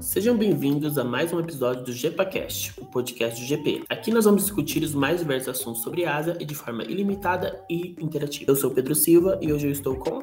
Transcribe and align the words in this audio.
Sejam 0.00 0.36
bem-vindos 0.36 0.96
a 0.96 1.02
mais 1.02 1.32
um 1.32 1.40
episódio 1.40 1.84
do 1.84 1.92
GepaCast, 1.92 2.80
o 2.80 2.86
podcast 2.86 3.40
do 3.40 3.46
GP. 3.46 3.84
Aqui 3.88 4.12
nós 4.12 4.26
vamos 4.26 4.44
discutir 4.44 4.82
os 4.84 4.94
mais 4.94 5.20
diversos 5.20 5.48
assuntos 5.48 5.82
sobre 5.82 6.04
asa 6.04 6.36
e 6.38 6.44
de 6.44 6.54
forma 6.54 6.84
ilimitada 6.84 7.64
e 7.68 7.96
interativa. 8.00 8.52
Eu 8.52 8.56
sou 8.56 8.70
Pedro 8.70 8.94
Silva 8.94 9.38
e 9.42 9.52
hoje 9.52 9.66
eu 9.66 9.72
estou 9.72 9.96
com. 9.96 10.22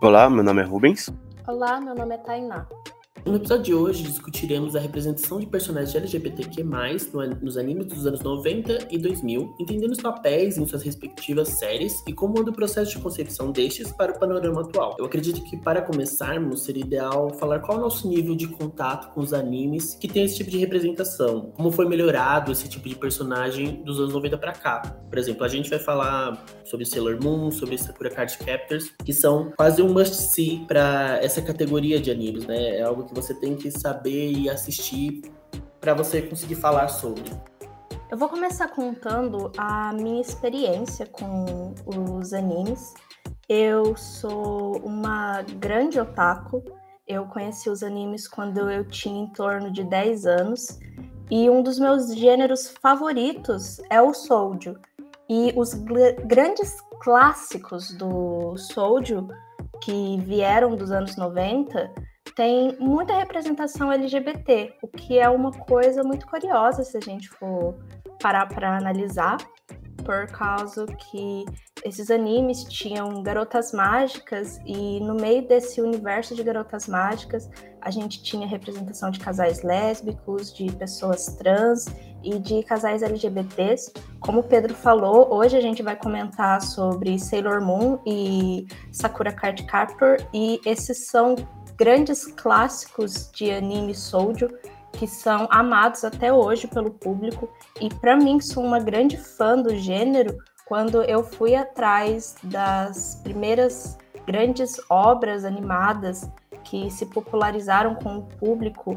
Olá, 0.00 0.28
meu 0.28 0.42
nome 0.42 0.60
é 0.60 0.64
Rubens. 0.64 1.08
Olá, 1.46 1.80
meu 1.80 1.94
nome 1.94 2.16
é 2.16 2.18
Tainá. 2.18 2.66
No 3.24 3.36
episódio 3.36 3.64
de 3.64 3.74
hoje 3.74 4.02
discutiremos 4.02 4.74
a 4.74 4.80
representação 4.80 5.38
de 5.38 5.46
personagens 5.46 5.94
LGBTQ+, 5.94 6.64
nos 7.40 7.56
animes 7.56 7.86
dos 7.86 8.04
anos 8.04 8.20
90 8.20 8.88
e 8.90 8.98
2000, 8.98 9.54
entendendo 9.60 9.92
os 9.92 10.02
papéis 10.02 10.58
em 10.58 10.66
suas 10.66 10.82
respectivas 10.82 11.50
séries 11.50 12.02
e 12.06 12.12
como 12.12 12.40
anda 12.40 12.50
o 12.50 12.52
processo 12.52 12.90
de 12.90 12.98
concepção 12.98 13.52
destes 13.52 13.92
para 13.92 14.12
o 14.12 14.18
panorama 14.18 14.62
atual. 14.62 14.96
Eu 14.98 15.04
acredito 15.04 15.40
que 15.44 15.56
para 15.56 15.80
começarmos 15.80 16.64
seria 16.64 16.82
ideal 16.82 17.30
falar 17.30 17.60
qual 17.60 17.78
é 17.78 17.80
o 17.80 17.84
nosso 17.84 18.08
nível 18.08 18.34
de 18.34 18.48
contato 18.48 19.14
com 19.14 19.20
os 19.20 19.32
animes 19.32 19.94
que 19.94 20.08
tem 20.08 20.24
esse 20.24 20.38
tipo 20.38 20.50
de 20.50 20.58
representação, 20.58 21.52
como 21.54 21.70
foi 21.70 21.88
melhorado 21.88 22.50
esse 22.50 22.68
tipo 22.68 22.88
de 22.88 22.96
personagem 22.96 23.84
dos 23.84 24.00
anos 24.00 24.12
90 24.12 24.36
para 24.36 24.52
cá. 24.52 24.80
Por 25.08 25.18
exemplo, 25.18 25.44
a 25.44 25.48
gente 25.48 25.70
vai 25.70 25.78
falar 25.78 26.44
sobre 26.64 26.84
Sailor 26.84 27.22
Moon, 27.22 27.52
sobre 27.52 27.78
Sakura 27.78 28.10
Card 28.10 28.36
Captors, 28.38 28.92
que 29.04 29.12
são 29.12 29.52
quase 29.56 29.80
um 29.80 29.92
must-see 29.92 30.64
para 30.66 31.20
essa 31.22 31.40
categoria 31.40 32.00
de 32.00 32.10
animes, 32.10 32.46
né? 32.46 32.78
É 32.78 32.82
algo 32.82 33.04
que 33.04 33.11
que 33.12 33.20
você 33.20 33.34
tem 33.34 33.54
que 33.54 33.70
saber 33.70 34.32
e 34.32 34.48
assistir 34.48 35.22
para 35.80 35.94
você 35.94 36.22
conseguir 36.22 36.54
falar 36.54 36.88
sobre? 36.88 37.22
Eu 38.10 38.16
vou 38.16 38.28
começar 38.28 38.68
contando 38.68 39.52
a 39.56 39.92
minha 39.92 40.20
experiência 40.20 41.06
com 41.06 41.74
os 41.86 42.32
animes. 42.32 42.94
Eu 43.48 43.96
sou 43.96 44.78
uma 44.78 45.42
grande 45.42 46.00
otaku. 46.00 46.62
Eu 47.06 47.26
conheci 47.26 47.68
os 47.68 47.82
animes 47.82 48.26
quando 48.26 48.70
eu 48.70 48.84
tinha 48.86 49.22
em 49.22 49.28
torno 49.28 49.70
de 49.70 49.84
10 49.84 50.26
anos. 50.26 50.78
E 51.30 51.48
um 51.48 51.62
dos 51.62 51.78
meus 51.78 52.14
gêneros 52.14 52.68
favoritos 52.82 53.80
é 53.90 54.00
o 54.00 54.12
Souljo. 54.12 54.76
E 55.28 55.52
os 55.56 55.72
grandes 55.72 56.76
clássicos 57.00 57.94
do 57.94 58.56
Souljo, 58.56 59.28
que 59.80 60.18
vieram 60.20 60.76
dos 60.76 60.90
anos 60.90 61.16
90, 61.16 61.90
tem 62.34 62.76
muita 62.78 63.14
representação 63.14 63.92
LGBT, 63.92 64.74
o 64.82 64.88
que 64.88 65.18
é 65.18 65.28
uma 65.28 65.50
coisa 65.50 66.02
muito 66.02 66.26
curiosa 66.26 66.82
se 66.84 66.96
a 66.96 67.00
gente 67.00 67.28
for 67.28 67.74
parar 68.20 68.46
para 68.46 68.76
analisar, 68.76 69.36
por 70.04 70.26
causa 70.28 70.86
que 70.86 71.44
esses 71.84 72.10
animes 72.10 72.64
tinham 72.64 73.22
garotas 73.22 73.72
mágicas 73.72 74.60
e 74.66 75.00
no 75.00 75.14
meio 75.14 75.46
desse 75.46 75.80
universo 75.80 76.34
de 76.34 76.42
garotas 76.42 76.86
mágicas 76.86 77.48
a 77.80 77.90
gente 77.90 78.22
tinha 78.22 78.46
representação 78.46 79.10
de 79.10 79.18
casais 79.18 79.62
lésbicos, 79.62 80.52
de 80.52 80.70
pessoas 80.72 81.26
trans 81.36 81.86
e 82.22 82.38
de 82.38 82.62
casais 82.62 83.02
LGBTs. 83.02 83.92
Como 84.20 84.40
o 84.40 84.42
Pedro 84.44 84.74
falou, 84.74 85.32
hoje 85.34 85.56
a 85.56 85.60
gente 85.60 85.82
vai 85.82 85.96
comentar 85.96 86.60
sobre 86.62 87.18
Sailor 87.18 87.60
Moon 87.60 87.98
e 88.06 88.66
Sakura 88.92 89.32
Card 89.32 89.64
Captor 89.64 90.16
e 90.32 90.60
esses 90.64 91.06
são 91.08 91.34
grandes 91.82 92.26
clássicos 92.26 93.28
de 93.32 93.50
anime 93.50 93.92
shoujo 93.92 94.48
que 94.92 95.04
são 95.04 95.48
amados 95.50 96.04
até 96.04 96.32
hoje 96.32 96.68
pelo 96.68 96.92
público. 96.92 97.50
E 97.80 97.88
para 97.92 98.16
mim 98.16 98.40
sou 98.40 98.62
uma 98.62 98.78
grande 98.78 99.16
fã 99.16 99.60
do 99.60 99.76
gênero 99.76 100.38
quando 100.64 101.02
eu 101.02 101.24
fui 101.24 101.56
atrás 101.56 102.36
das 102.44 103.20
primeiras 103.24 103.98
grandes 104.24 104.80
obras 104.88 105.44
animadas 105.44 106.30
que 106.62 106.88
se 106.88 107.04
popularizaram 107.06 107.96
com 107.96 108.18
o 108.18 108.22
público 108.22 108.96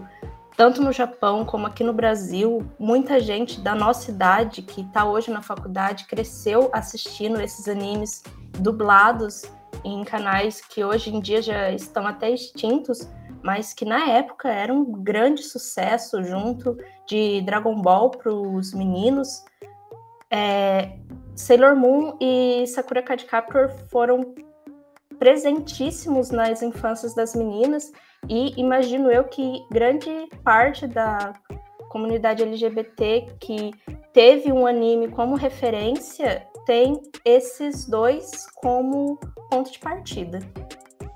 tanto 0.56 0.80
no 0.82 0.94
Japão 0.94 1.44
como 1.44 1.68
aqui 1.68 1.84
no 1.84 1.92
Brasil, 1.92 2.66
muita 2.80 3.20
gente 3.20 3.60
da 3.60 3.76
nossa 3.76 4.10
idade 4.10 4.62
que 4.62 4.82
está 4.82 5.04
hoje 5.04 5.30
na 5.30 5.42
faculdade 5.42 6.06
cresceu 6.06 6.70
assistindo 6.72 7.42
esses 7.42 7.68
animes 7.68 8.24
dublados 8.60 9.44
em 9.86 10.04
canais 10.04 10.62
que 10.62 10.84
hoje 10.84 11.16
em 11.16 11.20
dia 11.20 11.42
já 11.42 11.72
estão 11.72 12.08
até 12.08 12.32
extintos, 12.32 13.08
mas 13.44 13.74
que 13.74 13.86
na 13.86 14.10
época 14.10 14.50
eram 14.50 14.80
um 14.82 15.04
grande 15.04 15.44
sucesso 15.44 16.24
junto 16.24 16.76
de 17.08 17.42
Dragon 17.42 17.80
Ball 17.80 18.10
para 18.10 18.34
os 18.34 18.74
meninos. 18.74 19.44
É, 20.32 20.98
Sailor 21.36 21.76
Moon 21.76 22.18
e 22.20 22.66
Sakura 22.66 23.04
Card 23.04 23.26
Captor 23.26 23.70
foram 23.92 24.34
presentíssimos 25.20 26.32
nas 26.32 26.62
infâncias 26.62 27.14
das 27.14 27.36
meninas 27.36 27.92
e 28.28 28.60
imagino 28.60 29.12
eu 29.12 29.24
que 29.26 29.64
grande 29.72 30.10
parte 30.44 30.88
da 30.88 31.34
comunidade 31.90 32.44
LGBT 32.44 33.36
que 33.40 33.72
teve 34.12 34.52
um 34.52 34.66
anime 34.66 35.08
como 35.10 35.36
referência 35.36 36.46
tem 36.66 37.00
esses 37.24 37.86
dois 37.86 38.48
como 38.56 39.20
ponto 39.50 39.72
de 39.72 39.80
partida. 39.80 40.40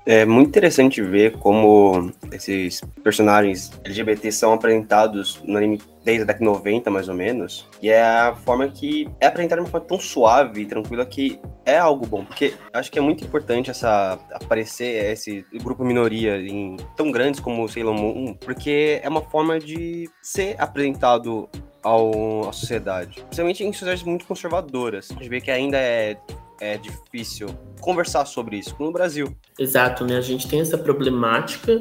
É 0.06 0.24
muito 0.24 0.48
interessante 0.48 1.02
ver 1.02 1.36
como 1.38 2.10
esses 2.32 2.80
personagens 3.02 3.70
LGBT 3.84 4.32
são 4.32 4.54
apresentados 4.54 5.42
no 5.44 5.58
anime 5.58 5.80
desde 6.02 6.22
a 6.22 6.26
década 6.26 6.38
de 6.38 6.50
90, 6.50 6.90
mais 6.90 7.08
ou 7.08 7.14
menos. 7.14 7.68
E 7.82 7.90
é 7.90 8.02
a 8.02 8.34
forma 8.34 8.66
que 8.68 9.08
é 9.20 9.26
apresentado 9.26 9.58
de 9.58 9.64
uma 9.64 9.70
forma 9.70 9.86
tão 9.86 10.00
suave 10.00 10.62
e 10.62 10.66
tranquila 10.66 11.04
que 11.04 11.38
é 11.66 11.76
algo 11.76 12.06
bom. 12.06 12.24
Porque 12.24 12.54
acho 12.72 12.90
que 12.90 12.98
é 12.98 13.02
muito 13.02 13.24
importante 13.24 13.70
essa 13.70 14.18
aparecer 14.32 15.12
esse 15.12 15.44
grupo 15.62 15.84
minoria 15.84 16.38
em 16.38 16.76
tão 16.96 17.10
grandes 17.10 17.38
como 17.38 17.62
o 17.62 17.68
Sailor 17.68 17.94
Moon, 17.94 18.34
porque 18.34 19.00
é 19.02 19.08
uma 19.08 19.22
forma 19.22 19.58
de 19.58 20.08
ser 20.22 20.56
apresentado 20.58 21.48
ao, 21.82 22.48
à 22.48 22.52
sociedade. 22.52 23.22
Principalmente 23.22 23.64
em 23.64 23.72
sociedades 23.72 24.02
muito 24.02 24.26
conservadoras. 24.26 25.10
A 25.10 25.14
gente 25.14 25.28
vê 25.28 25.40
que 25.40 25.50
ainda 25.50 25.78
é 25.78 26.16
é 26.60 26.76
difícil 26.76 27.48
conversar 27.80 28.26
sobre 28.26 28.58
isso 28.58 28.76
no 28.78 28.92
Brasil. 28.92 29.34
Exato, 29.58 30.04
né? 30.04 30.18
A 30.18 30.20
gente 30.20 30.46
tem 30.46 30.60
essa 30.60 30.76
problemática 30.76 31.80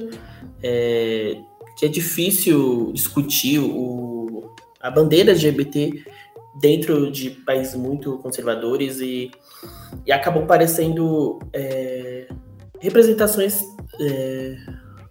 é, 0.63 1.37
que 1.77 1.85
é 1.85 1.89
difícil 1.89 2.91
discutir 2.93 3.59
o, 3.59 4.55
a 4.79 4.89
bandeira 4.89 5.31
LGBT 5.31 6.03
dentro 6.59 7.11
de 7.11 7.29
países 7.31 7.75
muito 7.75 8.17
conservadores 8.19 9.01
e, 9.01 9.29
e 10.05 10.11
acabam 10.11 10.47
parecendo 10.47 11.39
é, 11.53 12.27
representações 12.79 13.61
é, 13.99 14.55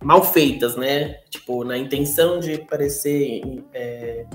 mal 0.02 0.22
feitas, 0.22 0.76
né? 0.76 1.14
Tipo, 1.30 1.64
na 1.64 1.76
intenção 1.76 2.38
de 2.38 2.58
parecer 2.58 3.42
é, 3.72 4.26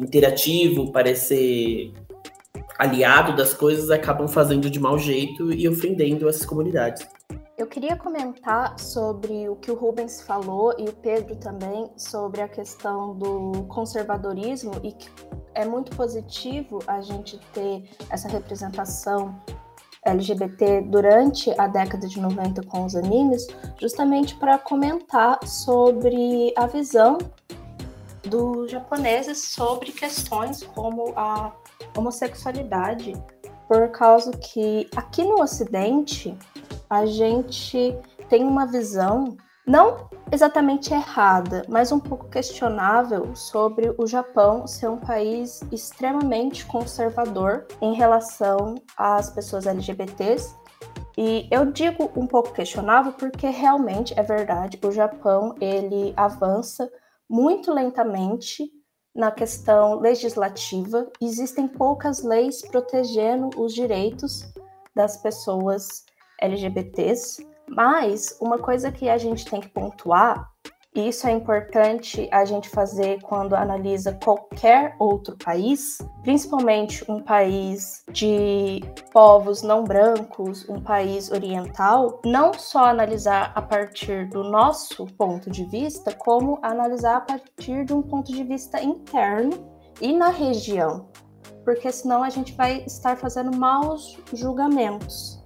interativo, 0.00 0.92
parecer 0.92 1.92
aliado 2.78 3.36
das 3.36 3.54
coisas 3.54 3.90
acabam 3.90 4.28
fazendo 4.28 4.68
de 4.68 4.80
mau 4.80 4.98
jeito 4.98 5.52
e 5.52 5.68
ofendendo 5.68 6.28
essas 6.28 6.44
comunidades. 6.44 7.06
Eu 7.56 7.68
queria 7.68 7.96
comentar 7.96 8.76
sobre 8.80 9.48
o 9.48 9.54
que 9.54 9.70
o 9.70 9.76
Rubens 9.76 10.20
falou 10.22 10.74
e 10.76 10.88
o 10.88 10.92
Pedro 10.92 11.36
também 11.36 11.88
sobre 11.96 12.40
a 12.40 12.48
questão 12.48 13.16
do 13.16 13.64
conservadorismo 13.68 14.72
e 14.82 14.90
que 14.90 15.08
é 15.54 15.64
muito 15.64 15.96
positivo 15.96 16.80
a 16.84 17.00
gente 17.00 17.38
ter 17.52 17.84
essa 18.10 18.28
representação 18.28 19.40
LGBT 20.04 20.82
durante 20.82 21.50
a 21.58 21.66
década 21.66 22.06
de 22.06 22.20
90 22.20 22.62
com 22.64 22.84
os 22.84 22.94
animes, 22.94 23.46
justamente 23.80 24.34
para 24.36 24.58
comentar 24.58 25.38
sobre 25.46 26.52
a 26.56 26.66
visão 26.66 27.18
dos 28.24 28.70
japoneses 28.70 29.38
sobre 29.38 29.92
questões 29.92 30.62
como 30.62 31.12
a 31.16 31.52
homossexualidade, 31.96 33.12
por 33.68 33.88
causa 33.88 34.32
que 34.32 34.88
aqui 34.96 35.22
no 35.22 35.40
Ocidente 35.40 36.36
a 36.88 37.06
gente 37.06 37.96
tem 38.28 38.44
uma 38.44 38.66
visão 38.66 39.36
não 39.66 40.08
exatamente 40.30 40.92
errada, 40.92 41.64
mas 41.68 41.90
um 41.90 42.00
pouco 42.00 42.28
questionável 42.28 43.34
sobre 43.34 43.94
o 43.96 44.06
Japão 44.06 44.66
ser 44.66 44.88
um 44.88 44.98
país 44.98 45.62
extremamente 45.72 46.66
conservador 46.66 47.66
em 47.80 47.94
relação 47.94 48.74
às 48.96 49.30
pessoas 49.30 49.66
LGBTs. 49.66 50.54
E 51.16 51.48
eu 51.50 51.66
digo 51.66 52.10
um 52.16 52.26
pouco 52.26 52.52
questionável 52.52 53.12
porque 53.12 53.48
realmente 53.48 54.12
é 54.18 54.22
verdade, 54.22 54.78
o 54.84 54.90
Japão 54.90 55.54
ele 55.60 56.12
avança 56.16 56.90
muito 57.28 57.72
lentamente 57.72 58.70
na 59.14 59.30
questão 59.30 60.00
legislativa, 60.00 61.08
existem 61.20 61.68
poucas 61.68 62.24
leis 62.24 62.62
protegendo 62.62 63.48
os 63.56 63.72
direitos 63.72 64.52
das 64.94 65.16
pessoas 65.16 66.04
LGBTs, 66.40 67.46
mas 67.68 68.36
uma 68.40 68.58
coisa 68.58 68.90
que 68.92 69.08
a 69.08 69.18
gente 69.18 69.44
tem 69.44 69.60
que 69.60 69.68
pontuar 69.68 70.48
e 70.96 71.08
isso 71.08 71.26
é 71.26 71.32
importante 71.32 72.28
a 72.30 72.44
gente 72.44 72.68
fazer 72.68 73.20
quando 73.20 73.56
analisa 73.56 74.16
qualquer 74.22 74.94
outro 75.00 75.36
país, 75.36 75.98
principalmente 76.22 77.04
um 77.10 77.20
país 77.20 78.04
de 78.12 78.80
povos 79.12 79.60
não 79.62 79.82
brancos, 79.82 80.68
um 80.68 80.80
país 80.80 81.32
oriental, 81.32 82.20
não 82.24 82.54
só 82.54 82.84
analisar 82.84 83.50
a 83.56 83.60
partir 83.60 84.28
do 84.28 84.44
nosso 84.44 85.04
ponto 85.18 85.50
de 85.50 85.64
vista, 85.64 86.14
como 86.14 86.60
analisar 86.62 87.16
a 87.16 87.20
partir 87.22 87.84
de 87.84 87.92
um 87.92 88.00
ponto 88.00 88.30
de 88.30 88.44
vista 88.44 88.80
interno 88.80 89.68
e 90.00 90.12
na 90.12 90.28
região, 90.28 91.08
porque 91.64 91.90
senão 91.90 92.22
a 92.22 92.30
gente 92.30 92.52
vai 92.52 92.84
estar 92.86 93.16
fazendo 93.16 93.56
maus 93.56 94.16
julgamentos. 94.32 95.42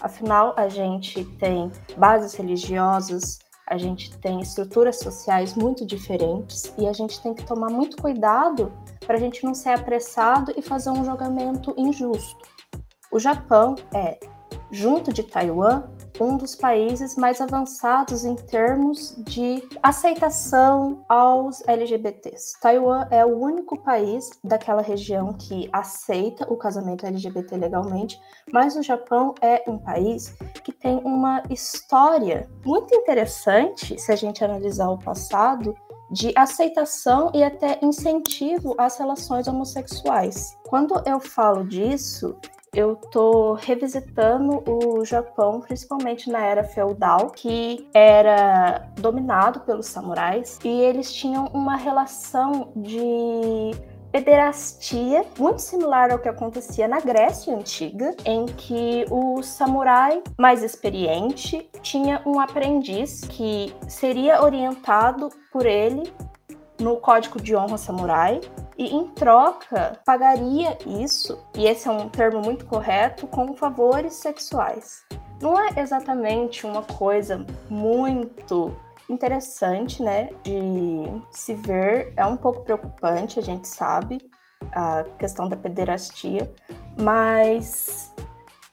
Afinal, 0.00 0.54
a 0.56 0.68
gente 0.68 1.24
tem 1.38 1.70
bases 1.96 2.34
religiosas, 2.34 3.38
a 3.66 3.78
gente 3.78 4.16
tem 4.18 4.40
estruturas 4.40 4.98
sociais 4.98 5.54
muito 5.54 5.86
diferentes 5.86 6.72
e 6.76 6.88
a 6.88 6.92
gente 6.92 7.22
tem 7.22 7.34
que 7.34 7.44
tomar 7.44 7.70
muito 7.70 7.96
cuidado 7.96 8.72
para 9.06 9.16
a 9.16 9.20
gente 9.20 9.44
não 9.44 9.54
ser 9.54 9.70
apressado 9.70 10.52
e 10.56 10.62
fazer 10.62 10.90
um 10.90 11.04
julgamento 11.04 11.74
injusto. 11.76 12.48
O 13.12 13.18
Japão 13.18 13.76
é, 13.94 14.18
junto 14.70 15.12
de 15.12 15.22
Taiwan, 15.22 15.84
um 16.20 16.36
dos 16.36 16.54
países 16.54 17.16
mais 17.16 17.40
avançados 17.40 18.24
em 18.24 18.34
termos 18.34 19.14
de 19.18 19.62
aceitação 19.82 21.04
aos 21.08 21.66
LGBTs. 21.66 22.60
Taiwan 22.60 23.06
é 23.10 23.24
o 23.24 23.38
único 23.38 23.78
país 23.78 24.30
daquela 24.44 24.82
região 24.82 25.32
que 25.32 25.68
aceita 25.72 26.46
o 26.52 26.56
casamento 26.56 27.06
LGBT 27.06 27.56
legalmente, 27.56 28.20
mas 28.52 28.76
o 28.76 28.82
Japão 28.82 29.34
é 29.40 29.62
um 29.66 29.78
país 29.78 30.36
que 30.62 30.72
tem 30.72 30.98
uma 30.98 31.42
história 31.48 32.48
muito 32.64 32.94
interessante 32.94 33.98
se 33.98 34.12
a 34.12 34.16
gente 34.16 34.44
analisar 34.44 34.90
o 34.90 34.98
passado 34.98 35.74
de 36.10 36.32
aceitação 36.36 37.30
e 37.32 37.42
até 37.42 37.78
incentivo 37.80 38.74
às 38.76 38.98
relações 38.98 39.46
homossexuais. 39.46 40.58
Quando 40.68 41.00
eu 41.06 41.20
falo 41.20 41.64
disso, 41.64 42.36
eu 42.74 42.94
tô 42.94 43.54
revisitando 43.54 44.62
o 44.68 45.04
Japão, 45.04 45.60
principalmente 45.60 46.30
na 46.30 46.40
era 46.40 46.62
feudal, 46.62 47.30
que 47.30 47.88
era 47.92 48.92
dominado 48.96 49.60
pelos 49.60 49.86
samurais, 49.86 50.58
e 50.64 50.68
eles 50.68 51.12
tinham 51.12 51.46
uma 51.46 51.76
relação 51.76 52.72
de 52.76 53.72
pederastia, 54.12 55.24
muito 55.38 55.60
similar 55.60 56.10
ao 56.10 56.18
que 56.18 56.28
acontecia 56.28 56.88
na 56.88 57.00
Grécia 57.00 57.54
Antiga, 57.54 58.14
em 58.24 58.46
que 58.46 59.04
o 59.10 59.42
samurai 59.42 60.22
mais 60.38 60.62
experiente 60.62 61.68
tinha 61.80 62.20
um 62.26 62.40
aprendiz 62.40 63.20
que 63.20 63.72
seria 63.88 64.42
orientado 64.42 65.30
por 65.52 65.64
ele 65.64 66.12
no 66.80 66.96
código 66.96 67.40
de 67.40 67.54
honra 67.54 67.76
samurai 67.76 68.40
e 68.80 68.86
em 68.96 69.08
troca 69.08 70.00
pagaria 70.06 70.78
isso, 70.86 71.38
e 71.54 71.66
esse 71.66 71.86
é 71.86 71.90
um 71.90 72.08
termo 72.08 72.40
muito 72.40 72.64
correto, 72.64 73.26
com 73.26 73.54
favores 73.54 74.14
sexuais. 74.14 75.02
Não 75.38 75.54
é 75.60 75.78
exatamente 75.78 76.66
uma 76.66 76.82
coisa 76.82 77.44
muito 77.68 78.74
interessante, 79.06 80.02
né, 80.02 80.30
de 80.42 81.04
se 81.30 81.54
ver, 81.54 82.14
é 82.16 82.24
um 82.24 82.38
pouco 82.38 82.62
preocupante, 82.62 83.38
a 83.38 83.42
gente 83.42 83.68
sabe, 83.68 84.18
a 84.72 85.04
questão 85.18 85.46
da 85.46 85.56
pederastia, 85.56 86.50
mas 86.98 88.14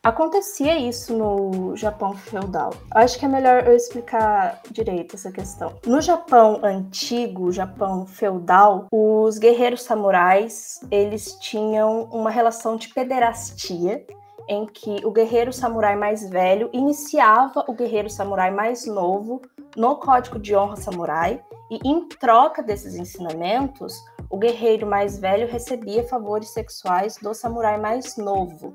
Acontecia 0.08 0.78
isso 0.78 1.14
no 1.14 1.76
Japão 1.76 2.14
feudal. 2.14 2.72
Acho 2.92 3.20
que 3.20 3.26
é 3.26 3.28
melhor 3.28 3.68
eu 3.68 3.76
explicar 3.76 4.62
direito 4.72 5.18
essa 5.18 5.30
questão. 5.30 5.74
No 5.86 6.00
Japão 6.00 6.62
antigo, 6.64 7.52
Japão 7.52 8.06
feudal, 8.06 8.88
os 8.90 9.38
guerreiros 9.38 9.84
samurais, 9.84 10.80
eles 10.90 11.34
tinham 11.42 12.04
uma 12.06 12.30
relação 12.30 12.78
de 12.78 12.88
pederastia 12.88 14.02
em 14.48 14.66
que 14.66 15.06
o 15.06 15.12
guerreiro 15.12 15.52
samurai 15.52 15.98
mais 15.98 16.30
velho 16.30 16.70
iniciava 16.72 17.66
o 17.68 17.74
guerreiro 17.74 18.10
samurai 18.10 18.50
mais 18.50 18.86
novo 18.86 19.42
no 19.76 19.98
código 19.98 20.40
de 20.40 20.56
honra 20.56 20.78
samurai 20.78 21.44
e 21.70 21.80
em 21.84 22.08
troca 22.08 22.64
desses 22.64 22.96
ensinamentos, 22.96 23.94
o 24.30 24.38
guerreiro 24.38 24.88
mais 24.88 25.20
velho 25.20 25.50
recebia 25.52 26.08
favores 26.08 26.48
sexuais 26.52 27.18
do 27.22 27.34
samurai 27.34 27.78
mais 27.78 28.16
novo 28.16 28.74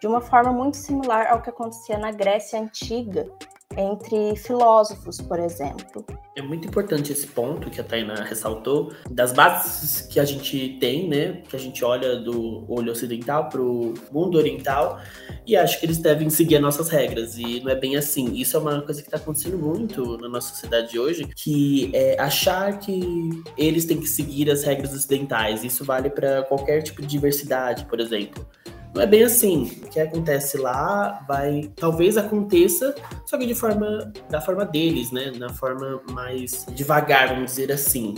de 0.00 0.06
uma 0.06 0.20
forma 0.20 0.52
muito 0.52 0.76
similar 0.76 1.26
ao 1.30 1.42
que 1.42 1.50
acontecia 1.50 1.98
na 1.98 2.10
Grécia 2.10 2.60
Antiga, 2.60 3.28
entre 3.76 4.34
filósofos, 4.36 5.20
por 5.20 5.38
exemplo. 5.38 6.04
É 6.36 6.42
muito 6.42 6.68
importante 6.68 7.12
esse 7.12 7.26
ponto 7.26 7.68
que 7.70 7.80
a 7.80 7.84
Taina 7.84 8.22
ressaltou, 8.24 8.92
das 9.10 9.32
bases 9.32 10.02
que 10.02 10.18
a 10.18 10.24
gente 10.24 10.76
tem, 10.80 11.08
né, 11.08 11.42
que 11.48 11.54
a 11.54 11.58
gente 11.58 11.84
olha 11.84 12.16
do 12.16 12.64
olho 12.68 12.92
ocidental 12.92 13.48
para 13.48 13.60
o 13.60 13.94
mundo 14.10 14.38
oriental, 14.38 15.00
e 15.46 15.56
acho 15.56 15.78
que 15.80 15.86
eles 15.86 15.98
devem 15.98 16.30
seguir 16.30 16.56
as 16.56 16.62
nossas 16.62 16.88
regras, 16.88 17.36
e 17.38 17.60
não 17.60 17.70
é 17.70 17.74
bem 17.74 17.96
assim. 17.96 18.32
Isso 18.34 18.56
é 18.56 18.60
uma 18.60 18.82
coisa 18.82 19.02
que 19.02 19.08
está 19.08 19.16
acontecendo 19.16 19.58
muito 19.58 20.16
na 20.18 20.28
nossa 20.28 20.50
sociedade 20.54 20.98
hoje, 20.98 21.28
que 21.36 21.90
é 21.94 22.20
achar 22.20 22.78
que 22.78 23.30
eles 23.56 23.84
têm 23.84 24.00
que 24.00 24.08
seguir 24.08 24.50
as 24.50 24.62
regras 24.62 24.94
ocidentais. 24.94 25.64
Isso 25.64 25.84
vale 25.84 26.08
para 26.08 26.42
qualquer 26.44 26.82
tipo 26.82 27.02
de 27.02 27.08
diversidade, 27.08 27.84
por 27.86 28.00
exemplo. 28.00 28.46
Não 28.94 29.02
é 29.02 29.06
bem 29.06 29.22
assim. 29.22 29.64
O 29.84 29.88
que 29.88 30.00
acontece 30.00 30.56
lá 30.56 31.24
vai. 31.28 31.70
Talvez 31.76 32.16
aconteça, 32.16 32.94
só 33.26 33.36
que 33.36 33.46
de 33.46 33.54
forma. 33.58 34.12
da 34.30 34.40
forma 34.40 34.64
deles, 34.64 35.10
né? 35.10 35.32
Na 35.36 35.48
forma 35.48 36.00
mais 36.10 36.66
devagar, 36.70 37.28
vamos 37.28 37.50
dizer 37.50 37.72
assim. 37.72 38.14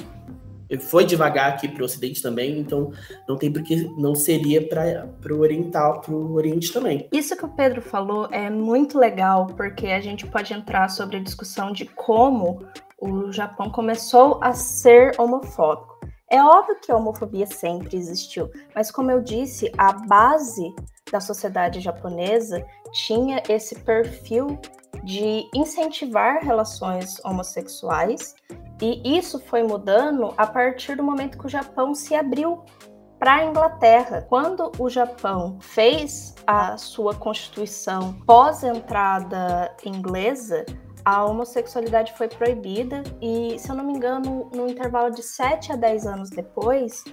Foi 0.78 1.04
devagar 1.04 1.50
aqui 1.50 1.66
para 1.66 1.82
o 1.82 1.84
Ocidente 1.84 2.22
também, 2.22 2.60
então 2.60 2.92
não 3.28 3.36
tem 3.36 3.52
porque 3.52 3.90
não 3.98 4.14
seria 4.14 4.64
para 4.64 5.34
o 5.34 5.40
Oriental, 5.40 6.00
para 6.00 6.14
o 6.14 6.32
Oriente 6.34 6.72
também. 6.72 7.08
Isso 7.10 7.36
que 7.36 7.44
o 7.44 7.48
Pedro 7.48 7.82
falou 7.82 8.28
é 8.30 8.48
muito 8.48 8.96
legal, 8.96 9.48
porque 9.48 9.88
a 9.88 10.00
gente 10.00 10.26
pode 10.28 10.54
entrar 10.54 10.88
sobre 10.88 11.16
a 11.16 11.20
discussão 11.20 11.72
de 11.72 11.86
como 11.86 12.64
o 13.00 13.32
Japão 13.32 13.68
começou 13.68 14.38
a 14.40 14.52
ser 14.52 15.18
homofóbico. 15.18 15.98
É 16.30 16.40
óbvio 16.40 16.78
que 16.80 16.92
a 16.92 16.96
homofobia 16.96 17.46
sempre 17.46 17.96
existiu, 17.96 18.48
mas 18.72 18.92
como 18.92 19.10
eu 19.10 19.20
disse, 19.20 19.72
a 19.76 19.92
base 19.92 20.72
da 21.10 21.18
sociedade 21.18 21.80
japonesa 21.80 22.64
tinha 22.92 23.42
esse 23.48 23.74
perfil 23.80 24.56
de 25.02 25.48
incentivar 25.54 26.42
relações 26.42 27.22
homossexuais, 27.24 28.34
e 28.80 29.18
isso 29.18 29.38
foi 29.38 29.62
mudando 29.62 30.32
a 30.36 30.46
partir 30.46 30.96
do 30.96 31.02
momento 31.02 31.38
que 31.38 31.46
o 31.46 31.50
Japão 31.50 31.94
se 31.94 32.14
abriu 32.14 32.64
para 33.18 33.34
a 33.34 33.44
Inglaterra. 33.44 34.26
Quando 34.28 34.72
o 34.78 34.88
Japão 34.88 35.58
fez 35.60 36.34
a 36.46 36.78
sua 36.78 37.14
constituição 37.14 38.14
pós-entrada 38.26 39.74
inglesa, 39.84 40.64
a 41.04 41.24
homossexualidade 41.24 42.14
foi 42.16 42.28
proibida 42.28 43.02
e, 43.20 43.58
se 43.58 43.70
eu 43.70 43.76
não 43.76 43.84
me 43.84 43.92
engano, 43.92 44.50
no 44.54 44.68
intervalo 44.68 45.10
de 45.10 45.22
7 45.22 45.72
a 45.72 45.76
10 45.76 46.06
anos 46.06 46.30
depois, 46.30 47.04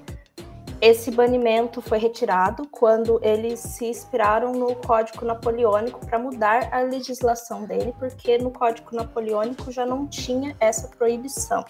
esse 0.79 1.09
banimento 1.09 1.81
foi 1.81 1.97
retirado 1.97 2.67
quando 2.67 3.19
eles 3.23 3.59
se 3.59 3.85
inspiraram 3.85 4.51
no 4.51 4.75
Código 4.75 5.25
Napoleônico 5.25 6.05
para 6.05 6.19
mudar 6.19 6.69
a 6.71 6.81
legislação 6.81 7.65
dele, 7.65 7.95
porque 7.97 8.37
no 8.37 8.51
Código 8.51 8.95
Napoleônico 8.95 9.71
já 9.71 9.85
não 9.85 10.05
tinha 10.05 10.55
essa 10.59 10.87
proibição. 10.87 11.65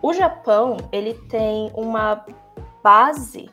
O 0.00 0.12
Japão, 0.12 0.76
ele 0.90 1.14
tem 1.28 1.70
uma 1.74 2.26
base 2.82 3.48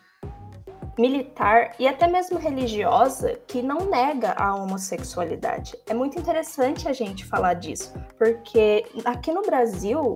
militar 0.98 1.76
e 1.78 1.88
até 1.88 2.08
mesmo 2.08 2.40
religiosa 2.40 3.40
que 3.48 3.62
não 3.62 3.86
nega 3.86 4.34
a 4.34 4.56
homossexualidade. 4.56 5.78
É 5.88 5.94
muito 5.94 6.20
interessante 6.20 6.90
a 6.90 6.94
gente 6.94 7.24
falar 7.24 7.54
disso, 7.54 7.94
porque 8.18 8.84
aqui 9.06 9.32
no 9.32 9.44
Brasil, 9.44 10.16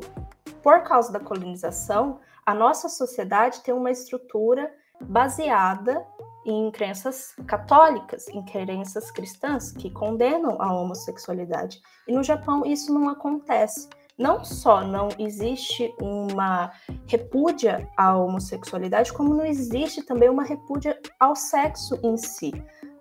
por 0.62 0.82
causa 0.82 1.14
da 1.14 1.20
colonização, 1.20 2.20
a 2.46 2.54
nossa 2.54 2.90
sociedade 2.90 3.62
tem 3.62 3.74
uma 3.74 3.92
estrutura 3.92 4.72
baseada 5.02 6.06
em 6.46 6.70
crenças 6.72 7.34
católicas, 7.48 8.28
em 8.28 8.44
crenças 8.44 9.10
cristãs 9.12 9.72
que 9.72 9.90
condenam 9.90 10.62
a 10.62 10.74
homossexualidade. 10.74 11.82
E 12.08 12.14
no 12.14 12.24
Japão 12.24 12.66
isso 12.66 12.94
não 12.94 13.10
acontece 13.10 13.88
não 14.18 14.44
só 14.44 14.82
não 14.86 15.10
existe 15.18 15.94
uma 16.00 16.72
repúdia 17.08 17.90
à 17.98 18.16
homossexualidade, 18.16 19.12
como 19.12 19.34
não 19.34 19.46
existe 19.46 20.04
também 20.04 20.30
uma 20.30 20.44
repúdia 20.44 21.00
ao 21.20 21.36
sexo 21.36 22.00
em 22.04 22.16
si. 22.18 22.52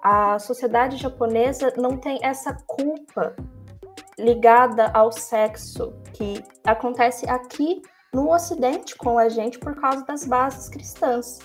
A 0.03 0.39
sociedade 0.39 0.97
japonesa 0.97 1.73
não 1.77 1.97
tem 1.97 2.19
essa 2.23 2.55
culpa 2.67 3.37
ligada 4.19 4.91
ao 4.93 5.13
sexo 5.13 5.93
que 6.13 6.43
acontece 6.65 7.29
aqui 7.29 7.83
no 8.15 8.31
Ocidente 8.31 8.95
com 8.97 9.19
a 9.19 9.29
gente 9.29 9.59
por 9.59 9.75
causa 9.75 10.05
das 10.05 10.27
bases 10.27 10.69
cristãs. 10.69 11.39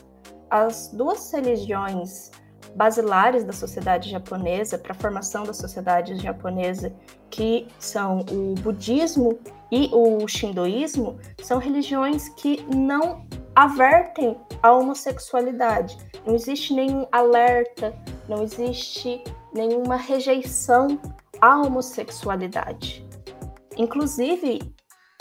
As 0.49 0.89
duas 0.89 1.31
religiões 1.31 2.29
basilares 2.75 3.43
da 3.45 3.53
sociedade 3.53 4.09
japonesa, 4.09 4.77
para 4.77 4.91
a 4.91 4.95
formação 4.95 5.43
da 5.43 5.53
sociedade 5.53 6.15
japonesa, 6.17 6.93
que 7.29 7.67
são 7.79 8.19
o 8.29 8.53
budismo 8.55 9.39
e 9.71 9.89
o 9.93 10.27
shindoísmo, 10.27 11.17
são 11.41 11.57
religiões 11.57 12.29
que 12.29 12.63
não 12.75 13.25
avertem 13.55 14.37
a 14.61 14.71
homossexualidade. 14.73 15.97
Não 16.25 16.35
existe 16.35 16.73
nenhum 16.73 17.07
alerta, 17.11 17.95
não 18.27 18.43
existe 18.43 19.23
nenhuma 19.53 19.95
rejeição 19.95 20.99
à 21.39 21.59
homossexualidade. 21.61 23.07
Inclusive, 23.77 24.59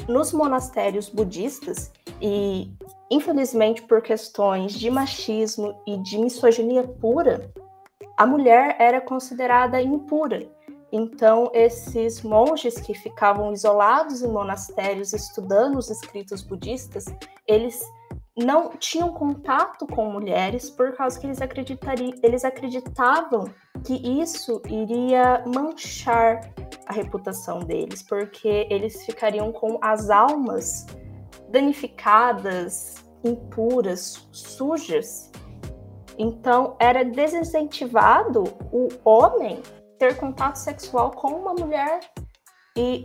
nos 0.08 0.32
monastérios 0.32 1.08
budistas, 1.08 1.92
e 2.20 2.70
infelizmente 3.10 3.82
por 3.82 4.02
questões 4.02 4.72
de 4.72 4.90
machismo 4.90 5.74
e 5.86 5.96
de 5.98 6.18
misoginia 6.18 6.82
pura, 6.84 7.50
a 8.16 8.26
mulher 8.26 8.76
era 8.78 9.00
considerada 9.00 9.80
impura. 9.80 10.48
Então, 10.90 11.50
esses 11.52 12.22
monges 12.22 12.80
que 12.80 12.94
ficavam 12.94 13.52
isolados 13.52 14.22
em 14.22 14.28
monastérios 14.28 15.12
estudando 15.12 15.76
os 15.76 15.90
escritos 15.90 16.42
budistas, 16.42 17.04
eles 17.46 17.82
não 18.36 18.76
tinham 18.76 19.12
contato 19.12 19.86
com 19.86 20.10
mulheres 20.10 20.68
por 20.68 20.94
causa 20.94 21.18
que 21.18 21.26
eles, 21.26 21.40
acreditariam, 21.40 22.12
eles 22.22 22.44
acreditavam 22.44 23.48
que 23.82 23.94
isso 24.20 24.60
iria 24.68 25.42
manchar 25.46 26.40
a 26.86 26.92
reputação 26.92 27.60
deles, 27.60 28.02
porque 28.02 28.66
eles 28.70 29.04
ficariam 29.06 29.50
com 29.50 29.78
as 29.80 30.10
almas 30.10 30.86
danificadas, 31.48 32.96
impuras, 33.24 34.28
sujas. 34.30 35.30
Então, 36.18 36.76
era 36.78 37.04
desincentivado 37.04 38.44
o 38.70 38.88
homem 39.04 39.62
ter 39.98 40.16
contato 40.16 40.56
sexual 40.56 41.10
com 41.10 41.28
uma 41.28 41.54
mulher 41.54 42.00
e 42.76 43.04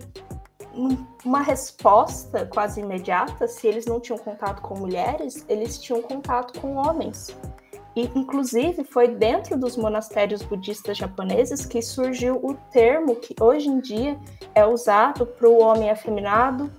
uma 1.24 1.42
resposta 1.42 2.46
quase 2.46 2.82
imediata, 2.82 3.48
se 3.48 3.68
eles 3.68 3.86
não 3.86 4.00
tinham 4.00 4.18
contato 4.18 4.62
com 4.62 4.78
mulheres, 4.78 5.46
eles 5.48 5.78
tinham 5.78 6.02
contato 6.02 6.60
com 6.60 6.76
homens. 6.76 7.36
E, 7.96 8.10
inclusive, 8.16 8.84
foi 8.86 9.10
dentro 9.10 9.58
dos 9.58 9.76
monastérios 9.76 10.42
budistas 10.42 10.98
japoneses 10.98 11.66
que 11.66 11.82
surgiu 11.82 12.38
o 12.42 12.54
termo 12.72 13.16
que 13.18 13.36
hoje 13.40 13.68
em 13.68 13.80
dia 13.80 14.18
é 14.56 14.66
usado 14.66 15.26
para 15.26 15.50
o 15.50 15.60
homem 15.60 15.90
afeminado, 15.90 16.72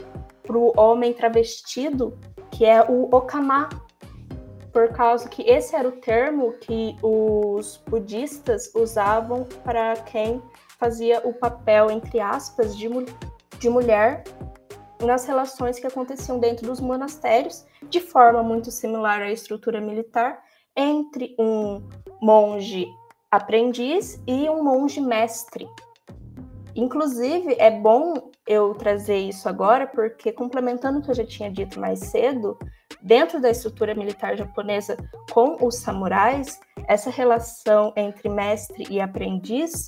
para 0.42 0.56
o 0.56 0.72
homem 0.76 1.12
travestido, 1.12 2.18
que 2.50 2.64
é 2.64 2.82
o 2.82 3.14
okama, 3.14 3.68
por 4.72 4.88
causa 4.88 5.28
que 5.28 5.42
esse 5.42 5.76
era 5.76 5.87
o 5.87 5.92
termo 5.92 6.52
que 6.54 6.96
os 7.02 7.76
budistas 7.87 8.72
usavam 8.75 9.44
para 9.62 9.94
quem 9.96 10.42
fazia 10.78 11.20
o 11.25 11.34
papel, 11.34 11.90
entre 11.90 12.20
aspas, 12.20 12.75
de, 12.76 12.88
de 13.62 13.71
mulher 13.71 14.25
nas 15.00 15.25
relações 15.25 15.78
que 15.78 15.87
aconteciam 15.87 16.38
dentro 16.38 16.66
dos 16.66 16.81
monastérios, 16.81 17.64
de 17.88 18.00
forma 18.00 18.42
muito 18.42 18.71
similar 18.71 19.23
à 19.23 19.31
estrutura 19.31 19.81
militar, 19.81 20.42
entre 20.76 21.35
um 21.38 21.88
monge 22.21 22.87
aprendiz 23.31 24.21
e 24.26 24.49
um 24.50 24.64
monge 24.64 25.00
mestre. 25.00 25.69
Inclusive, 26.75 27.54
é 27.59 27.71
bom 27.71 28.31
eu 28.47 28.75
trazer 28.75 29.19
isso 29.19 29.49
agora, 29.49 29.87
porque 29.87 30.33
complementando 30.33 30.99
o 30.99 31.02
que 31.02 31.11
eu 31.11 31.14
já 31.14 31.25
tinha 31.25 31.50
dito 31.50 31.78
mais 31.78 32.00
cedo, 32.00 32.59
dentro 33.00 33.40
da 33.40 33.50
estrutura 33.50 33.95
militar 33.95 34.37
japonesa 34.37 34.97
com 35.31 35.64
os 35.64 35.76
samurais, 35.76 36.59
essa 36.88 37.11
relação 37.11 37.92
entre 37.97 38.28
mestre 38.28 38.87
e 38.90 39.00
aprendiz, 39.00 39.87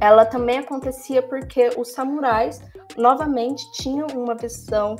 ela 0.00 0.24
também 0.24 0.58
acontecia 0.58 1.22
porque 1.22 1.70
os 1.76 1.92
samurais 1.92 2.60
novamente 2.96 3.70
tinham 3.72 4.06
uma 4.08 4.34
visão 4.34 4.96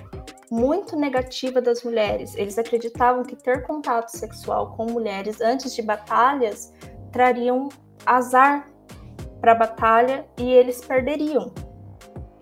muito 0.51 0.97
negativa 0.97 1.61
das 1.61 1.83
mulheres. 1.83 2.35
Eles 2.37 2.59
acreditavam 2.59 3.23
que 3.23 3.35
ter 3.35 3.67
contato 3.67 4.11
sexual 4.11 4.77
com 4.77 4.87
mulheres 4.87 5.41
antes 5.41 5.75
de 5.75 5.83
batalhas 5.83 6.73
trariam 7.11 7.69
azar 8.05 8.67
para 9.41 9.53
a 9.53 9.57
batalha 9.57 10.27
e 10.39 10.51
eles 10.51 10.85
perderiam. 10.85 11.53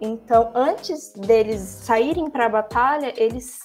Então, 0.01 0.51
antes 0.55 1.13
deles 1.13 1.61
saírem 1.61 2.31
para 2.31 2.47
a 2.47 2.49
batalha, 2.49 3.13
eles 3.17 3.61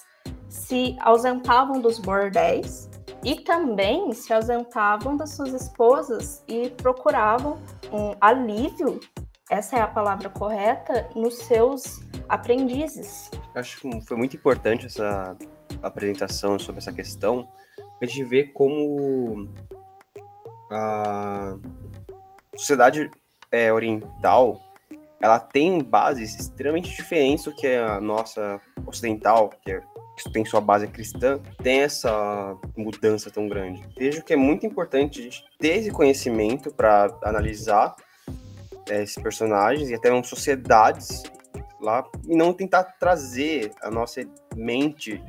se 0.48 0.96
ausentavam 1.00 1.80
dos 1.80 1.98
bordéis 1.98 2.88
e 3.26 3.40
também 3.40 4.12
se 4.12 4.32
ausentavam 4.32 5.16
das 5.16 5.30
suas 5.30 5.52
esposas 5.52 6.44
e 6.46 6.70
procuravam 6.70 7.58
um 7.92 8.14
alívio, 8.20 9.00
essa 9.50 9.76
é 9.76 9.80
a 9.80 9.86
palavra 9.88 10.30
correta, 10.30 11.10
nos 11.12 11.38
seus 11.38 12.00
aprendizes. 12.28 13.28
Acho 13.52 13.80
que 13.80 14.00
foi 14.02 14.16
muito 14.16 14.36
importante 14.36 14.86
essa 14.86 15.36
apresentação 15.82 16.56
sobre 16.56 16.78
essa 16.78 16.92
questão, 16.92 17.48
a 18.00 18.06
gente 18.06 18.22
vê 18.22 18.44
como 18.44 19.48
a 20.70 21.56
sociedade 22.56 23.10
é, 23.50 23.72
oriental 23.72 24.60
ela 25.20 25.40
tem 25.40 25.82
bases 25.82 26.38
extremamente 26.38 26.94
diferentes 26.94 27.46
do 27.46 27.54
que 27.56 27.66
a 27.66 28.00
nossa 28.00 28.60
ocidental, 28.86 29.50
que, 29.64 29.72
é, 29.72 29.82
que 30.16 30.30
tem 30.30 30.44
sua 30.44 30.60
base 30.60 30.86
cristã, 30.88 31.38
tem 31.62 31.80
essa 31.80 32.56
mudança 32.76 33.30
tão 33.30 33.48
grande. 33.48 33.82
Vejo 33.96 34.22
que 34.22 34.32
é 34.32 34.36
muito 34.36 34.64
importante 34.64 35.20
a 35.20 35.22
gente 35.24 35.44
ter 35.58 35.78
esse 35.78 35.90
conhecimento 35.90 36.72
para 36.72 37.14
analisar 37.22 37.94
é, 38.88 39.02
esses 39.02 39.22
personagens 39.22 39.90
e 39.90 39.94
até 39.94 40.10
uma 40.10 40.22
sociedades 40.22 41.22
lá 41.80 42.04
e 42.26 42.34
não 42.34 42.52
tentar 42.52 42.84
trazer 42.98 43.72
a 43.82 43.90
nossa 43.90 44.22
mente 44.54 45.22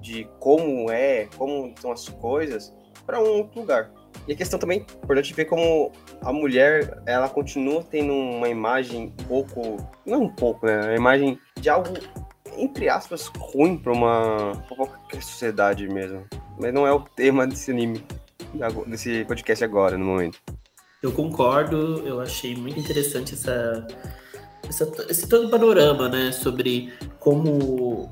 de 0.00 0.28
como 0.38 0.90
é, 0.90 1.26
como 1.36 1.74
são 1.80 1.90
as 1.90 2.08
coisas 2.08 2.72
para 3.06 3.20
um 3.20 3.38
outro 3.38 3.60
lugar. 3.60 3.90
E 4.26 4.32
a 4.32 4.36
questão 4.36 4.58
também, 4.58 4.86
importante 5.02 5.34
ver 5.34 5.44
como 5.46 5.92
a 6.22 6.32
mulher, 6.32 7.02
ela 7.06 7.28
continua 7.28 7.82
tendo 7.82 8.12
uma 8.12 8.48
imagem 8.48 9.12
um 9.18 9.24
pouco, 9.24 9.76
não 10.06 10.22
um 10.22 10.28
pouco, 10.28 10.64
né? 10.64 10.80
Uma 10.80 10.94
imagem 10.94 11.38
de 11.58 11.68
algo, 11.68 11.90
entre 12.58 12.88
aspas, 12.88 13.30
ruim 13.38 13.76
para 13.76 13.92
uma 13.92 14.52
pra 14.66 14.76
qualquer 14.76 15.22
sociedade 15.22 15.88
mesmo. 15.88 16.24
Mas 16.58 16.72
não 16.72 16.86
é 16.86 16.92
o 16.92 17.00
tema 17.00 17.46
desse 17.46 17.70
anime, 17.70 18.04
desse 18.86 19.24
podcast 19.24 19.64
agora, 19.64 19.98
no 19.98 20.04
momento. 20.04 20.38
Eu 21.02 21.12
concordo, 21.12 21.98
eu 22.06 22.20
achei 22.20 22.56
muito 22.56 22.80
interessante 22.80 23.34
essa, 23.34 23.86
essa 24.66 24.90
esse 25.08 25.28
todo 25.28 25.50
panorama, 25.50 26.08
né, 26.08 26.32
sobre 26.32 26.92
como 27.18 28.10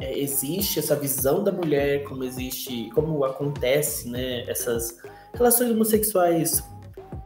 é, 0.00 0.18
existe 0.18 0.78
essa 0.78 0.96
visão 0.96 1.44
da 1.44 1.52
mulher, 1.52 2.04
como 2.04 2.24
existe, 2.24 2.90
como 2.94 3.24
acontece, 3.24 4.08
né, 4.08 4.48
essas 4.48 4.98
relações 5.34 5.70
homossexuais 5.70 6.64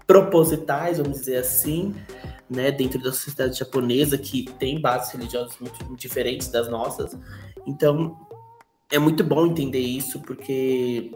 propositais, 0.06 0.98
vamos 0.98 1.20
dizer 1.20 1.36
assim, 1.36 1.94
né, 2.48 2.70
dentro 2.70 3.00
da 3.00 3.12
sociedade 3.12 3.58
japonesa, 3.58 4.16
que 4.16 4.44
tem 4.58 4.80
bases 4.80 5.12
religiosas 5.12 5.56
muito, 5.60 5.96
diferentes 5.96 6.48
das 6.48 6.68
nossas. 6.68 7.16
Então, 7.66 8.16
é 8.90 8.98
muito 8.98 9.22
bom 9.22 9.46
entender 9.46 9.80
isso, 9.80 10.20
porque 10.22 11.12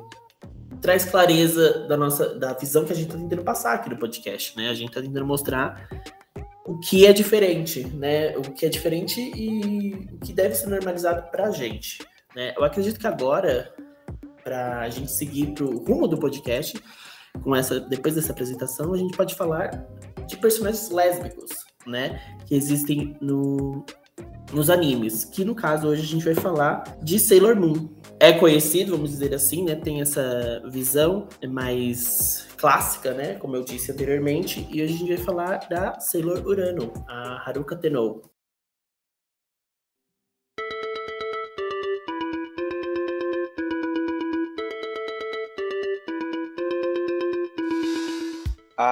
traz 0.80 1.04
clareza 1.04 1.86
da 1.86 1.96
nossa 1.96 2.34
da 2.34 2.52
visão 2.52 2.84
que 2.84 2.92
a 2.92 2.96
gente 2.96 3.06
está 3.06 3.18
tentando 3.18 3.42
passar 3.42 3.74
aqui 3.74 3.88
no 3.88 3.96
podcast, 3.96 4.56
né? 4.56 4.68
A 4.68 4.74
gente 4.74 4.88
está 4.88 5.00
tentando 5.00 5.26
mostrar 5.26 5.88
o 6.66 6.78
que 6.78 7.06
é 7.06 7.12
diferente, 7.12 7.86
né? 7.86 8.36
O 8.36 8.42
que 8.42 8.66
é 8.66 8.68
diferente 8.68 9.20
e 9.20 10.08
o 10.12 10.18
que 10.18 10.32
deve 10.32 10.54
ser 10.54 10.68
normalizado 10.68 11.30
para 11.30 11.46
a 11.46 11.50
gente. 11.50 11.98
Né? 12.34 12.54
Eu 12.56 12.64
acredito 12.64 12.98
que 12.98 13.06
agora 13.06 13.74
para 14.42 14.80
a 14.80 14.88
gente 14.88 15.10
seguir 15.10 15.54
o 15.60 15.78
rumo 15.78 16.08
do 16.08 16.18
podcast, 16.18 16.76
com 17.40 17.56
essa, 17.56 17.80
depois 17.80 18.14
dessa 18.14 18.32
apresentação, 18.32 18.92
a 18.92 18.96
gente 18.96 19.16
pode 19.16 19.34
falar 19.34 19.86
de 20.26 20.36
personagens 20.36 20.90
lésbicos, 20.90 21.50
né? 21.86 22.20
Que 22.46 22.54
existem 22.54 23.16
no, 23.20 23.84
nos 24.52 24.70
animes. 24.70 25.24
Que 25.24 25.44
no 25.44 25.54
caso 25.54 25.88
hoje 25.88 26.02
a 26.02 26.06
gente 26.06 26.24
vai 26.24 26.34
falar 26.34 26.84
de 27.02 27.18
Sailor 27.18 27.56
Moon. 27.56 27.88
É 28.20 28.32
conhecido, 28.32 28.92
vamos 28.92 29.10
dizer 29.10 29.34
assim, 29.34 29.64
né? 29.64 29.74
Tem 29.74 30.00
essa 30.00 30.62
visão 30.70 31.26
mais 31.48 32.46
clássica, 32.56 33.12
né? 33.12 33.34
Como 33.34 33.56
eu 33.56 33.64
disse 33.64 33.90
anteriormente. 33.90 34.66
E 34.70 34.82
hoje 34.82 34.94
a 34.94 34.96
gente 34.98 35.14
vai 35.16 35.24
falar 35.24 35.68
da 35.68 35.98
Sailor 35.98 36.46
Urano, 36.46 36.92
a 37.08 37.48
Haruka 37.48 37.74
Tennou. 37.74 38.22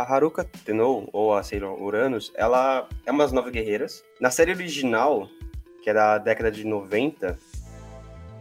A 0.00 0.14
Haruka 0.14 0.45
Tennou, 0.64 1.11
ou 1.12 1.35
a 1.35 1.42
Sailor 1.42 1.78
Uranus, 1.78 2.33
ela 2.35 2.88
é 3.04 3.11
uma 3.11 3.23
das 3.23 3.33
nove 3.33 3.50
guerreiras. 3.50 4.02
Na 4.19 4.30
série 4.30 4.50
original, 4.50 5.28
que 5.83 5.90
é 5.90 5.92
da 5.92 6.16
década 6.16 6.50
de 6.50 6.64
90, 6.64 7.38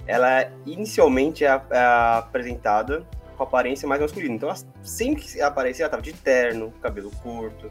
ela 0.07 0.49
inicialmente 0.65 1.43
é, 1.43 1.49
é 1.49 1.79
apresentada 2.17 3.05
com 3.35 3.43
aparência 3.43 3.85
mais 3.85 3.99
masculina. 3.99 4.35
Então, 4.35 4.47
ela, 4.47 4.57
sempre 4.81 5.21
que 5.21 5.41
aparecia, 5.41 5.83
ela 5.83 5.91
tava 5.91 6.01
de 6.01 6.13
terno, 6.13 6.71
cabelo 6.81 7.11
curto. 7.21 7.69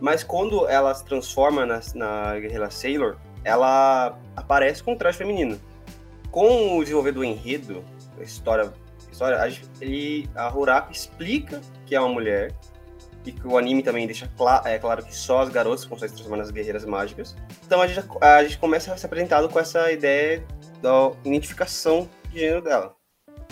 Mas 0.00 0.24
quando 0.24 0.66
ela 0.66 0.94
se 0.94 1.04
transforma 1.04 1.66
na, 1.66 1.80
na 1.94 2.40
Guerreira 2.40 2.70
Sailor, 2.70 3.18
ela 3.44 4.18
aparece 4.34 4.82
com 4.82 4.92
um 4.92 4.96
traje 4.96 5.18
feminino. 5.18 5.60
Com 6.30 6.78
o 6.78 6.82
desenvolver 6.82 7.12
do 7.12 7.22
enredo, 7.22 7.84
a 8.18 8.22
história, 8.22 8.72
a 9.06 9.12
história 9.12 9.62
ele, 9.82 10.26
a 10.34 10.48
Hurako 10.48 10.92
explica 10.92 11.60
que 11.84 11.94
é 11.94 12.00
uma 12.00 12.08
mulher, 12.08 12.54
e 13.26 13.32
que 13.32 13.46
o 13.46 13.58
anime 13.58 13.82
também 13.82 14.06
deixa 14.06 14.30
cl 14.36 14.62
é, 14.64 14.78
claro 14.78 15.04
que 15.04 15.14
só 15.14 15.40
as 15.40 15.48
garotas 15.48 15.84
conseguem 15.84 16.10
se 16.10 16.14
transformar 16.14 16.38
nas 16.38 16.50
guerreiras 16.50 16.84
mágicas. 16.84 17.36
Então 17.66 17.82
a 17.82 17.86
gente, 17.86 18.06
a 18.20 18.42
gente 18.44 18.58
começa 18.58 18.92
a 18.92 18.96
ser 18.96 19.06
apresentado 19.06 19.48
com 19.48 19.58
essa 19.58 19.90
ideia 19.90 20.44
da 20.80 21.10
identificação 21.24 22.08
de 22.30 22.38
gênero 22.38 22.62
dela. 22.62 22.94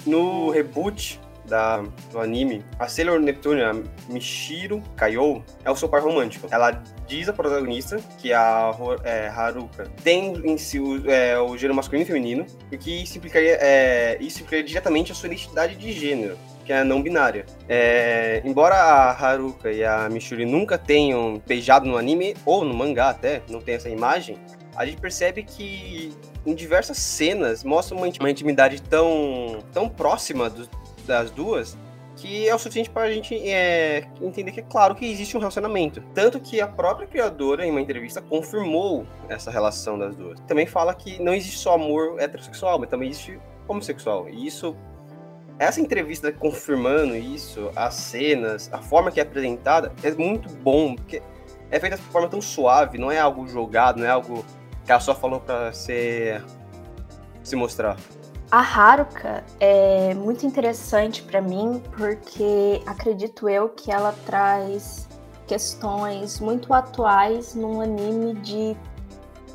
No 0.07 0.51
reboot 0.51 1.21
da, 1.47 1.83
do 2.11 2.21
anime, 2.21 2.65
a 2.79 2.89
Sailor 2.89 3.21
Neptune, 3.21 3.63
a 3.63 3.75
Michiro 4.09 4.83
Kaiou, 4.97 5.45
é 5.65 5.71
o 5.71 5.77
seu 5.77 5.89
par 5.89 6.03
romântico. 6.03 6.49
Ela 6.51 6.83
diz 7.07 7.29
a 7.29 7.33
protagonista 7.33 7.99
que 8.19 8.33
a 8.33 8.71
é, 9.03 9.29
Haruka 9.29 9.91
tem 10.03 10.35
em 10.47 10.57
si 10.57 10.79
o, 10.79 11.11
é, 11.11 11.39
o 11.39 11.57
gênero 11.57 11.75
masculino 11.75 12.05
e 12.05 12.07
feminino, 12.07 12.47
o 12.73 12.79
que 12.79 13.03
isso 13.03 13.19
implicaria, 13.19 13.59
é, 13.61 14.17
isso 14.21 14.39
implicaria 14.39 14.65
diretamente 14.65 15.13
a 15.13 15.15
sua 15.15 15.27
identidade 15.27 15.77
de 15.77 15.93
gênero 15.93 16.39
que 16.65 16.73
é 16.73 16.83
não 16.83 17.03
binária. 17.03 17.47
É, 17.69 18.43
embora 18.45 18.75
a 18.75 19.11
Haruka 19.11 19.71
e 19.71 19.85
a 19.85 20.09
Michuri 20.09 20.45
nunca 20.45 20.79
tenham 20.79 21.41
beijado 21.47 21.87
no 21.87 21.97
anime, 21.97 22.35
ou 22.45 22.65
no 22.65 22.75
mangá 22.75 23.11
até, 23.11 23.43
não 23.49 23.61
tem 23.61 23.75
essa 23.75 23.89
imagem, 23.89 24.39
a 24.75 24.85
gente 24.85 25.01
percebe 25.01 25.45
que 25.45 26.13
em 26.45 26.55
diversas 26.55 26.99
cenas 26.99 27.63
mostra 27.63 27.97
uma 27.97 28.31
intimidade 28.31 28.83
tão, 28.83 29.63
tão 29.73 29.89
próxima 29.89 30.51
do, 30.51 30.69
das 31.07 31.31
duas 31.31 31.77
que 32.17 32.49
é 32.49 32.55
o 32.55 32.59
suficiente 32.59 32.91
para 32.91 33.03
a 33.03 33.13
gente 33.13 33.35
é, 33.35 34.07
entender 34.21 34.53
que 34.53 34.61
é 34.61 34.63
claro 34.63 34.95
que 34.95 35.05
existe 35.05 35.37
um 35.37 35.41
relacionamento. 35.41 36.01
Tanto 36.15 36.41
que 36.41 36.61
a 36.61 36.67
própria 36.67 37.07
criadora, 37.07 37.67
em 37.67 37.71
uma 37.71 37.81
entrevista, 37.81 38.23
confirmou 38.23 39.07
essa 39.29 39.51
relação 39.51 39.99
das 39.99 40.15
duas. 40.15 40.39
Também 40.41 40.67
fala 40.67 40.95
que 40.95 41.21
não 41.23 41.35
existe 41.35 41.59
só 41.59 41.75
amor 41.75 42.21
heterossexual, 42.21 42.79
mas 42.79 42.89
também 42.89 43.11
existe 43.11 43.39
homossexual. 43.67 44.29
E 44.29 44.47
isso, 44.47 44.77
essa 45.59 45.81
entrevista 45.81 46.33
confirmando 46.33 47.15
isso, 47.15 47.71
as 47.77 47.95
cenas, 47.95 48.69
a 48.73 48.79
forma 48.79 49.11
que 49.11 49.21
é 49.21 49.23
apresentada, 49.23 49.93
é 50.03 50.11
muito 50.11 50.49
bom, 50.49 50.95
porque 50.97 51.23
é 51.71 51.79
feita 51.79 51.97
de 51.97 52.03
forma 52.03 52.29
tão 52.29 52.41
suave, 52.41 52.99
não 52.99 53.11
é 53.11 53.19
algo 53.19 53.47
jogado, 53.47 53.99
não 53.99 54.07
é 54.07 54.11
algo 54.11 54.45
que 54.85 54.91
ela 54.91 55.01
só 55.01 55.15
falou 55.15 55.41
para 55.41 55.73
ser 55.73 56.45
se 57.43 57.57
mostrar. 57.57 57.97
A 58.51 58.61
Haruka 58.61 59.43
é 59.59 60.15
muito 60.15 60.47
interessante 60.47 61.23
para 61.23 61.41
mim 61.41 61.83
porque 61.97 62.83
acredito 62.87 63.49
eu 63.49 63.69
que 63.69 63.91
ela 63.91 64.15
traz 64.27 65.09
questões 65.47 66.41
muito 66.41 66.73
atuais 66.73 67.55
num 67.55 67.81
anime 67.81 68.35
de 68.41 68.77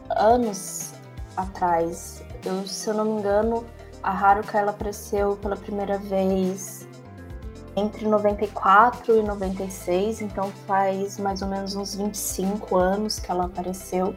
anos 0.10 0.94
atrás. 1.38 2.24
Eu, 2.44 2.66
se 2.68 2.90
eu 2.90 2.94
não 2.94 3.06
me 3.06 3.20
engano, 3.20 3.66
a 4.04 4.12
Haruka 4.12 4.58
ela 4.58 4.72
apareceu 4.72 5.36
pela 5.38 5.56
primeira 5.56 5.98
vez 5.98 6.88
entre 7.76 8.08
94 8.08 9.18
e 9.18 9.24
96, 9.24 10.22
então 10.22 10.52
faz 10.68 11.18
mais 11.18 11.42
ou 11.42 11.48
menos 11.48 11.76
uns 11.76 11.96
25 11.96 12.76
anos 12.76 13.20
que 13.20 13.32
ela 13.32 13.46
apareceu. 13.46 14.14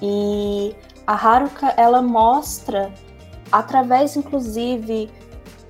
E 0.00 0.74
a 1.06 1.14
Haruka 1.14 1.74
ela 1.76 2.02
mostra 2.02 2.92
através 3.50 4.16
inclusive 4.16 5.10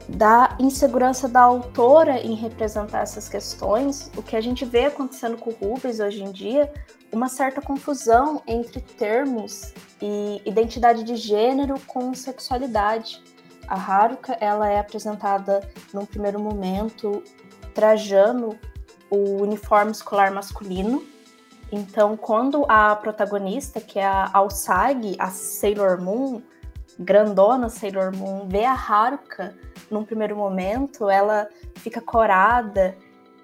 da 0.09 0.57
insegurança 0.59 1.29
da 1.29 1.41
autora 1.41 2.19
em 2.19 2.35
representar 2.35 3.01
essas 3.01 3.29
questões, 3.29 4.11
o 4.17 4.23
que 4.23 4.37
a 4.37 4.41
gente 4.41 4.65
vê 4.65 4.87
acontecendo 4.87 5.37
com 5.37 5.51
o 5.51 5.55
Rubens 5.55 6.01
hoje 6.01 6.23
em 6.23 6.31
dia, 6.31 6.73
uma 7.13 7.29
certa 7.29 7.61
confusão 7.61 8.43
entre 8.47 8.81
termos 8.81 9.75
e 10.01 10.41
identidade 10.45 11.05
de 11.05 11.15
gênero 11.17 11.79
com 11.87 12.15
sexualidade. 12.15 13.23
A 13.69 13.75
Haruka, 13.75 14.37
ela 14.41 14.69
é 14.69 14.81
apresentada 14.81 15.61
num 15.93 16.07
primeiro 16.07 16.41
momento 16.41 17.23
trajando 17.75 18.59
o 19.11 19.43
uniforme 19.43 19.93
escolar 19.93 20.33
masculino. 20.33 21.05
Então, 21.71 22.17
quando 22.17 22.65
a 22.69 22.97
protagonista, 22.97 23.81
que 23.81 23.99
é 23.99 24.05
a 24.05 24.31
Alsag, 24.33 25.15
a 25.19 25.29
Sailor 25.29 26.01
Moon, 26.01 26.43
grandona 26.99 27.69
Sailor 27.69 28.15
Moon 28.15 28.47
vê 28.49 28.65
a 28.65 28.75
Haruka 28.75 29.55
num 29.91 30.05
primeiro 30.05 30.37
momento, 30.37 31.09
ela 31.09 31.49
fica 31.77 32.01
corada, 32.01 32.97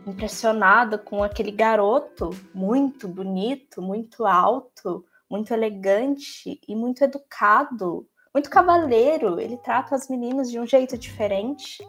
impressionada 0.09 0.97
com 0.97 1.23
aquele 1.23 1.51
garoto 1.51 2.31
muito 2.55 3.07
bonito, 3.07 3.83
muito 3.83 4.25
alto, 4.25 5.05
muito 5.31 5.53
elegante 5.53 6.61
e 6.66 6.75
muito 6.75 7.03
educado, 7.05 8.07
muito 8.33 8.49
cavaleiro. 8.49 9.38
Ele 9.38 9.57
trata 9.59 9.94
as 9.94 10.09
meninas 10.09 10.51
de 10.51 10.59
um 10.59 10.66
jeito 10.66 10.97
diferente. 10.97 11.87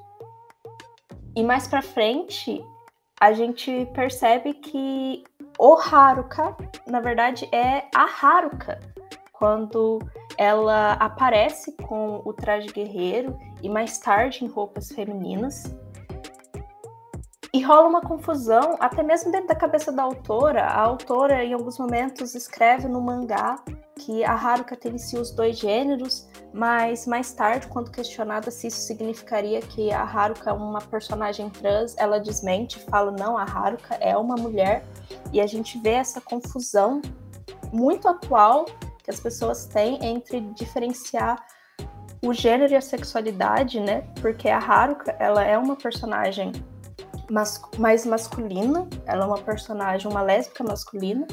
E 1.36 1.44
mais 1.44 1.68
para 1.68 1.82
frente, 1.82 2.64
a 3.20 3.32
gente 3.34 3.88
percebe 3.94 4.54
que 4.54 5.24
o 5.58 5.76
Haruka, 5.76 6.56
na 6.88 7.00
verdade, 7.00 7.48
é 7.54 7.88
a 7.96 8.06
Haruka 8.06 8.80
quando 9.34 10.00
ela 10.38 10.94
aparece 10.94 11.72
com 11.78 12.22
o 12.26 12.34
traje 12.34 12.68
guerreiro 12.68 13.38
e 13.62 13.70
mais 13.70 13.98
tarde 14.00 14.44
em 14.44 14.48
roupas 14.48 14.92
femininas. 14.92 15.76
E 17.52 17.62
rola 17.64 17.88
uma 17.88 18.02
confusão, 18.02 18.78
até 18.80 19.02
mesmo 19.02 19.32
dentro 19.32 19.48
da 19.48 19.56
cabeça 19.56 19.92
da 19.92 20.04
autora. 20.04 20.66
A 20.66 20.82
autora, 20.82 21.44
em 21.44 21.54
alguns 21.54 21.80
momentos, 21.80 22.36
escreve 22.36 22.88
no 22.88 23.02
mangá 23.02 23.56
que 23.96 24.24
a 24.24 24.34
Haruka 24.34 24.78
si 24.98 25.18
os 25.18 25.32
dois 25.32 25.58
gêneros, 25.58 26.30
mas 26.54 27.08
mais 27.08 27.34
tarde, 27.34 27.68
quando 27.68 27.90
questionada 27.90 28.52
se 28.52 28.68
isso 28.68 28.82
significaria 28.82 29.62
que 29.62 29.92
a 29.92 30.04
Haruka 30.04 30.52
é 30.52 30.54
uma 30.54 30.80
personagem 30.80 31.50
trans, 31.50 31.96
ela 31.98 32.20
desmente, 32.20 32.80
fala: 32.80 33.12
não, 33.12 33.36
a 33.36 33.44
Haruka 33.44 33.96
é 33.96 34.16
uma 34.16 34.36
mulher. 34.36 34.84
E 35.34 35.42
a 35.42 35.48
gente 35.48 35.80
vê 35.80 35.94
essa 35.94 36.22
confusão 36.22 37.02
muito 37.74 38.08
atual 38.08 38.66
que 39.04 39.10
as 39.10 39.20
pessoas 39.20 39.66
têm 39.66 39.98
entre 40.06 40.40
diferenciar 40.54 41.44
o 42.24 42.32
gênero 42.32 42.74
e 42.74 42.76
a 42.76 42.82
sexualidade, 42.82 43.80
né? 43.80 44.02
Porque 44.22 44.50
a 44.50 44.60
Haruka, 44.60 45.16
ela 45.20 45.44
é 45.44 45.58
uma 45.58 45.76
personagem 45.76 46.52
mas, 47.30 47.62
mais 47.78 48.06
masculina, 48.06 48.88
ela 49.06 49.24
é 49.24 49.28
uma 49.28 49.38
personagem, 49.38 50.10
uma 50.10 50.22
lésbica 50.22 50.64
masculina, 50.64 51.28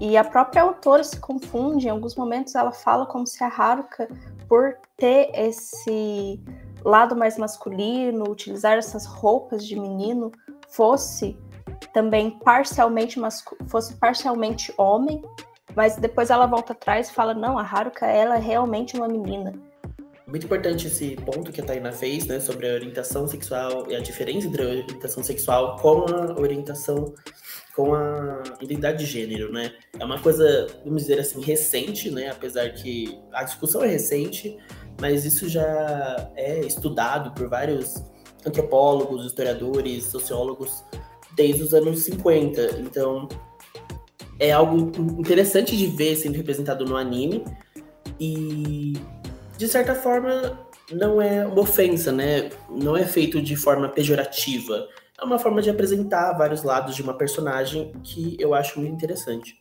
e 0.00 0.16
a 0.16 0.24
própria 0.24 0.62
autora 0.62 1.04
se 1.04 1.18
confunde, 1.18 1.86
em 1.86 1.90
alguns 1.90 2.16
momentos 2.16 2.54
ela 2.54 2.72
fala 2.72 3.06
como 3.06 3.26
se 3.26 3.42
a 3.42 3.48
Haruka, 3.48 4.08
por 4.48 4.76
ter 4.96 5.30
esse 5.34 6.40
lado 6.84 7.16
mais 7.16 7.38
masculino, 7.38 8.28
utilizar 8.28 8.76
essas 8.76 9.06
roupas 9.06 9.66
de 9.66 9.78
menino, 9.78 10.30
fosse 10.68 11.36
também 11.92 12.30
parcialmente 12.40 13.20
fosse 13.68 13.94
parcialmente 13.94 14.74
homem, 14.76 15.22
mas 15.76 15.96
depois 15.96 16.30
ela 16.30 16.46
volta 16.46 16.72
atrás 16.72 17.08
e 17.08 17.12
fala: 17.12 17.32
não, 17.32 17.58
a 17.58 17.62
Haruka 17.62 18.06
ela 18.06 18.36
é 18.36 18.40
realmente 18.40 18.96
uma 18.96 19.08
menina. 19.08 19.54
Muito 20.26 20.46
importante 20.46 20.86
esse 20.86 21.16
ponto 21.16 21.52
que 21.52 21.60
a 21.60 21.64
Taina 21.64 21.92
fez, 21.92 22.26
né, 22.26 22.40
sobre 22.40 22.68
a 22.68 22.74
orientação 22.74 23.28
sexual 23.28 23.86
e 23.90 23.94
a 23.94 24.00
diferença 24.00 24.46
entre 24.46 24.62
a 24.62 24.66
orientação 24.66 25.22
sexual 25.22 25.76
com 25.76 26.06
a 26.06 26.40
orientação 26.40 27.14
com 27.74 27.94
a 27.94 28.42
identidade 28.60 29.04
de 29.04 29.06
gênero, 29.06 29.52
né? 29.52 29.72
É 29.98 30.04
uma 30.04 30.20
coisa, 30.20 30.68
vamos 30.84 31.02
dizer 31.02 31.18
assim, 31.18 31.40
recente, 31.40 32.08
né? 32.08 32.30
Apesar 32.30 32.70
que 32.70 33.18
a 33.32 33.42
discussão 33.42 33.82
é 33.82 33.88
recente, 33.88 34.56
mas 35.00 35.24
isso 35.24 35.48
já 35.48 36.30
é 36.36 36.60
estudado 36.60 37.32
por 37.32 37.48
vários 37.48 37.94
antropólogos, 38.46 39.26
historiadores, 39.26 40.04
sociólogos 40.04 40.84
desde 41.34 41.64
os 41.64 41.74
anos 41.74 42.04
50. 42.04 42.78
Então, 42.78 43.28
é 44.38 44.52
algo 44.52 44.92
interessante 45.18 45.76
de 45.76 45.86
ver 45.88 46.14
sendo 46.16 46.36
representado 46.36 46.84
no 46.84 46.96
anime 46.96 47.44
e 48.20 48.94
de 49.56 49.68
certa 49.68 49.94
forma 49.94 50.58
não 50.92 51.20
é 51.20 51.46
uma 51.46 51.60
ofensa, 51.60 52.12
né? 52.12 52.50
Não 52.68 52.96
é 52.96 53.04
feito 53.04 53.40
de 53.40 53.56
forma 53.56 53.88
pejorativa. 53.88 54.86
É 55.20 55.24
uma 55.24 55.38
forma 55.38 55.62
de 55.62 55.70
apresentar 55.70 56.32
vários 56.34 56.62
lados 56.62 56.94
de 56.94 57.02
uma 57.02 57.14
personagem 57.14 57.92
que 58.02 58.36
eu 58.38 58.52
acho 58.54 58.78
muito 58.78 58.92
interessante. 58.92 59.58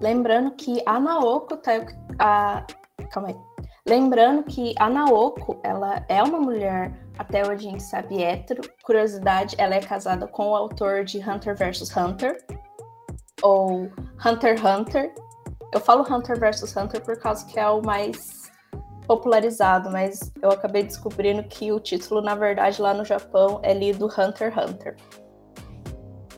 Lembrando 0.00 0.52
que 0.52 0.82
a 0.86 1.00
Naoko 1.00 1.56
tá 1.56 1.72
a 2.18 2.66
calma 3.10 3.28
aí. 3.30 3.36
Lembrando 3.86 4.44
que 4.44 4.74
a 4.78 4.88
Naoko, 4.88 5.60
ela 5.62 6.04
é 6.08 6.22
uma 6.22 6.40
mulher 6.40 7.04
até 7.18 7.42
hoje 7.42 7.68
a 7.68 7.70
gente 7.70 7.82
sabe 7.82 8.22
hétero. 8.22 8.62
Curiosidade, 8.82 9.54
ela 9.58 9.74
é 9.74 9.80
casada 9.80 10.26
com 10.26 10.50
o 10.50 10.56
autor 10.56 11.04
de 11.04 11.18
Hunter 11.18 11.56
vs 11.56 11.96
Hunter, 11.96 12.44
ou 13.42 13.90
Hunter 14.24 14.56
x 14.56 14.64
Hunter. 14.64 15.14
Eu 15.72 15.80
falo 15.80 16.02
Hunter 16.02 16.38
versus 16.38 16.74
Hunter 16.76 17.00
por 17.02 17.18
causa 17.18 17.44
que 17.46 17.58
é 17.58 17.68
o 17.68 17.82
mais 17.82 18.43
popularizado, 19.06 19.90
mas 19.90 20.32
eu 20.40 20.50
acabei 20.50 20.82
descobrindo 20.82 21.42
que 21.44 21.70
o 21.72 21.80
título, 21.80 22.20
na 22.20 22.34
verdade, 22.34 22.80
lá 22.80 22.94
no 22.94 23.04
Japão 23.04 23.60
é 23.62 23.72
lido 23.74 24.06
Hunter 24.06 24.52
x 24.52 24.56
Hunter. 24.56 24.96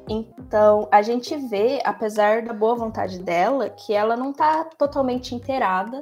Então, 0.09 0.89
a 0.93 1.03
gente 1.03 1.37
vê, 1.37 1.81
apesar 1.85 2.43
da 2.43 2.53
boa 2.53 2.77
vontade 2.77 3.19
dela, 3.19 3.69
que 3.69 3.93
ela 3.93 4.17
não 4.17 4.31
está 4.31 4.65
totalmente 4.65 5.35
inteirada 5.35 6.01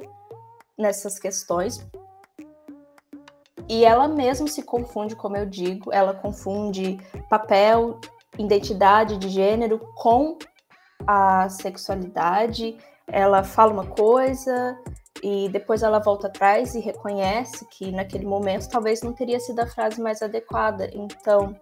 nessas 0.77 1.17
questões. 1.17 1.85
E 3.67 3.83
ela 3.83 4.07
mesmo 4.07 4.47
se 4.47 4.61
confunde, 4.61 5.15
como 5.15 5.35
eu 5.35 5.45
digo, 5.45 5.91
ela 5.91 6.13
confunde 6.13 6.99
papel, 7.29 7.99
identidade 8.37 9.17
de 9.17 9.27
gênero 9.27 9.79
com 9.95 10.37
a 11.07 11.49
sexualidade. 11.49 12.77
Ela 13.07 13.43
fala 13.43 13.73
uma 13.73 13.87
coisa 13.87 14.77
e 15.27 15.49
depois 15.49 15.81
ela 15.81 15.97
volta 15.97 16.27
atrás 16.27 16.75
e 16.75 16.79
reconhece 16.79 17.65
que 17.71 17.91
naquele 17.91 18.27
momento 18.27 18.69
talvez 18.69 19.01
não 19.01 19.11
teria 19.11 19.39
sido 19.39 19.59
a 19.59 19.65
frase 19.65 19.99
mais 19.99 20.21
adequada. 20.21 20.87
Então, 20.93 21.55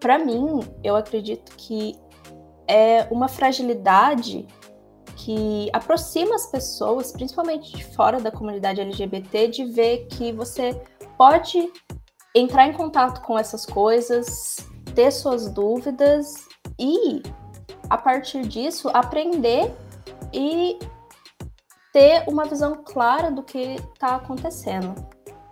para 0.00 0.18
mim, 0.18 0.58
eu 0.82 0.96
acredito 0.96 1.54
que 1.56 1.96
é 2.66 3.06
uma 3.08 3.28
fragilidade 3.28 4.44
que 5.14 5.70
aproxima 5.72 6.34
as 6.34 6.50
pessoas, 6.50 7.12
principalmente 7.12 7.70
de 7.70 7.84
fora 7.84 8.18
da 8.18 8.32
comunidade 8.32 8.80
LGBT, 8.80 9.46
de 9.46 9.64
ver 9.66 10.08
que 10.08 10.32
você 10.32 10.82
pode 11.16 11.70
entrar 12.34 12.66
em 12.66 12.72
contato 12.72 13.24
com 13.24 13.38
essas 13.38 13.64
coisas, 13.64 14.56
ter 14.96 15.12
suas 15.12 15.48
dúvidas 15.48 16.34
e, 16.76 17.22
a 17.88 17.96
partir 17.96 18.42
disso, 18.42 18.90
aprender 18.92 19.72
e 20.32 20.80
ter 21.92 22.24
uma 22.26 22.44
visão 22.44 22.82
clara 22.84 23.30
do 23.30 23.42
que 23.42 23.76
está 23.94 24.16
acontecendo. 24.16 24.94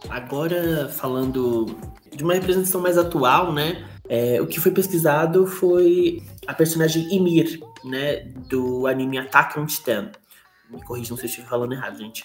Agora, 0.09 0.89
falando 0.89 1.67
de 2.15 2.23
uma 2.23 2.35
representação 2.35 2.81
mais 2.81 2.97
atual, 2.99 3.53
né? 3.53 3.85
É, 4.09 4.41
o 4.41 4.47
que 4.47 4.61
foi 4.61 4.71
pesquisado 4.71 5.47
foi 5.47 6.23
a 6.47 6.55
personagem 6.55 7.13
Ymir, 7.15 7.61
né? 7.85 8.21
Do 8.49 8.87
anime 8.87 9.19
Attack 9.19 9.59
on 9.59 9.67
Titan. 9.67 10.11
Me 10.71 10.83
corrijam 10.85 11.17
se 11.17 11.25
eu 11.25 11.27
estiver 11.27 11.49
falando 11.49 11.73
errado, 11.73 11.99
gente. 11.99 12.25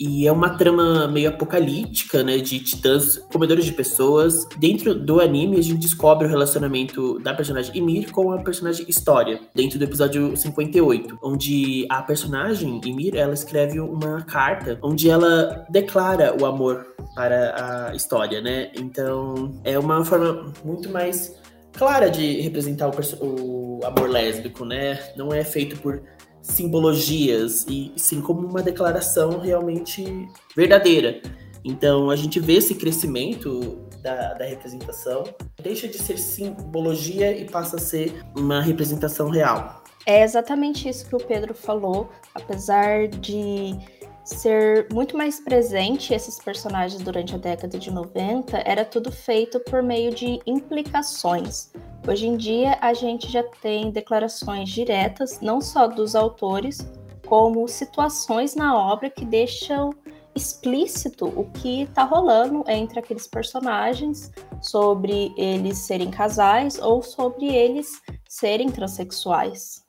E 0.00 0.26
é 0.26 0.32
uma 0.32 0.56
trama 0.56 1.06
meio 1.06 1.28
apocalíptica, 1.28 2.22
né? 2.22 2.38
De 2.38 2.58
titãs 2.58 3.18
comedores 3.30 3.66
de 3.66 3.72
pessoas. 3.72 4.48
Dentro 4.56 4.94
do 4.94 5.20
anime, 5.20 5.58
a 5.58 5.62
gente 5.62 5.78
descobre 5.78 6.26
o 6.26 6.30
relacionamento 6.30 7.18
da 7.18 7.34
personagem 7.34 7.76
Ymir 7.76 8.10
com 8.10 8.32
a 8.32 8.38
personagem 8.38 8.86
História, 8.88 9.38
dentro 9.54 9.78
do 9.78 9.84
episódio 9.84 10.34
58, 10.34 11.18
onde 11.22 11.86
a 11.90 12.00
personagem 12.00 12.80
Ymir, 12.82 13.14
ela 13.14 13.34
escreve 13.34 13.78
uma 13.78 14.22
carta 14.22 14.78
onde 14.82 15.10
ela 15.10 15.66
declara 15.68 16.34
o 16.40 16.46
amor 16.46 16.86
para 17.14 17.90
a 17.90 17.94
história, 17.94 18.40
né? 18.40 18.70
Então, 18.78 19.60
é 19.64 19.78
uma 19.78 20.02
forma 20.02 20.50
muito 20.64 20.88
mais 20.88 21.38
clara 21.74 22.10
de 22.10 22.40
representar 22.40 22.88
o, 22.88 23.80
o 23.80 23.80
amor 23.84 24.08
lésbico, 24.08 24.64
né? 24.64 24.98
Não 25.14 25.32
é 25.32 25.44
feito 25.44 25.76
por 25.76 26.02
simbologias, 26.50 27.66
e 27.68 27.92
sim 27.96 28.20
como 28.20 28.46
uma 28.46 28.62
declaração 28.62 29.38
realmente 29.38 30.28
verdadeira. 30.56 31.20
Então 31.64 32.10
a 32.10 32.16
gente 32.16 32.40
vê 32.40 32.54
esse 32.54 32.74
crescimento 32.74 33.78
da, 34.02 34.34
da, 34.34 34.44
representação, 34.44 35.24
deixa 35.62 35.86
de 35.86 35.98
ser 35.98 36.18
simbologia 36.18 37.36
e 37.36 37.44
passa 37.44 37.76
a 37.76 37.78
ser 37.78 38.22
uma 38.36 38.60
representação 38.60 39.28
real. 39.28 39.82
É 40.06 40.22
exatamente 40.22 40.88
isso 40.88 41.06
que 41.06 41.14
o 41.14 41.18
Pedro 41.18 41.54
falou, 41.54 42.08
apesar 42.34 43.06
de 43.08 43.76
ser 44.24 44.88
muito 44.92 45.16
mais 45.16 45.40
presente 45.40 46.14
esses 46.14 46.38
personagens 46.38 47.02
durante 47.02 47.34
a 47.34 47.38
década 47.38 47.78
de 47.78 47.90
90, 47.90 48.58
era 48.58 48.84
tudo 48.84 49.10
feito 49.10 49.58
por 49.60 49.82
meio 49.82 50.14
de 50.14 50.40
implicações. 50.46 51.72
Hoje 52.08 52.26
em 52.26 52.36
dia, 52.36 52.78
a 52.80 52.94
gente 52.94 53.30
já 53.30 53.42
tem 53.42 53.90
declarações 53.90 54.68
diretas, 54.70 55.40
não 55.40 55.60
só 55.60 55.86
dos 55.86 56.14
autores, 56.14 56.78
como 57.26 57.68
situações 57.68 58.54
na 58.54 58.76
obra 58.76 59.10
que 59.10 59.24
deixam 59.24 59.90
explícito 60.34 61.26
o 61.26 61.50
que 61.50 61.82
está 61.82 62.04
rolando 62.04 62.64
entre 62.68 62.98
aqueles 62.98 63.26
personagens, 63.26 64.32
sobre 64.60 65.32
eles 65.36 65.78
serem 65.78 66.10
casais 66.10 66.78
ou 66.78 67.02
sobre 67.02 67.46
eles 67.46 68.00
serem 68.28 68.70
transexuais. 68.70 69.79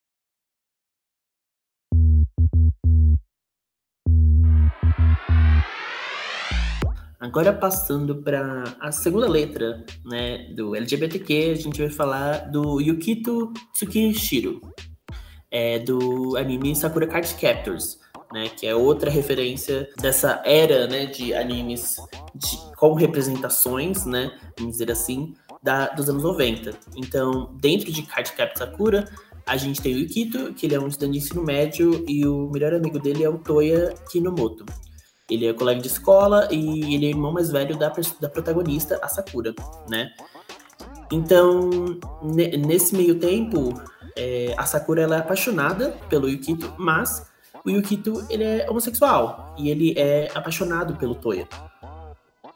Agora 7.21 7.53
passando 7.53 8.15
para 8.23 8.63
a 8.79 8.91
segunda 8.91 9.29
letra, 9.29 9.85
né, 10.03 10.51
do 10.55 10.75
LGBTQ, 10.75 11.51
a 11.51 11.55
gente 11.55 11.79
vai 11.79 11.91
falar 11.91 12.49
do 12.49 12.81
Yukito 12.81 13.53
Tsukishiro, 13.71 14.59
é, 15.51 15.77
do 15.77 16.35
anime 16.35 16.75
Sakura 16.75 17.05
Card 17.05 17.31
Captors, 17.35 17.99
né, 18.33 18.49
que 18.49 18.65
é 18.65 18.73
outra 18.73 19.11
referência 19.11 19.87
dessa 20.01 20.41
era, 20.43 20.87
né, 20.87 21.05
de 21.05 21.31
animes 21.35 21.97
de, 22.33 22.57
com 22.75 22.95
representações, 22.95 24.03
né, 24.03 24.35
vamos 24.57 24.73
dizer 24.73 24.89
assim, 24.89 25.35
da, 25.61 25.89
dos 25.89 26.09
anos 26.09 26.23
90. 26.23 26.73
Então, 26.95 27.55
dentro 27.61 27.91
de 27.91 28.01
Card 28.01 28.31
Captor 28.31 28.57
Sakura, 28.57 29.05
a 29.45 29.57
gente 29.57 29.79
tem 29.79 29.93
o 29.93 29.99
Yukito, 29.99 30.55
que 30.55 30.65
ele 30.65 30.73
é 30.73 30.79
um 30.79 30.87
estudante 30.87 31.19
de 31.19 31.25
ensino 31.25 31.43
médio, 31.43 32.03
e 32.07 32.25
o 32.25 32.49
melhor 32.49 32.73
amigo 32.73 32.97
dele 32.97 33.23
é 33.23 33.29
o 33.29 33.37
Toya 33.37 33.93
Kinomoto. 34.09 34.65
Ele 35.31 35.47
é 35.47 35.53
colega 35.53 35.79
de 35.79 35.87
escola 35.87 36.47
e 36.51 36.93
ele 36.93 37.05
é 37.05 37.09
irmão 37.09 37.31
mais 37.31 37.49
velho 37.49 37.77
da, 37.77 37.91
da 38.19 38.29
protagonista, 38.29 38.99
a 39.01 39.07
Sakura, 39.07 39.55
né? 39.89 40.11
Então, 41.11 41.69
nesse 42.21 42.95
meio 42.95 43.17
tempo, 43.19 43.81
é, 44.15 44.53
a 44.57 44.65
Sakura 44.65 45.01
ela 45.01 45.15
é 45.15 45.19
apaixonada 45.19 45.97
pelo 46.09 46.29
Yukito, 46.29 46.73
mas 46.77 47.29
o 47.65 47.69
Yukito 47.69 48.25
ele 48.29 48.43
é 48.43 48.69
homossexual 48.69 49.55
e 49.57 49.69
ele 49.69 49.93
é 49.97 50.29
apaixonado 50.33 50.95
pelo 50.95 51.15
Toya. 51.15 51.47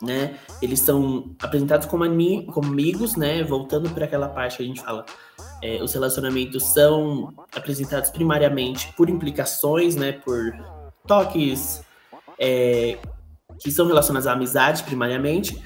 Né? 0.01 0.37
Eles 0.61 0.81
são 0.81 1.35
apresentados 1.41 1.87
como, 1.87 2.03
como 2.51 2.67
amigos, 2.67 3.15
né? 3.15 3.43
Voltando 3.43 3.89
para 3.89 4.05
aquela 4.05 4.27
parte 4.27 4.57
que 4.57 4.63
a 4.63 4.65
gente 4.65 4.81
fala, 4.81 5.05
é, 5.61 5.81
os 5.81 5.93
relacionamentos 5.93 6.63
são 6.65 7.33
apresentados 7.55 8.09
primariamente 8.09 8.93
por 8.97 9.09
implicações, 9.09 9.95
né? 9.95 10.11
Por 10.11 10.53
toques, 11.07 11.81
é, 12.39 12.97
que 13.59 13.71
são 13.71 13.87
relacionadas 13.87 14.27
à 14.27 14.33
amizade, 14.33 14.83
primariamente, 14.83 15.61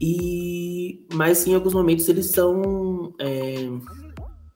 e 0.00 1.06
mas 1.12 1.46
em 1.46 1.54
alguns 1.54 1.74
momentos 1.74 2.08
eles 2.08 2.30
são 2.30 3.12
é, 3.20 3.68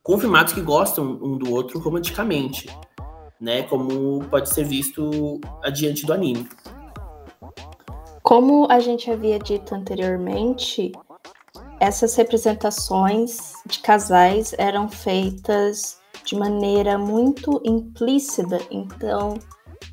confirmados 0.02 0.52
que 0.52 0.60
gostam 0.60 1.18
um 1.22 1.36
do 1.36 1.52
outro 1.52 1.78
romanticamente, 1.78 2.68
né? 3.40 3.62
Como 3.64 4.24
pode 4.30 4.48
ser 4.48 4.64
visto 4.64 5.40
adiante 5.62 6.06
do 6.06 6.12
anime. 6.12 6.48
Como 8.22 8.66
a 8.70 8.80
gente 8.80 9.10
havia 9.10 9.38
dito 9.38 9.74
anteriormente, 9.74 10.92
essas 11.80 12.14
representações 12.16 13.52
de 13.66 13.78
casais 13.78 14.54
eram 14.58 14.88
feitas 14.88 15.98
de 16.24 16.36
maneira 16.36 16.98
muito 16.98 17.60
implícita, 17.64 18.60
então 18.70 19.38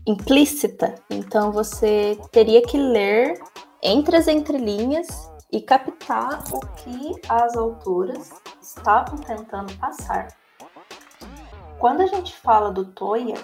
implícita. 0.06 0.96
Então 1.10 1.52
você 1.52 2.20
teria 2.32 2.62
que 2.62 2.78
ler 2.78 3.42
entre 3.82 4.16
as 4.16 4.28
entrelinhas 4.28 5.08
e 5.52 5.62
captar 5.62 6.44
o 6.54 6.60
que 6.76 7.14
as 7.30 7.56
autoras 7.56 8.32
estavam 8.62 9.18
tentando 9.18 9.76
passar. 9.78 10.28
Quando 11.80 12.02
a 12.02 12.08
gente 12.08 12.36
fala 12.38 12.72
do 12.72 12.86
Toya, 12.86 13.38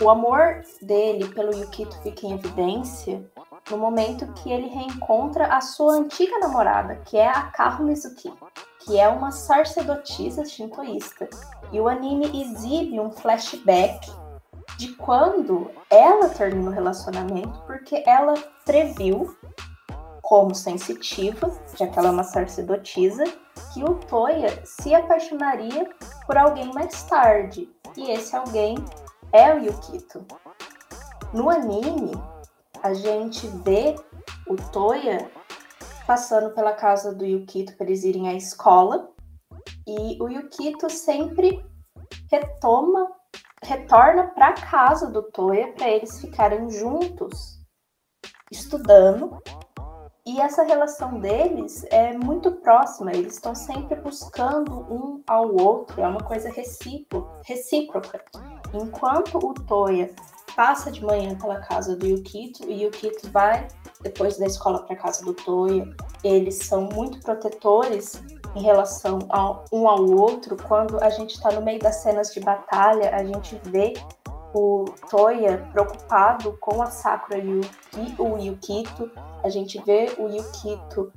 o 0.00 0.10
amor 0.10 0.62
dele 0.82 1.26
pelo 1.28 1.54
Yukito 1.54 1.96
fica 2.02 2.26
em 2.26 2.34
evidência 2.34 3.24
no 3.70 3.78
momento 3.78 4.32
que 4.34 4.52
ele 4.52 4.68
reencontra 4.68 5.46
a 5.46 5.60
sua 5.60 5.94
antiga 5.94 6.38
namorada, 6.38 6.96
que 7.06 7.16
é 7.16 7.26
a 7.26 7.44
Kaho 7.44 7.84
Mizuki, 7.84 8.32
que 8.80 8.98
é 9.00 9.08
uma 9.08 9.32
sacerdotisa 9.32 10.44
shintoísta. 10.44 11.28
E 11.72 11.80
o 11.80 11.88
anime 11.88 12.42
exibe 12.42 13.00
um 13.00 13.10
flashback 13.10 14.08
de 14.76 14.92
quando 14.94 15.70
ela 15.90 16.28
termina 16.28 16.70
o 16.70 16.72
relacionamento, 16.72 17.58
porque 17.66 18.02
ela 18.06 18.34
previu, 18.64 19.34
como 20.22 20.54
sensitiva, 20.54 21.50
já 21.76 21.86
que 21.86 21.98
ela 21.98 22.08
é 22.08 22.10
uma 22.10 22.24
sacerdotisa, 22.24 23.24
que 23.72 23.82
o 23.84 23.94
Toya 23.94 24.64
se 24.64 24.94
apaixonaria 24.94 25.88
por 26.26 26.36
alguém 26.36 26.72
mais 26.72 27.02
tarde. 27.04 27.70
E 27.96 28.10
esse 28.10 28.36
alguém 28.36 28.76
é 29.32 29.54
o 29.54 29.58
Yukito. 29.58 30.26
No 31.32 31.48
anime, 31.48 32.12
a 32.82 32.92
gente 32.92 33.46
vê 33.64 33.96
o 34.48 34.56
Toya 34.56 35.30
passando 36.06 36.54
pela 36.54 36.72
casa 36.72 37.14
do 37.14 37.24
Yukito 37.24 37.76
para 37.76 37.86
eles 37.86 38.04
irem 38.04 38.28
à 38.28 38.34
escola. 38.34 39.10
E 39.86 40.20
o 40.22 40.28
Yukito 40.28 40.90
sempre 40.90 41.64
retoma 42.30 43.10
retorna 43.62 44.28
para 44.28 44.52
casa 44.52 45.10
do 45.10 45.22
Toya 45.22 45.72
para 45.72 45.88
eles 45.88 46.20
ficarem 46.20 46.70
juntos 46.70 47.56
estudando 48.50 49.40
e 50.26 50.40
essa 50.40 50.64
relação 50.64 51.20
deles 51.20 51.84
é 51.88 52.12
muito 52.12 52.50
próxima, 52.50 53.12
eles 53.12 53.34
estão 53.34 53.54
sempre 53.54 53.94
buscando 54.00 54.72
um 54.92 55.22
ao 55.24 55.54
outro, 55.54 56.00
é 56.00 56.06
uma 56.06 56.20
coisa 56.20 56.50
recíproca. 56.50 58.24
Enquanto 58.74 59.38
o 59.38 59.54
Toya 59.54 60.10
passa 60.56 60.90
de 60.90 61.04
manhã 61.04 61.38
pela 61.38 61.60
casa 61.60 61.94
do 61.94 62.04
Yukito 62.04 62.64
e 62.64 62.74
o 62.74 62.86
Yukito 62.86 63.30
vai 63.30 63.68
depois 64.02 64.36
da 64.36 64.46
escola 64.46 64.82
para 64.82 64.96
casa 64.96 65.24
do 65.24 65.32
Toya, 65.32 65.88
eles 66.24 66.56
são 66.56 66.88
muito 66.92 67.20
protetores 67.20 68.20
em 68.56 68.62
relação 68.62 69.18
um 69.70 69.86
ao 69.86 70.04
outro. 70.10 70.56
Quando 70.56 70.98
a 71.02 71.10
gente 71.10 71.34
está 71.34 71.52
no 71.52 71.60
meio 71.60 71.78
das 71.78 71.96
cenas 71.96 72.32
de 72.32 72.40
batalha, 72.40 73.14
a 73.14 73.22
gente 73.22 73.60
vê 73.64 73.92
o 74.54 74.86
Toya 75.10 75.68
preocupado 75.72 76.56
com 76.58 76.82
a 76.82 76.86
Sakura 76.86 77.38
e 77.38 77.60
o 78.18 78.38
Yukito. 78.38 79.10
A 79.44 79.50
gente 79.50 79.78
vê 79.84 80.10
o 80.18 80.28
Yukito 80.28 81.12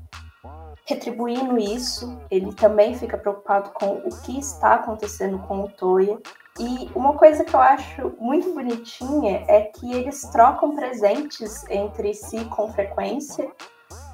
retribuindo 0.85 1.57
isso. 1.57 2.19
Ele 2.29 2.53
também 2.53 2.93
fica 2.93 3.17
preocupado 3.17 3.69
com 3.69 3.99
o 3.99 4.09
que 4.23 4.37
está 4.37 4.73
acontecendo 4.73 5.39
com 5.39 5.63
o 5.63 5.69
Toya. 5.69 6.19
E 6.59 6.89
uma 6.93 7.13
coisa 7.13 7.45
que 7.45 7.55
eu 7.55 7.61
acho 7.61 8.11
muito 8.19 8.53
bonitinha 8.53 9.45
é 9.47 9.61
que 9.61 9.93
eles 9.93 10.23
trocam 10.23 10.75
presentes 10.75 11.63
entre 11.69 12.13
si 12.13 12.43
com 12.45 12.73
frequência 12.73 13.49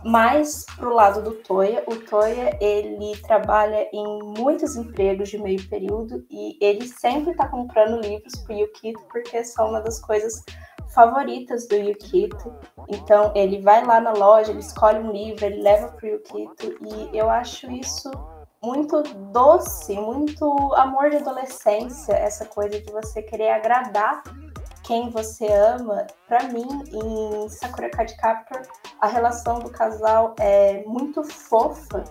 mais 0.03 0.65
pro 0.75 0.93
lado 0.93 1.23
do 1.23 1.31
Toya, 1.31 1.83
o 1.87 1.95
Toya 1.95 2.55
ele 2.61 3.17
trabalha 3.21 3.89
em 3.91 4.19
muitos 4.37 4.75
empregos 4.75 5.29
de 5.29 5.37
meio 5.39 5.67
período 5.67 6.23
e 6.29 6.57
ele 6.61 6.87
sempre 6.87 7.31
está 7.31 7.47
comprando 7.47 8.01
livros 8.01 8.35
pro 8.43 8.53
Yukito 8.53 9.01
porque 9.11 9.43
são 9.43 9.69
uma 9.69 9.81
das 9.81 9.99
coisas 9.99 10.43
favoritas 10.93 11.67
do 11.67 11.75
Yukito. 11.75 12.53
Então 12.87 13.31
ele 13.35 13.61
vai 13.61 13.83
lá 13.83 13.99
na 13.99 14.13
loja, 14.13 14.51
ele 14.51 14.59
escolhe 14.59 14.99
um 14.99 15.11
livro, 15.11 15.43
ele 15.43 15.61
leva 15.61 15.87
pro 15.93 16.07
Yukito 16.07 16.77
e 16.81 17.17
eu 17.17 17.29
acho 17.29 17.71
isso 17.71 18.11
muito 18.63 19.01
doce, 19.31 19.95
muito 19.95 20.45
amor 20.75 21.09
de 21.09 21.17
adolescência, 21.17 22.13
essa 22.13 22.45
coisa 22.45 22.79
de 22.79 22.91
você 22.91 23.21
querer 23.21 23.49
agradar 23.49 24.23
quem 24.85 25.09
você 25.09 25.51
ama, 25.51 26.05
para 26.27 26.43
mim, 26.49 26.67
em 26.93 27.49
Sakura 27.49 27.89
Card 27.89 28.15
Captor, 28.17 28.61
a 29.01 29.07
relação 29.07 29.59
do 29.59 29.69
casal 29.69 30.35
é 30.39 30.83
muito 30.85 31.23
fofa, 31.23 32.03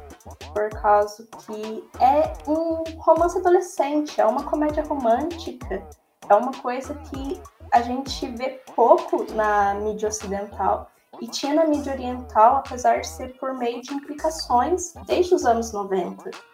por 0.52 0.68
causa 0.70 1.26
que 1.46 1.88
é 2.00 2.32
um 2.50 2.82
romance 2.98 3.38
adolescente, 3.38 4.20
é 4.20 4.26
uma 4.26 4.42
comédia 4.42 4.82
romântica, 4.84 5.86
é 6.28 6.34
uma 6.34 6.52
coisa 6.52 6.94
que 6.94 7.40
a 7.70 7.80
gente 7.80 8.26
vê 8.28 8.60
pouco 8.74 9.24
na 9.32 9.74
mídia 9.74 10.08
ocidental. 10.08 10.90
E 11.20 11.28
tinha 11.28 11.54
na 11.54 11.64
mídia 11.66 11.92
oriental, 11.92 12.56
apesar 12.56 13.00
de 13.00 13.06
ser 13.06 13.38
por 13.38 13.54
meio 13.54 13.80
de 13.82 13.94
implicações 13.94 14.94
desde 15.06 15.32
os 15.32 15.44
anos 15.46 15.72
90 15.72 16.53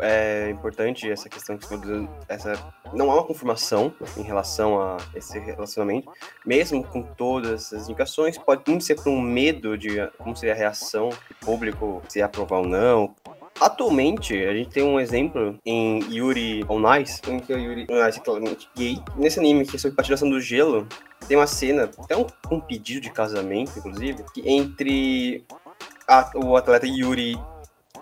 é 0.00 0.50
importante 0.50 1.10
essa 1.10 1.28
questão 1.28 1.56
que 1.56 1.66
você 1.66 2.08
essa 2.28 2.72
não 2.92 3.10
há 3.10 3.14
uma 3.14 3.24
confirmação 3.24 3.92
em 4.16 4.22
relação 4.22 4.80
a 4.80 4.96
esse 5.14 5.38
relacionamento, 5.38 6.10
mesmo 6.44 6.82
com 6.84 7.02
todas 7.02 7.72
essas 7.72 7.88
indicações, 7.88 8.38
pode 8.38 8.62
muito 8.66 8.84
ser 8.84 8.94
por 8.94 9.08
um 9.08 9.20
medo 9.20 9.76
de 9.76 10.06
como 10.18 10.36
seria 10.36 10.54
a 10.54 10.56
reação 10.56 11.10
do 11.10 11.34
público, 11.40 12.02
se 12.08 12.22
aprovar 12.22 12.60
ou 12.60 12.66
não. 12.66 13.14
Atualmente, 13.60 14.36
a 14.36 14.54
gente 14.54 14.70
tem 14.70 14.84
um 14.84 15.00
exemplo 15.00 15.58
em 15.66 16.00
Yuri 16.12 16.64
on 16.68 16.94
Ice, 16.96 17.20
em 17.28 17.40
que 17.40 17.52
o 17.52 17.58
Yuri 17.58 17.86
on 17.90 18.08
Ice 18.08 18.20
é 18.20 18.22
claramente 18.22 18.70
gay. 18.76 19.02
Nesse 19.16 19.40
anime 19.40 19.66
que 19.66 19.74
é 19.74 19.78
sobre 19.78 19.96
patinação 19.96 20.30
do 20.30 20.40
gelo, 20.40 20.86
tem 21.26 21.36
uma 21.36 21.46
cena, 21.46 21.90
até 21.98 22.16
um, 22.16 22.24
um 22.50 22.60
pedido 22.60 23.00
de 23.00 23.10
casamento, 23.10 23.76
inclusive, 23.76 24.24
que 24.32 24.48
entre 24.48 25.44
a, 26.06 26.30
o 26.36 26.56
atleta 26.56 26.86
Yuri 26.86 27.36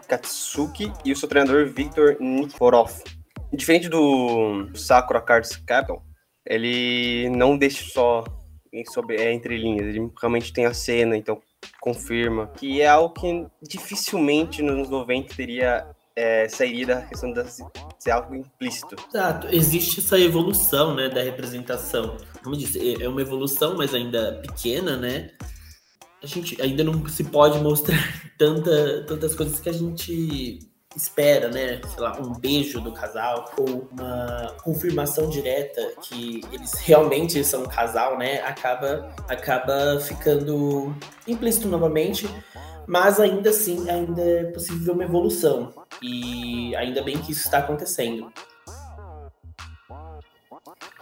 Katsuki 0.07 0.93
e 1.05 1.13
o 1.13 1.17
seu 1.17 1.29
treinador 1.29 1.67
Victor 1.67 2.17
Nikiforov. 2.21 2.93
Diferente 3.53 3.89
do 3.89 4.71
Sakura 4.75 5.21
Cards 5.21 5.57
Capital, 5.57 6.03
ele 6.45 7.29
não 7.31 7.57
deixa 7.57 7.85
só 7.85 8.25
sobre 8.93 9.17
é, 9.17 9.33
entre 9.33 9.57
linhas, 9.57 9.87
ele 9.87 10.11
realmente 10.21 10.53
tem 10.53 10.67
a 10.67 10.75
cena, 10.75 11.17
então 11.17 11.41
confirma 11.81 12.49
que 12.49 12.83
é 12.83 12.89
algo 12.89 13.15
que 13.15 13.47
dificilmente 13.63 14.61
nos 14.63 14.75
anos 14.75 14.91
90 14.91 15.35
teria 15.35 15.87
é, 16.15 16.49
sairia 16.49 16.87
da 16.87 17.03
questão 17.03 17.31
de 17.31 17.43
ser 17.99 18.11
algo 18.11 18.35
implícito. 18.35 18.97
Exato, 19.13 19.49
existe 19.49 20.01
essa 20.01 20.19
evolução, 20.19 20.95
né, 20.95 21.11
da 21.11 21.23
representação. 21.23 22.17
Como 22.43 22.55
eu 22.55 22.59
disse, 22.59 23.03
é 23.03 23.07
uma 23.07 23.21
evolução, 23.21 23.77
mas 23.77 23.95
ainda 23.95 24.41
pequena, 24.41 24.97
né? 24.97 25.31
A 26.27 26.29
gente 26.29 26.61
ainda 26.61 26.83
não 26.83 27.07
se 27.09 27.25
pode 27.25 27.59
mostrar 27.61 27.99
tanta, 28.37 29.05
tantas 29.07 29.35
coisas 29.35 29.61
que 29.61 29.69
a 29.69 29.73
gente 29.73 30.59
espera, 30.97 31.49
né? 31.49 31.81
Sei 31.87 32.03
lá, 32.03 32.19
um 32.21 32.33
beijo 32.33 32.81
do 32.81 32.91
casal 32.91 33.53
ou 33.59 33.89
uma 33.93 34.55
confirmação 34.63 35.29
direta 35.29 35.93
que 36.03 36.41
eles 36.53 36.73
realmente 36.81 37.45
são 37.45 37.63
um 37.63 37.69
casal, 37.69 38.19
né? 38.19 38.41
Acaba, 38.41 39.15
acaba 39.29 40.01
ficando 40.01 40.95
implícito 41.29 41.69
novamente, 41.69 42.29
mas 42.87 43.21
ainda 43.21 43.51
assim, 43.51 43.89
ainda 43.91 44.23
é 44.23 44.45
possível 44.45 44.95
uma 44.95 45.05
evolução 45.05 45.73
e 46.03 46.75
ainda 46.75 47.03
bem 47.03 47.19
que 47.19 47.31
isso 47.31 47.45
está 47.45 47.59
acontecendo. 47.59 48.33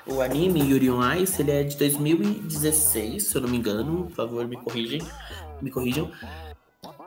O 0.06 0.20
anime 0.20 0.60
Yuri 0.60 0.90
on 0.90 1.14
Ice, 1.14 1.40
ele 1.40 1.50
é 1.50 1.62
de 1.62 1.76
2016, 1.76 3.26
se 3.26 3.34
eu 3.34 3.40
não 3.42 3.48
me 3.48 3.56
engano. 3.56 4.04
Por 4.04 4.14
favor, 4.14 4.46
me 4.46 4.56
corrigem. 4.56 5.00
Me 5.62 5.70
corrijam. 5.70 6.10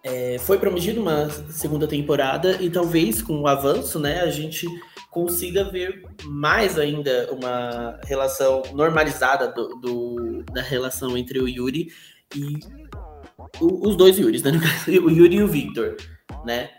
É, 0.03 0.37
foi 0.39 0.57
prometido 0.57 1.01
uma 1.01 1.29
segunda 1.51 1.87
temporada 1.87 2.61
e 2.61 2.69
talvez 2.69 3.21
com 3.21 3.41
o 3.41 3.47
avanço, 3.47 3.99
né, 3.99 4.21
a 4.21 4.29
gente 4.29 4.67
consiga 5.11 5.63
ver 5.63 6.03
mais 6.23 6.79
ainda 6.79 7.29
uma 7.31 7.99
relação 8.05 8.63
normalizada 8.73 9.47
do, 9.51 9.75
do 9.75 10.43
da 10.51 10.61
relação 10.61 11.17
entre 11.17 11.39
o 11.39 11.47
Yuri 11.47 11.91
e 12.35 12.59
o, 13.59 13.87
os 13.87 13.95
dois 13.95 14.17
Yuris, 14.17 14.43
né, 14.43 14.51
o 15.03 15.09
Yuri 15.09 15.37
e 15.37 15.43
o 15.43 15.47
Victor, 15.47 15.97
né? 16.45 16.69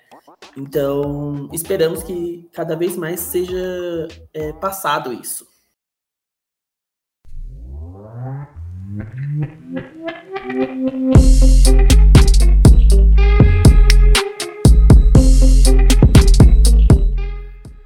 Então, 0.57 1.49
esperamos 1.53 2.03
que 2.03 2.49
cada 2.53 2.75
vez 2.75 2.97
mais 2.97 3.21
seja 3.21 4.09
é, 4.33 4.53
passado 4.55 5.13
isso. 5.13 5.47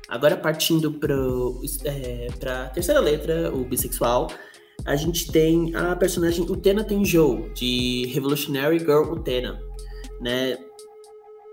Agora 0.09 0.37
partindo 0.37 0.93
para 0.93 1.15
é, 1.85 2.29
a 2.47 2.69
terceira 2.71 3.01
letra, 3.01 3.53
o 3.53 3.65
bissexual, 3.65 4.31
a 4.85 4.97
gente 4.97 5.31
tem 5.31 5.75
a 5.75 5.95
personagem 5.95 6.45
Utena 6.45 6.85
Tenjou, 6.85 7.51
de 7.55 8.07
Revolutionary 8.07 8.79
Girl 8.79 9.13
Utena. 9.13 9.61
Né? 10.21 10.57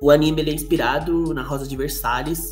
O 0.02 0.12
anime 0.12 0.42
é 0.44 0.54
inspirado 0.54 1.34
na 1.34 1.44
Rosa 1.44 1.68
de 1.68 1.76
Versalhes 1.76 2.52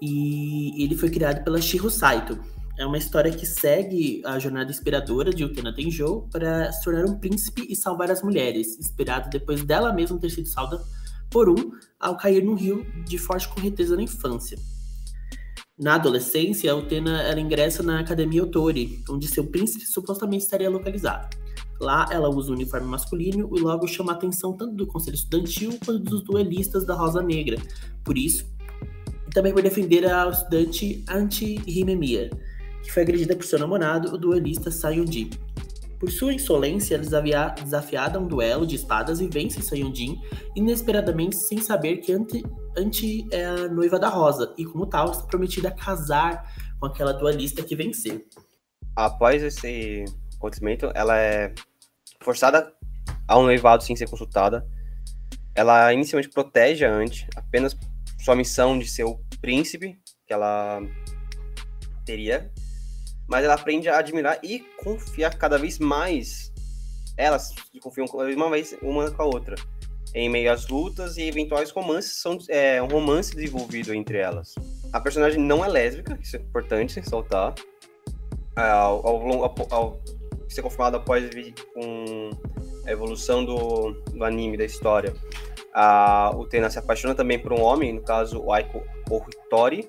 e 0.00 0.82
ele 0.82 0.96
foi 0.96 1.10
criado 1.10 1.44
pela 1.44 1.60
Shiro 1.60 1.90
Saito, 1.90 2.38
é 2.80 2.86
uma 2.86 2.96
história 2.96 3.30
que 3.30 3.44
segue 3.44 4.22
a 4.24 4.38
jornada 4.38 4.70
inspiradora 4.70 5.34
de 5.34 5.44
Utena 5.44 5.70
Tenjou 5.70 6.26
para 6.32 6.72
se 6.72 6.82
tornar 6.82 7.04
um 7.04 7.18
príncipe 7.18 7.66
e 7.68 7.76
salvar 7.76 8.10
as 8.10 8.22
mulheres, 8.22 8.78
inspirado 8.78 9.28
depois 9.28 9.62
dela 9.62 9.92
mesma 9.92 10.18
ter 10.18 10.30
sido 10.30 10.48
salva 10.48 10.82
por 11.28 11.50
um 11.50 11.72
ao 12.00 12.16
cair 12.16 12.42
no 12.42 12.54
rio 12.54 12.86
de 13.04 13.18
forte 13.18 13.46
correnteza 13.50 13.94
na 13.94 14.02
infância. 14.02 14.58
Na 15.78 15.96
adolescência, 15.96 16.74
Utena 16.74 17.20
ela 17.20 17.38
ingressa 17.38 17.82
na 17.82 18.00
Academia 18.00 18.42
Otori, 18.42 19.04
onde 19.10 19.28
seu 19.28 19.44
príncipe 19.44 19.84
supostamente 19.84 20.44
estaria 20.44 20.70
localizado. 20.70 21.36
Lá, 21.78 22.08
ela 22.10 22.30
usa 22.30 22.50
um 22.50 22.54
uniforme 22.54 22.86
masculino 22.86 23.50
e 23.54 23.60
logo 23.60 23.86
chama 23.86 24.12
a 24.12 24.14
atenção 24.14 24.54
tanto 24.54 24.74
do 24.74 24.86
conselho 24.86 25.16
estudantil 25.16 25.78
quanto 25.84 25.98
dos 25.98 26.24
duelistas 26.24 26.86
da 26.86 26.94
Rosa 26.94 27.20
Negra. 27.20 27.58
Por 28.02 28.16
isso, 28.16 28.46
e 29.30 29.32
também 29.32 29.52
por 29.52 29.62
defender 29.62 30.04
a 30.06 30.28
estudante 30.28 31.04
anti-Himemia, 31.08 32.30
que 32.82 32.92
foi 32.92 33.02
agredida 33.02 33.36
por 33.36 33.44
seu 33.44 33.58
namorado, 33.58 34.14
o 34.14 34.18
duelista 34.18 34.70
Sayonji. 34.70 35.30
Por 35.98 36.10
sua 36.10 36.32
insolência, 36.32 36.94
ela 36.94 37.48
desafiada 37.50 38.18
a 38.18 38.22
um 38.22 38.26
duelo 38.26 38.66
de 38.66 38.74
espadas 38.74 39.20
e 39.20 39.28
vence 39.28 39.60
Sayonjin 39.60 40.18
inesperadamente 40.56 41.36
sem 41.36 41.60
saber 41.60 41.98
que 41.98 42.10
Anti, 42.10 42.42
Anti 42.74 43.28
é 43.30 43.44
a 43.44 43.68
noiva 43.68 43.98
da 43.98 44.08
Rosa 44.08 44.54
e, 44.56 44.64
como 44.64 44.86
tal, 44.86 45.10
está 45.10 45.24
prometida 45.24 45.68
a 45.68 45.72
casar 45.72 46.50
com 46.78 46.86
aquela 46.86 47.12
duelista 47.12 47.62
que 47.62 47.76
venceu. 47.76 48.24
Após 48.96 49.42
esse 49.42 50.06
acontecimento, 50.36 50.90
ela 50.94 51.18
é 51.18 51.54
forçada 52.22 52.72
a 53.28 53.38
um 53.38 53.42
noivado 53.42 53.84
sem 53.84 53.94
ser 53.94 54.08
consultada. 54.08 54.66
Ela 55.54 55.92
inicialmente 55.92 56.32
protege 56.32 56.86
a 56.86 56.92
Anti, 56.94 57.28
apenas 57.36 57.76
sua 58.18 58.34
missão 58.34 58.78
de 58.78 58.88
ser 58.88 59.04
o 59.04 59.20
príncipe 59.42 59.98
que 60.26 60.32
ela 60.32 60.80
teria 62.06 62.50
mas 63.30 63.44
ela 63.44 63.54
aprende 63.54 63.88
a 63.88 63.98
admirar 63.98 64.38
e 64.42 64.58
confiar 64.82 65.38
cada 65.38 65.56
vez 65.56 65.78
mais 65.78 66.50
elas 67.20 67.54
se 67.70 67.80
confiam 67.80 68.06
uma 68.06 68.50
vez 68.50 68.74
uma 68.82 69.10
com 69.10 69.22
a 69.22 69.26
outra. 69.26 69.54
Em 70.14 70.28
meio 70.28 70.50
às 70.50 70.66
lutas 70.68 71.18
e 71.18 71.22
eventuais 71.22 71.70
romances, 71.70 72.20
são 72.20 72.38
é, 72.48 72.82
um 72.82 72.86
romance 72.86 73.34
desenvolvido 73.34 73.94
entre 73.94 74.18
elas. 74.18 74.54
A 74.92 75.00
personagem 75.00 75.38
não 75.38 75.64
é 75.64 75.68
lésbica, 75.68 76.18
isso 76.20 76.36
é 76.36 76.40
importante 76.40 76.98
ressaltar. 76.98 77.54
Ao, 78.56 79.06
ao, 79.06 79.44
ao, 79.44 79.54
ao 79.70 80.00
ser 80.48 80.62
confirmado 80.62 80.96
após 80.96 81.30
com 81.74 82.30
a 82.86 82.90
evolução 82.90 83.44
do, 83.44 83.92
do 84.12 84.24
anime, 84.24 84.56
da 84.56 84.64
história, 84.64 85.14
a 85.72 86.32
Utena 86.34 86.68
se 86.70 86.78
apaixona 86.78 87.14
também 87.14 87.38
por 87.38 87.52
um 87.52 87.60
homem, 87.60 87.92
no 87.92 88.02
caso 88.02 88.40
o 88.40 88.52
Aiko 88.52 88.82
Ohitori. 89.08 89.88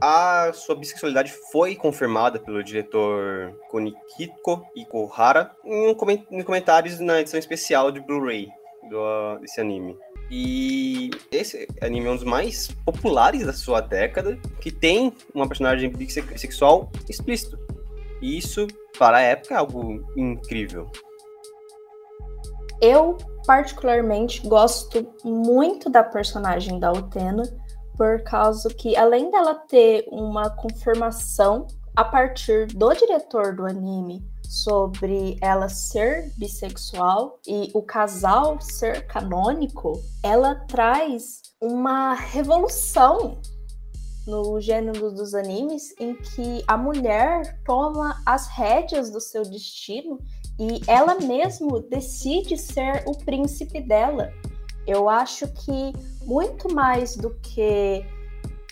A 0.00 0.50
sua 0.52 0.74
bissexualidade 0.74 1.32
foi 1.50 1.74
confirmada 1.74 2.38
pelo 2.38 2.62
diretor 2.62 3.54
Konikiko 3.70 4.66
Ikuhara 4.76 5.50
em, 5.64 5.96
em 6.30 6.42
comentários 6.42 6.98
na 7.00 7.20
edição 7.20 7.38
especial 7.38 7.90
de 7.90 8.00
Blu-ray 8.00 8.48
desse 9.40 9.60
anime. 9.60 9.96
E 10.30 11.10
esse 11.30 11.68
anime 11.80 12.06
é 12.06 12.10
um 12.10 12.16
dos 12.16 12.24
mais 12.24 12.68
populares 12.84 13.44
da 13.44 13.52
sua 13.52 13.80
década, 13.80 14.38
que 14.60 14.70
tem 14.70 15.12
uma 15.34 15.46
personagem 15.46 15.90
bissexual 15.90 16.90
explícito. 17.08 17.58
E 18.22 18.38
isso, 18.38 18.66
para 18.98 19.18
a 19.18 19.20
época, 19.20 19.54
é 19.54 19.58
algo 19.58 20.02
incrível. 20.16 20.90
Eu, 22.80 23.16
particularmente, 23.46 24.46
gosto 24.46 25.06
muito 25.22 25.90
da 25.90 26.02
personagem 26.02 26.78
da 26.78 26.92
Utena, 26.92 27.42
por 27.96 28.22
causa 28.22 28.68
que, 28.70 28.96
além 28.96 29.30
dela 29.30 29.54
ter 29.54 30.06
uma 30.10 30.50
confirmação 30.50 31.66
a 31.96 32.04
partir 32.04 32.66
do 32.66 32.92
diretor 32.92 33.54
do 33.54 33.64
anime 33.64 34.22
sobre 34.42 35.38
ela 35.40 35.68
ser 35.68 36.32
bissexual 36.36 37.38
e 37.46 37.70
o 37.74 37.82
casal 37.82 38.60
ser 38.60 39.06
canônico, 39.06 40.00
ela 40.22 40.54
traz 40.66 41.40
uma 41.60 42.14
revolução 42.14 43.40
no 44.26 44.60
gênero 44.60 45.12
dos 45.12 45.34
animes 45.34 45.94
em 46.00 46.14
que 46.14 46.64
a 46.66 46.76
mulher 46.76 47.60
toma 47.64 48.20
as 48.24 48.48
rédeas 48.48 49.10
do 49.10 49.20
seu 49.20 49.42
destino 49.42 50.18
e 50.58 50.80
ela 50.86 51.16
mesmo 51.16 51.80
decide 51.80 52.56
ser 52.56 53.04
o 53.06 53.16
príncipe 53.24 53.80
dela. 53.80 54.32
Eu 54.86 55.08
acho 55.08 55.46
que 55.48 55.92
muito 56.24 56.72
mais 56.72 57.16
do 57.16 57.30
que 57.40 58.04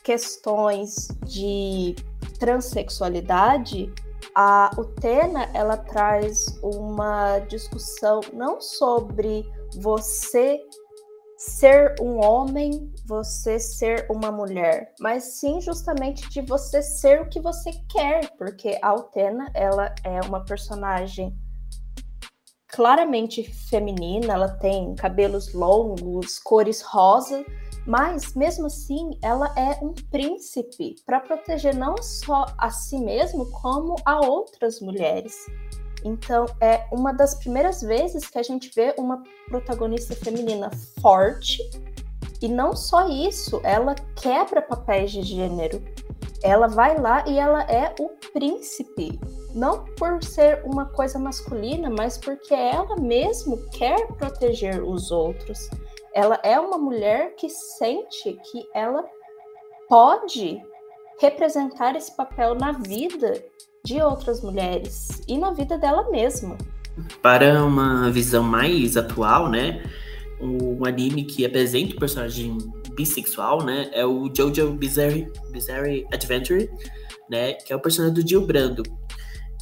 questões 0.02 1.08
de 1.24 1.94
transexualidade, 2.38 3.92
a 4.34 4.70
Utena 4.78 5.48
ela 5.54 5.76
traz 5.76 6.58
uma 6.62 7.38
discussão 7.40 8.20
não 8.32 8.60
sobre 8.60 9.44
você 9.76 10.60
ser 11.36 11.94
um 12.00 12.24
homem, 12.24 12.92
você 13.04 13.58
ser 13.58 14.06
uma 14.08 14.30
mulher, 14.30 14.92
mas 15.00 15.24
sim 15.40 15.60
justamente 15.60 16.28
de 16.30 16.40
você 16.42 16.80
ser 16.80 17.20
o 17.20 17.28
que 17.28 17.40
você 17.40 17.72
quer, 17.88 18.30
porque 18.38 18.78
a 18.80 18.94
Utena 18.94 19.50
ela 19.54 19.92
é 20.04 20.20
uma 20.20 20.44
personagem 20.44 21.36
claramente 22.72 23.44
feminina, 23.68 24.32
ela 24.32 24.48
tem 24.48 24.94
cabelos 24.94 25.52
longos, 25.52 26.38
cores 26.38 26.80
rosa, 26.80 27.44
mas 27.86 28.34
mesmo 28.34 28.66
assim 28.66 29.10
ela 29.22 29.52
é 29.56 29.78
um 29.84 29.92
príncipe 30.10 30.96
para 31.04 31.20
proteger 31.20 31.76
não 31.76 31.96
só 32.00 32.46
a 32.56 32.70
si 32.70 32.98
mesmo, 32.98 33.50
como 33.50 33.96
a 34.04 34.24
outras 34.24 34.80
mulheres. 34.80 35.46
Então 36.04 36.46
é 36.60 36.86
uma 36.90 37.12
das 37.12 37.34
primeiras 37.34 37.82
vezes 37.82 38.26
que 38.26 38.38
a 38.38 38.42
gente 38.42 38.70
vê 38.74 38.94
uma 38.98 39.22
protagonista 39.48 40.16
feminina 40.16 40.70
forte, 41.00 41.58
e 42.40 42.48
não 42.48 42.74
só 42.74 43.08
isso, 43.08 43.60
ela 43.62 43.94
quebra 44.16 44.60
papéis 44.60 45.12
de 45.12 45.22
gênero. 45.22 45.80
Ela 46.42 46.66
vai 46.66 46.98
lá 46.98 47.24
e 47.28 47.38
ela 47.38 47.62
é 47.62 47.94
o 48.00 48.08
príncipe 48.32 49.20
não 49.54 49.84
por 49.96 50.22
ser 50.22 50.62
uma 50.64 50.86
coisa 50.86 51.18
masculina, 51.18 51.90
mas 51.90 52.16
porque 52.18 52.54
ela 52.54 52.96
mesmo 52.96 53.58
quer 53.70 54.06
proteger 54.14 54.82
os 54.82 55.10
outros. 55.10 55.68
Ela 56.14 56.38
é 56.42 56.58
uma 56.58 56.78
mulher 56.78 57.34
que 57.36 57.48
sente 57.48 58.38
que 58.50 58.66
ela 58.74 59.04
pode 59.88 60.60
representar 61.20 61.96
esse 61.96 62.14
papel 62.16 62.54
na 62.54 62.72
vida 62.72 63.42
de 63.84 64.00
outras 64.00 64.40
mulheres 64.42 65.22
e 65.26 65.36
na 65.38 65.52
vida 65.52 65.78
dela 65.78 66.10
mesma. 66.10 66.56
Para 67.20 67.64
uma 67.64 68.10
visão 68.10 68.42
mais 68.42 68.96
atual, 68.96 69.48
né, 69.48 69.82
um 70.40 70.84
anime 70.84 71.24
que 71.24 71.44
apresenta 71.44 71.94
o 71.94 71.98
personagem 71.98 72.58
bissexual, 72.94 73.64
né, 73.64 73.88
é 73.92 74.04
o 74.04 74.28
JoJo 74.28 74.72
Bizarre, 74.72 75.30
Bizarre 75.50 76.06
Adventure, 76.12 76.70
né, 77.30 77.54
que 77.54 77.72
é 77.72 77.76
o 77.76 77.80
personagem 77.80 78.14
do 78.14 78.28
Jill 78.28 78.46
Brando, 78.46 78.82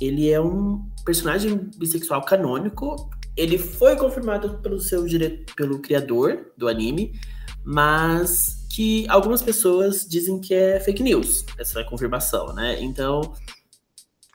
ele 0.00 0.30
é 0.30 0.40
um 0.40 0.84
personagem 1.04 1.70
bissexual 1.76 2.24
canônico. 2.24 3.10
Ele 3.36 3.58
foi 3.58 3.96
confirmado 3.96 4.58
pelo 4.58 4.80
seu 4.80 5.04
diretor, 5.06 5.54
pelo 5.54 5.78
criador 5.80 6.52
do 6.56 6.68
anime, 6.68 7.12
mas 7.64 8.66
que 8.70 9.06
algumas 9.08 9.42
pessoas 9.42 10.06
dizem 10.08 10.40
que 10.40 10.54
é 10.54 10.80
fake 10.80 11.02
news 11.02 11.44
essa 11.58 11.82
confirmação, 11.84 12.54
né? 12.54 12.80
Então 12.80 13.34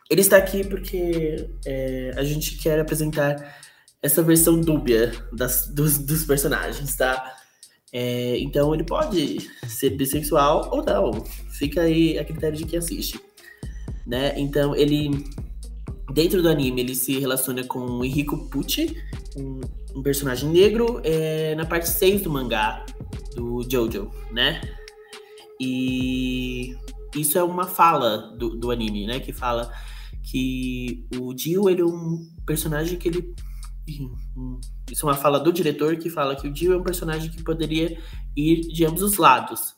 ele 0.09 0.21
está 0.21 0.37
aqui 0.37 0.63
porque 0.63 1.49
é, 1.65 2.11
a 2.15 2.23
gente 2.23 2.57
quer 2.57 2.79
apresentar 2.79 3.55
essa 4.01 4.21
versão 4.21 4.59
dúbia 4.59 5.11
das, 5.33 5.67
dos, 5.67 5.97
dos 5.97 6.25
personagens, 6.25 6.95
tá? 6.95 7.35
É, 7.91 8.37
então 8.39 8.73
ele 8.73 8.83
pode 8.83 9.49
ser 9.67 9.91
bissexual 9.91 10.69
ou 10.71 10.83
não. 10.83 11.23
Fica 11.57 11.81
aí 11.81 12.19
a 12.19 12.25
critério 12.25 12.57
de 12.57 12.65
quem 12.65 12.77
assiste. 12.77 13.19
Né? 14.05 14.37
Então 14.37 14.75
ele 14.75 15.23
Dentro 16.11 16.41
do 16.41 16.49
anime, 16.49 16.81
ele 16.81 16.95
se 16.95 17.19
relaciona 17.19 17.63
com 17.63 17.79
o 17.79 18.05
Enrico 18.05 18.49
Pucci, 18.49 18.95
um, 19.35 19.59
um 19.95 20.03
personagem 20.03 20.49
negro, 20.49 21.01
é, 21.03 21.55
na 21.55 21.65
parte 21.65 21.89
6 21.89 22.21
do 22.21 22.29
mangá 22.29 22.85
do 23.35 23.67
Jojo, 23.69 24.11
né? 24.31 24.61
E 25.59 26.75
isso 27.15 27.37
é 27.37 27.43
uma 27.43 27.65
fala 27.65 28.35
do, 28.37 28.55
do 28.55 28.71
anime, 28.71 29.07
né? 29.07 29.19
Que 29.19 29.33
fala 29.33 29.71
que 30.23 31.05
o 31.19 31.35
Jill, 31.37 31.69
ele 31.69 31.81
é 31.81 31.85
um 31.85 32.29
personagem 32.45 32.97
que 32.97 33.07
ele... 33.07 33.33
Isso 34.91 35.05
é 35.05 35.09
uma 35.09 35.17
fala 35.17 35.39
do 35.39 35.53
diretor 35.53 35.95
que 35.97 36.09
fala 36.09 36.35
que 36.35 36.47
o 36.47 36.55
Jill 36.55 36.73
é 36.73 36.77
um 36.77 36.83
personagem 36.83 37.29
que 37.29 37.43
poderia 37.43 37.97
ir 38.35 38.61
de 38.61 38.85
ambos 38.85 39.01
os 39.01 39.17
lados. 39.17 39.75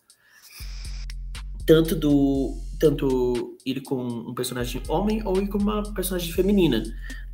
Tanto 1.65 1.95
do 1.95 2.57
tanto 2.79 3.57
ir 3.65 3.81
com 3.81 4.01
um 4.03 4.33
personagem 4.33 4.81
homem 4.87 5.21
ou 5.25 5.41
ir 5.41 5.47
com 5.47 5.57
uma 5.57 5.83
personagem 5.93 6.31
feminina, 6.31 6.83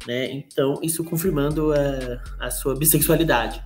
né? 0.08 0.32
Então, 0.32 0.80
isso 0.82 1.04
confirmando 1.04 1.74
a, 1.74 2.46
a 2.48 2.52
sua 2.52 2.76
bissexualidade. 2.76 3.64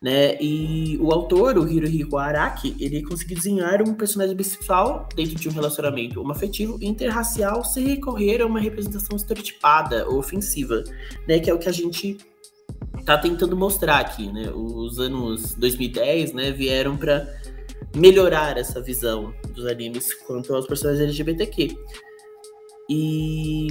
Né? 0.00 0.40
E 0.40 0.96
o 0.98 1.12
autor, 1.12 1.58
o 1.58 1.68
Hirohiko 1.68 2.16
Araki, 2.16 2.76
ele 2.78 3.02
conseguiu 3.02 3.36
desenhar 3.36 3.82
um 3.82 3.94
personagem 3.94 4.36
bissexual 4.36 5.08
dentro 5.12 5.34
de 5.34 5.48
um 5.48 5.52
relacionamento 5.52 6.20
homoafetivo 6.20 6.78
interracial 6.80 7.64
sem 7.64 7.84
recorrer 7.84 8.40
a 8.40 8.46
uma 8.46 8.60
representação 8.60 9.16
estereotipada 9.16 10.06
ou 10.08 10.18
ofensiva, 10.18 10.84
né? 11.26 11.40
Que 11.40 11.50
é 11.50 11.54
o 11.54 11.58
que 11.58 11.68
a 11.68 11.72
gente 11.72 12.16
tá 13.04 13.18
tentando 13.18 13.56
mostrar 13.56 13.98
aqui, 13.98 14.32
né? 14.32 14.52
Os 14.54 15.00
anos 15.00 15.54
2010, 15.54 16.32
né, 16.32 16.52
vieram 16.52 16.96
para 16.96 17.26
melhorar 17.94 18.56
essa 18.56 18.80
visão 18.80 19.32
dos 19.54 19.66
animes 19.66 20.14
quanto 20.24 20.54
aos 20.54 20.66
personagens 20.66 21.04
LGBTQ. 21.04 21.76
E, 22.90 23.68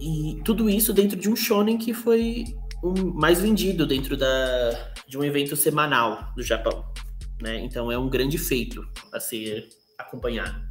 e 0.00 0.40
tudo 0.44 0.68
isso 0.68 0.92
dentro 0.92 1.18
de 1.18 1.28
um 1.28 1.36
shonen 1.36 1.78
que 1.78 1.92
foi 1.92 2.44
um, 2.82 3.12
mais 3.14 3.40
vendido 3.40 3.86
dentro 3.86 4.16
da, 4.16 4.92
de 5.06 5.18
um 5.18 5.24
evento 5.24 5.56
semanal 5.56 6.32
do 6.36 6.42
Japão. 6.42 6.84
Né? 7.42 7.60
Então 7.60 7.90
é 7.90 7.98
um 7.98 8.08
grande 8.08 8.38
feito 8.38 8.82
a 9.12 9.18
ser 9.18 9.68
acompanhado. 9.98 10.68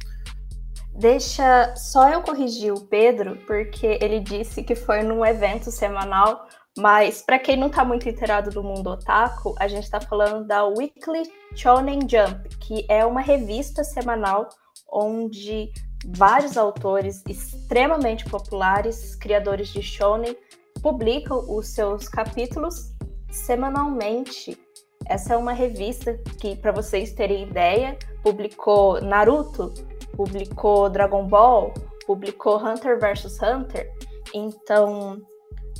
Deixa 0.94 1.74
só 1.76 2.10
eu 2.10 2.20
corrigir 2.20 2.72
o 2.72 2.80
Pedro, 2.80 3.36
porque 3.46 3.98
ele 4.00 4.20
disse 4.20 4.62
que 4.62 4.74
foi 4.74 5.02
num 5.02 5.24
evento 5.24 5.70
semanal, 5.70 6.48
mas 6.78 7.22
para 7.22 7.38
quem 7.38 7.56
não 7.56 7.66
está 7.66 7.84
muito 7.84 8.08
inteirado 8.08 8.50
do 8.50 8.62
mundo 8.62 8.90
otaku, 8.90 9.54
a 9.58 9.66
gente 9.66 9.84
está 9.84 10.00
falando 10.00 10.46
da 10.46 10.64
Weekly 10.64 11.22
Shonen 11.54 12.00
Jump, 12.08 12.48
que 12.58 12.84
é 12.88 13.04
uma 13.04 13.20
revista 13.20 13.82
semanal 13.82 14.48
onde 14.90 15.70
vários 16.06 16.56
autores 16.56 17.22
extremamente 17.28 18.24
populares, 18.24 19.14
criadores 19.14 19.68
de 19.68 19.82
shonen, 19.82 20.36
publicam 20.82 21.44
os 21.48 21.68
seus 21.68 22.08
capítulos 22.08 22.92
semanalmente. 23.30 24.58
Essa 25.06 25.34
é 25.34 25.36
uma 25.36 25.52
revista 25.52 26.18
que, 26.40 26.56
para 26.56 26.72
vocês 26.72 27.12
terem 27.12 27.42
ideia, 27.42 27.98
publicou 28.22 29.00
Naruto, 29.00 29.72
publicou 30.16 30.88
Dragon 30.88 31.26
Ball, 31.26 31.72
publicou 32.06 32.56
Hunter 32.56 32.98
vs 32.98 33.40
Hunter. 33.42 33.90
Então, 34.32 35.20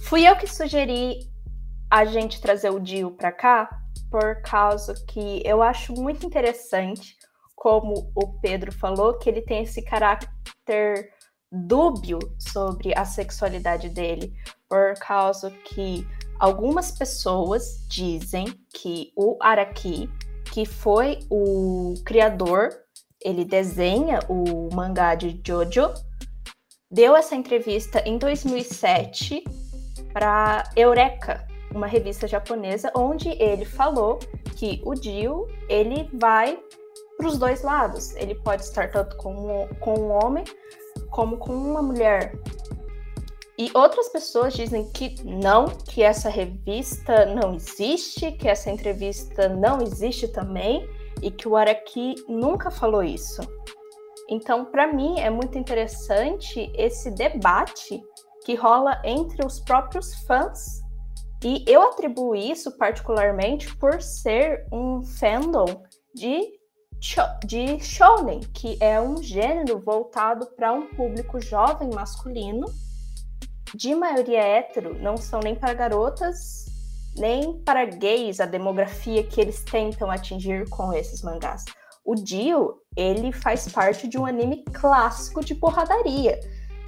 Fui 0.02 0.26
eu 0.26 0.36
que 0.36 0.46
sugeri 0.46 1.30
a 1.90 2.04
gente 2.04 2.40
trazer 2.40 2.70
o 2.70 2.80
Dio 2.80 3.10
para 3.12 3.32
cá, 3.32 3.68
por 4.10 4.42
causa 4.42 4.94
que 5.06 5.42
eu 5.44 5.62
acho 5.62 5.92
muito 5.92 6.26
interessante, 6.26 7.16
como 7.54 8.10
o 8.14 8.40
Pedro 8.40 8.72
falou, 8.72 9.18
que 9.18 9.28
ele 9.28 9.42
tem 9.42 9.62
esse 9.62 9.82
caráter 9.82 11.12
dúbio 11.52 12.18
sobre 12.38 12.92
a 12.96 13.04
sexualidade 13.04 13.88
dele, 13.88 14.32
por 14.68 14.94
causa 14.94 15.50
que 15.50 16.06
algumas 16.38 16.90
pessoas 16.92 17.86
dizem 17.88 18.46
que 18.72 19.12
o 19.16 19.36
Araki, 19.40 20.08
que 20.52 20.64
foi 20.64 21.18
o 21.30 21.94
criador, 22.04 22.70
ele 23.20 23.44
desenha 23.44 24.20
o 24.28 24.74
mangá 24.74 25.14
de 25.14 25.40
Jojo, 25.46 25.92
deu 26.90 27.14
essa 27.14 27.36
entrevista 27.36 28.02
em 28.06 28.16
2007 28.16 29.44
para 30.12 30.64
Eureka, 30.76 31.46
uma 31.74 31.86
revista 31.86 32.26
japonesa, 32.26 32.90
onde 32.96 33.30
ele 33.42 33.64
falou 33.64 34.18
que 34.56 34.80
o 34.84 34.94
Dio 34.94 35.46
ele 35.68 36.08
vai 36.14 36.58
para 37.16 37.26
os 37.26 37.38
dois 37.38 37.62
lados. 37.62 38.14
Ele 38.16 38.34
pode 38.34 38.62
estar 38.62 38.90
tanto 38.90 39.16
com, 39.16 39.68
com 39.78 39.94
um 39.94 40.10
homem 40.10 40.44
como 41.10 41.36
com 41.36 41.52
uma 41.52 41.82
mulher. 41.82 42.32
E 43.58 43.70
outras 43.74 44.08
pessoas 44.08 44.54
dizem 44.54 44.90
que 44.90 45.22
não, 45.22 45.66
que 45.66 46.02
essa 46.02 46.30
revista 46.30 47.26
não 47.26 47.54
existe, 47.54 48.32
que 48.32 48.48
essa 48.48 48.70
entrevista 48.70 49.48
não 49.48 49.82
existe 49.82 50.28
também 50.28 50.88
e 51.20 51.30
que 51.30 51.46
o 51.46 51.56
Araki 51.56 52.14
nunca 52.26 52.70
falou 52.70 53.02
isso. 53.02 53.42
Então, 54.30 54.64
para 54.64 54.90
mim, 54.90 55.20
é 55.20 55.28
muito 55.28 55.58
interessante 55.58 56.72
esse 56.74 57.10
debate 57.10 58.02
que 58.44 58.54
rola 58.54 59.00
entre 59.04 59.44
os 59.44 59.60
próprios 59.60 60.14
fãs. 60.26 60.80
E 61.42 61.64
eu 61.66 61.82
atribuo 61.82 62.34
isso 62.34 62.76
particularmente 62.76 63.74
por 63.76 64.02
ser 64.02 64.66
um 64.70 65.02
fandom 65.02 65.82
de, 66.14 66.52
de 67.44 67.80
shonen, 67.80 68.40
que 68.52 68.76
é 68.80 69.00
um 69.00 69.22
gênero 69.22 69.80
voltado 69.80 70.46
para 70.54 70.72
um 70.72 70.88
público 70.94 71.40
jovem 71.40 71.90
masculino, 71.94 72.66
de 73.74 73.94
maioria 73.94 74.40
hétero, 74.40 75.00
não 75.00 75.16
são 75.16 75.40
nem 75.40 75.54
para 75.54 75.72
garotas, 75.72 76.66
nem 77.16 77.58
para 77.62 77.84
gays 77.84 78.40
a 78.40 78.46
demografia 78.46 79.22
que 79.22 79.40
eles 79.40 79.62
tentam 79.62 80.10
atingir 80.10 80.68
com 80.68 80.92
esses 80.92 81.22
mangás. 81.22 81.64
O 82.04 82.14
Dio, 82.14 82.78
ele 82.96 83.30
faz 83.32 83.68
parte 83.68 84.08
de 84.08 84.18
um 84.18 84.26
anime 84.26 84.64
clássico 84.64 85.44
de 85.44 85.54
porradaria. 85.54 86.40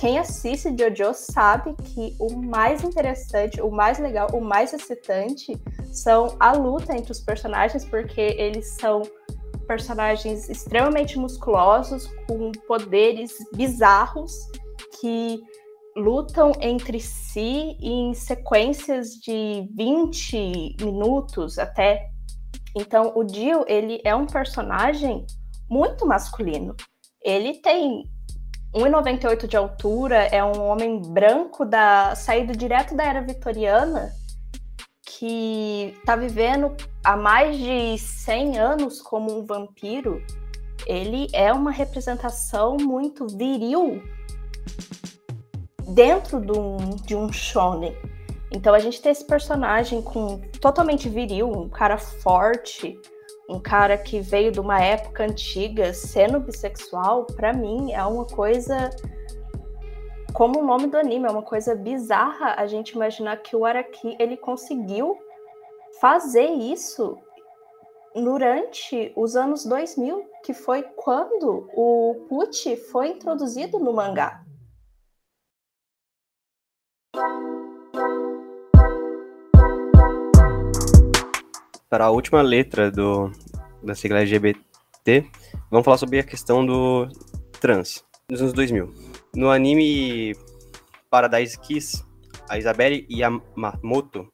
Quem 0.02 0.18
assiste 0.18 0.68
JoJo 0.76 1.14
sabe 1.14 1.76
que 1.76 2.16
o 2.18 2.36
mais 2.36 2.82
interessante, 2.82 3.62
o 3.62 3.70
mais 3.70 4.00
legal, 4.00 4.28
o 4.32 4.40
mais 4.40 4.74
excitante 4.74 5.56
são 5.92 6.34
a 6.40 6.50
luta 6.50 6.92
entre 6.92 7.12
os 7.12 7.20
personagens, 7.20 7.84
porque 7.84 8.20
eles 8.20 8.74
são 8.80 9.02
personagens 9.68 10.48
extremamente 10.48 11.16
musculosos, 11.16 12.08
com 12.26 12.50
poderes 12.66 13.32
bizarros, 13.54 14.32
que 15.00 15.40
lutam 15.96 16.50
entre 16.60 16.98
si 16.98 17.76
em 17.80 18.12
sequências 18.12 19.10
de 19.10 19.68
20 19.72 20.78
minutos 20.80 21.60
até 21.60 22.10
então, 22.76 23.12
o 23.14 23.22
Dio, 23.22 23.64
ele 23.68 24.00
é 24.04 24.16
um 24.16 24.26
personagem 24.26 25.24
muito 25.70 26.06
masculino. 26.06 26.74
Ele 27.22 27.60
tem 27.60 28.10
1,98 28.74 29.46
de 29.46 29.56
altura, 29.56 30.16
é 30.26 30.42
um 30.42 30.66
homem 30.66 31.00
branco 31.00 31.64
da 31.64 32.14
saído 32.14 32.56
direto 32.56 32.96
da 32.96 33.04
era 33.04 33.20
vitoriana, 33.20 34.10
que 35.04 35.94
está 35.98 36.16
vivendo 36.16 36.74
há 37.04 37.14
mais 37.14 37.58
de 37.58 37.98
100 37.98 38.58
anos 38.58 39.02
como 39.02 39.38
um 39.38 39.44
vampiro. 39.44 40.22
Ele 40.86 41.28
é 41.34 41.52
uma 41.52 41.70
representação 41.70 42.78
muito 42.78 43.26
viril 43.26 44.02
dentro 45.94 46.40
de 46.40 46.52
um, 46.52 46.76
de 47.04 47.14
um 47.14 47.30
shonen. 47.30 47.94
Então 48.50 48.74
a 48.74 48.78
gente 48.78 49.00
tem 49.02 49.12
esse 49.12 49.26
personagem 49.26 50.00
com 50.00 50.38
totalmente 50.60 51.08
viril, 51.08 51.50
um 51.50 51.68
cara 51.68 51.98
forte, 51.98 52.98
um 53.52 53.60
cara 53.60 53.98
que 53.98 54.20
veio 54.20 54.50
de 54.50 54.58
uma 54.58 54.80
época 54.80 55.24
antiga, 55.24 55.92
sendo 55.92 56.40
bissexual, 56.40 57.26
para 57.26 57.52
mim 57.52 57.92
é 57.92 58.02
uma 58.04 58.24
coisa 58.24 58.90
como 60.32 60.60
o 60.60 60.66
nome 60.66 60.86
do 60.86 60.96
anime, 60.96 61.26
é 61.26 61.30
uma 61.30 61.42
coisa 61.42 61.74
bizarra 61.74 62.54
a 62.56 62.66
gente 62.66 62.90
imaginar 62.90 63.36
que 63.36 63.54
o 63.54 63.66
Araki 63.66 64.16
ele 64.18 64.36
conseguiu 64.36 65.18
fazer 66.00 66.46
isso 66.46 67.18
durante 68.14 69.12
os 69.14 69.36
anos 69.36 69.64
2000, 69.66 70.24
que 70.42 70.54
foi 70.54 70.82
quando 70.82 71.68
o 71.74 72.26
Pucci 72.28 72.76
foi 72.76 73.08
introduzido 73.08 73.78
no 73.78 73.92
mangá. 73.92 74.42
Para 81.92 82.06
a 82.06 82.10
última 82.10 82.40
letra 82.40 82.90
do, 82.90 83.30
da 83.82 83.94
sigla 83.94 84.20
LGBT, 84.20 85.26
vamos 85.70 85.84
falar 85.84 85.98
sobre 85.98 86.18
a 86.18 86.22
questão 86.22 86.64
do 86.64 87.06
trans, 87.60 88.02
nos 88.30 88.40
anos 88.40 88.54
2000. 88.54 88.94
No 89.36 89.50
anime 89.50 90.34
Paradise 91.10 91.58
Kiss, 91.60 92.02
a 92.48 92.56
Isabelle 92.56 93.06
Yamamoto, 93.10 94.26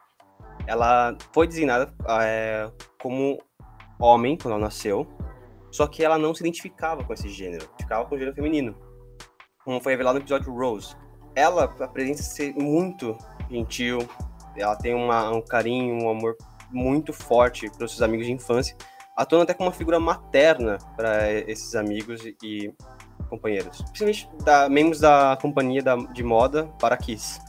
ela 0.69 1.19
foi 1.33 1.49
designada 1.49 1.93
é, 2.21 2.71
como 3.03 3.43
homem 3.99 4.39
quando 4.39 4.53
ela 4.55 4.63
nasceu, 4.63 5.05
só 5.73 5.89
que 5.89 6.05
ela 6.05 6.17
não 6.17 6.33
se 6.33 6.45
identificava 6.45 7.03
com 7.03 7.13
esse 7.13 7.29
gênero, 7.29 7.69
ficava 7.77 8.05
com 8.05 8.15
o 8.15 8.19
gênero 8.19 8.37
feminino, 8.37 8.77
como 9.65 9.81
foi 9.81 9.95
revelado 9.95 10.21
no 10.21 10.23
episódio 10.25 10.55
Rose. 10.55 10.95
Ela 11.35 11.65
apresenta 11.65 12.23
ser 12.23 12.55
muito 12.55 13.19
gentil, 13.51 13.99
ela 14.55 14.77
tem 14.77 14.95
uma, 14.95 15.31
um 15.31 15.43
carinho, 15.43 16.05
um 16.05 16.09
amor 16.09 16.37
muito 16.71 17.13
forte 17.13 17.71
para 17.71 17.85
os 17.85 17.93
seus 17.93 18.03
amigos 18.03 18.27
de 18.27 18.33
infância, 18.33 18.77
atuando 19.17 19.45
até 19.45 19.55
como 19.55 19.69
uma 19.69 19.75
figura 19.75 19.99
materna 19.99 20.79
para 20.97 21.33
esses 21.33 21.75
amigos 21.75 22.25
e, 22.25 22.73
companheiros, 23.29 23.83
principalmente 23.83 24.29
da, 24.45 24.69
membros 24.69 25.01
da 25.01 25.39
companhia 25.41 25.83
da, 25.83 25.97
de 25.97 26.23
moda 26.23 26.65
para 26.81 26.97
Kiss. 26.97 27.41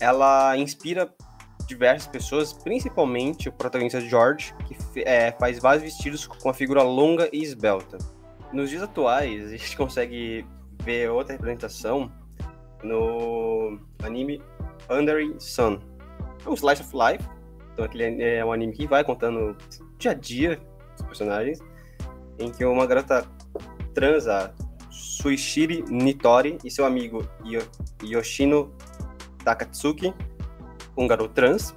Ela 0.00 0.56
inspira 0.56 1.12
diversas 1.66 2.06
pessoas, 2.06 2.52
principalmente 2.52 3.48
o 3.48 3.52
protagonista 3.52 4.00
George, 4.00 4.54
que 4.66 5.02
é, 5.02 5.32
faz 5.32 5.58
vários 5.58 5.82
vestidos 5.82 6.26
com 6.26 6.48
uma 6.48 6.54
figura 6.54 6.82
longa 6.82 7.28
e 7.32 7.42
esbelta. 7.42 7.98
Nos 8.52 8.70
dias 8.70 8.82
atuais, 8.82 9.46
a 9.46 9.50
gente 9.50 9.76
consegue 9.76 10.46
ver 10.82 11.10
outra 11.10 11.34
representação 11.34 12.10
no 12.82 13.78
anime 14.02 14.40
Under 14.88 15.34
Sun. 15.38 15.78
É 16.44 16.48
um 16.48 16.54
slice 16.54 16.80
of 16.80 16.90
life 16.96 17.28
então 17.78 17.86
aquele 17.86 18.20
é 18.20 18.44
um 18.44 18.52
anime 18.52 18.72
que 18.72 18.88
vai 18.88 19.04
contando 19.04 19.56
dia 19.98 20.10
a 20.10 20.14
dia 20.14 20.60
dos 20.96 21.06
personagens, 21.06 21.60
em 22.36 22.50
que 22.50 22.64
uma 22.64 22.84
garota 22.84 23.24
transa 23.94 24.52
Suishiri 24.90 25.84
Nitori 25.88 26.58
e 26.64 26.72
seu 26.72 26.84
amigo 26.84 27.24
Yoshino 28.02 28.74
Takatsuki, 29.44 30.12
um 30.96 31.06
garoto 31.06 31.32
trans, 31.34 31.72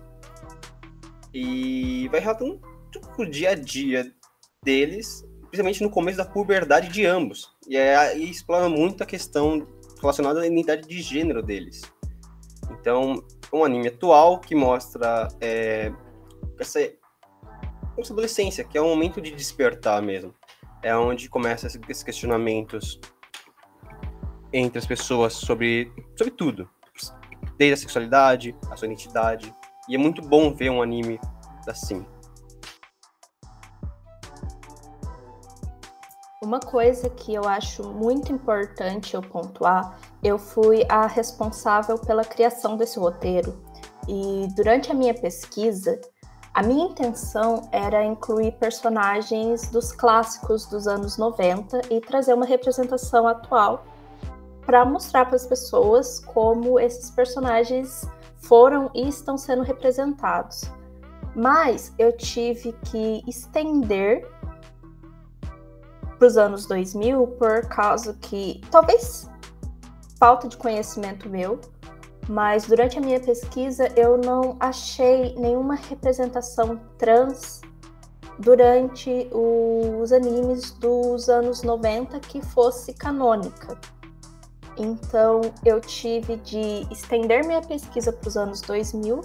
e 1.31 2.07
vai 2.09 2.19
relatando 2.19 2.59
o 3.15 3.25
dia 3.25 3.51
a 3.51 3.55
dia 3.55 4.11
deles, 4.63 5.23
principalmente 5.49 5.83
no 5.83 5.89
começo 5.91 6.17
da 6.17 6.25
puberdade 6.25 6.89
de 6.89 7.05
ambos. 7.05 7.55
E 7.67 7.77
aí 7.77 8.27
explora 8.27 8.67
muito 8.67 9.03
a 9.03 9.05
questão 9.05 9.67
relacionada 10.01 10.41
à 10.41 10.47
identidade 10.47 10.87
de 10.87 10.99
gênero 10.99 11.43
deles. 11.43 11.81
Então, 12.71 13.23
um 13.53 13.63
anime 13.63 13.89
atual 13.89 14.39
que 14.39 14.55
mostra 14.55 15.27
é, 15.39 15.91
essa, 16.59 16.79
essa 17.97 18.13
adolescência, 18.13 18.63
que 18.63 18.77
é 18.77 18.81
um 18.81 18.89
momento 18.89 19.19
de 19.21 19.31
despertar 19.31 20.01
mesmo. 20.01 20.33
É 20.81 20.95
onde 20.95 21.29
começam 21.29 21.69
esses 21.89 22.03
questionamentos 22.03 22.99
entre 24.51 24.79
as 24.79 24.85
pessoas 24.85 25.33
sobre, 25.33 25.91
sobre 26.17 26.31
tudo. 26.31 26.69
Desde 27.57 27.73
a 27.73 27.77
sexualidade, 27.77 28.55
a 28.69 28.75
sua 28.75 28.87
identidade. 28.87 29.53
E 29.87 29.95
é 29.95 29.97
muito 29.97 30.21
bom 30.21 30.53
ver 30.53 30.69
um 30.69 30.81
anime 30.81 31.19
assim. 31.67 32.05
Uma 36.43 36.59
coisa 36.59 37.07
que 37.07 37.33
eu 37.33 37.47
acho 37.47 37.83
muito 37.83 38.31
importante 38.31 39.13
eu 39.13 39.21
pontuar, 39.21 39.99
eu 40.23 40.37
fui 40.37 40.85
a 40.87 41.07
responsável 41.07 41.97
pela 41.97 42.23
criação 42.23 42.77
desse 42.77 42.99
roteiro. 42.99 43.57
E 44.07 44.47
durante 44.55 44.91
a 44.91 44.95
minha 44.95 45.13
pesquisa, 45.13 45.99
a 46.53 46.61
minha 46.61 46.85
intenção 46.85 47.69
era 47.71 48.03
incluir 48.03 48.51
personagens 48.53 49.69
dos 49.69 49.91
clássicos 49.91 50.65
dos 50.65 50.87
anos 50.87 51.17
90 51.17 51.81
e 51.89 52.01
trazer 52.01 52.33
uma 52.33 52.45
representação 52.45 53.27
atual 53.27 53.85
para 54.65 54.83
mostrar 54.85 55.25
para 55.25 55.35
as 55.35 55.45
pessoas 55.45 56.19
como 56.19 56.79
esses 56.79 57.09
personagens 57.09 58.05
foram 58.37 58.91
e 58.93 59.07
estão 59.07 59.37
sendo 59.37 59.63
representados. 59.63 60.63
Mas 61.35 61.93
eu 61.97 62.15
tive 62.15 62.73
que 62.85 63.23
estender 63.25 64.29
para 66.17 66.27
os 66.27 66.37
anos 66.37 66.65
2000 66.65 67.27
por 67.27 67.65
causa 67.67 68.13
que 68.19 68.61
talvez 68.69 69.30
falta 70.21 70.47
de 70.47 70.55
conhecimento 70.55 71.27
meu, 71.27 71.59
mas 72.29 72.67
durante 72.67 72.95
a 72.95 73.01
minha 73.01 73.19
pesquisa 73.19 73.87
eu 73.95 74.19
não 74.19 74.55
achei 74.59 75.33
nenhuma 75.35 75.73
representação 75.73 76.79
trans 76.99 77.61
durante 78.37 79.27
os 79.31 80.11
animes 80.11 80.73
dos 80.73 81.27
anos 81.27 81.63
90 81.63 82.19
que 82.19 82.39
fosse 82.39 82.93
canônica. 82.93 83.75
Então 84.77 85.41
eu 85.65 85.81
tive 85.81 86.35
de 86.37 86.85
estender 86.91 87.43
minha 87.43 87.61
pesquisa 87.61 88.13
para 88.13 88.27
os 88.27 88.37
anos 88.37 88.61
2000. 88.61 89.21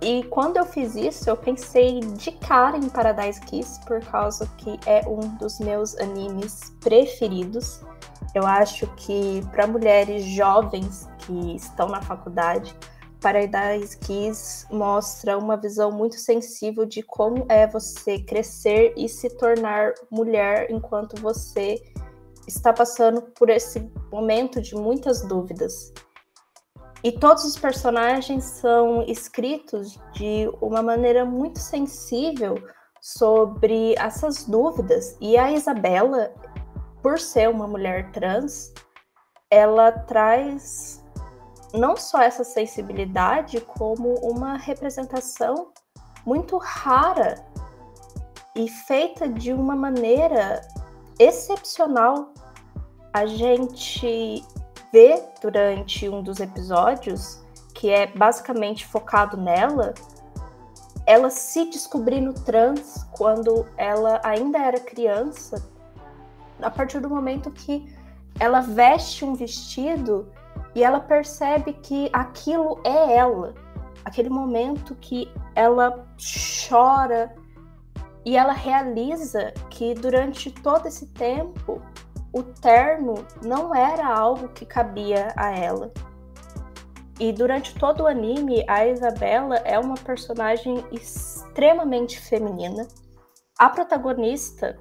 E 0.00 0.24
quando 0.30 0.56
eu 0.56 0.64
fiz 0.64 0.94
isso, 0.96 1.28
eu 1.28 1.36
pensei 1.36 2.00
de 2.00 2.32
cara 2.32 2.78
em 2.78 2.88
Paradise 2.88 3.38
Kiss, 3.42 3.78
por 3.84 4.00
causa 4.00 4.50
que 4.56 4.80
é 4.86 5.06
um 5.06 5.36
dos 5.36 5.58
meus 5.60 5.94
animes 5.98 6.72
preferidos. 6.80 7.82
Eu 8.34 8.46
acho 8.46 8.86
que 8.94 9.40
para 9.50 9.66
mulheres 9.66 10.24
jovens 10.24 11.08
que 11.18 11.56
estão 11.56 11.88
na 11.88 12.00
faculdade, 12.00 12.76
Paradise 13.20 13.98
Kiss 13.98 14.66
mostra 14.70 15.36
uma 15.36 15.56
visão 15.56 15.90
muito 15.90 16.16
sensível 16.16 16.86
de 16.86 17.02
como 17.02 17.44
é 17.48 17.66
você 17.66 18.18
crescer 18.18 18.94
e 18.96 19.08
se 19.08 19.28
tornar 19.36 19.92
mulher 20.10 20.70
enquanto 20.70 21.20
você 21.20 21.82
está 22.46 22.72
passando 22.72 23.22
por 23.22 23.50
esse 23.50 23.90
momento 24.10 24.60
de 24.60 24.74
muitas 24.74 25.22
dúvidas. 25.22 25.92
E 27.02 27.12
todos 27.12 27.44
os 27.44 27.58
personagens 27.58 28.44
são 28.44 29.02
escritos 29.02 29.98
de 30.12 30.50
uma 30.60 30.82
maneira 30.82 31.24
muito 31.24 31.58
sensível 31.58 32.56
sobre 33.00 33.94
essas 33.94 34.44
dúvidas. 34.44 35.16
E 35.20 35.36
a 35.38 35.50
Isabela, 35.50 36.30
por 37.02 37.18
ser 37.18 37.48
uma 37.48 37.66
mulher 37.66 38.10
trans, 38.12 38.72
ela 39.50 39.90
traz 39.90 41.02
não 41.72 41.96
só 41.96 42.20
essa 42.22 42.44
sensibilidade, 42.44 43.60
como 43.60 44.14
uma 44.22 44.56
representação 44.56 45.72
muito 46.26 46.56
rara 46.58 47.44
e 48.54 48.68
feita 48.68 49.28
de 49.28 49.52
uma 49.52 49.76
maneira 49.76 50.60
excepcional. 51.18 52.32
A 53.12 53.26
gente 53.26 54.44
vê 54.92 55.22
durante 55.40 56.08
um 56.08 56.22
dos 56.22 56.40
episódios, 56.40 57.42
que 57.74 57.90
é 57.90 58.06
basicamente 58.06 58.86
focado 58.86 59.36
nela, 59.36 59.94
ela 61.06 61.30
se 61.30 61.64
descobrindo 61.66 62.32
trans 62.32 63.04
quando 63.12 63.66
ela 63.76 64.20
ainda 64.22 64.58
era 64.58 64.78
criança, 64.78 65.60
a 66.62 66.70
partir 66.70 67.00
do 67.00 67.08
momento 67.08 67.50
que 67.50 67.92
ela 68.38 68.60
veste 68.60 69.24
um 69.24 69.34
vestido 69.34 70.30
e 70.74 70.82
ela 70.84 71.00
percebe 71.00 71.72
que 71.72 72.08
aquilo 72.12 72.80
é 72.84 73.16
ela. 73.16 73.54
Aquele 74.04 74.30
momento 74.30 74.94
que 74.94 75.30
ela 75.54 76.06
chora 76.68 77.34
e 78.24 78.36
ela 78.36 78.52
realiza 78.52 79.52
que 79.68 79.94
durante 79.94 80.50
todo 80.50 80.86
esse 80.86 81.06
tempo 81.06 81.82
o 82.32 82.42
terno 82.42 83.14
não 83.42 83.74
era 83.74 84.06
algo 84.06 84.48
que 84.48 84.64
cabia 84.64 85.32
a 85.36 85.50
ela. 85.50 85.92
E 87.18 87.32
durante 87.32 87.74
todo 87.74 88.04
o 88.04 88.06
anime, 88.06 88.64
a 88.66 88.86
Isabela 88.86 89.56
é 89.56 89.78
uma 89.78 89.96
personagem 89.96 90.82
extremamente 90.90 92.18
feminina. 92.18 92.86
A 93.58 93.68
protagonista, 93.68 94.78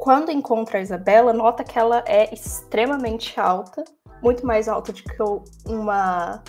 quando 0.00 0.30
encontra 0.30 0.78
a 0.78 0.80
Isabela, 0.80 1.30
nota 1.30 1.62
que 1.62 1.78
ela 1.78 2.02
é 2.06 2.32
extremamente 2.32 3.38
alta, 3.38 3.84
muito 4.22 4.46
mais 4.46 4.66
alta 4.66 4.94
do 4.94 5.02
que 5.02 5.70
uma 5.70 6.42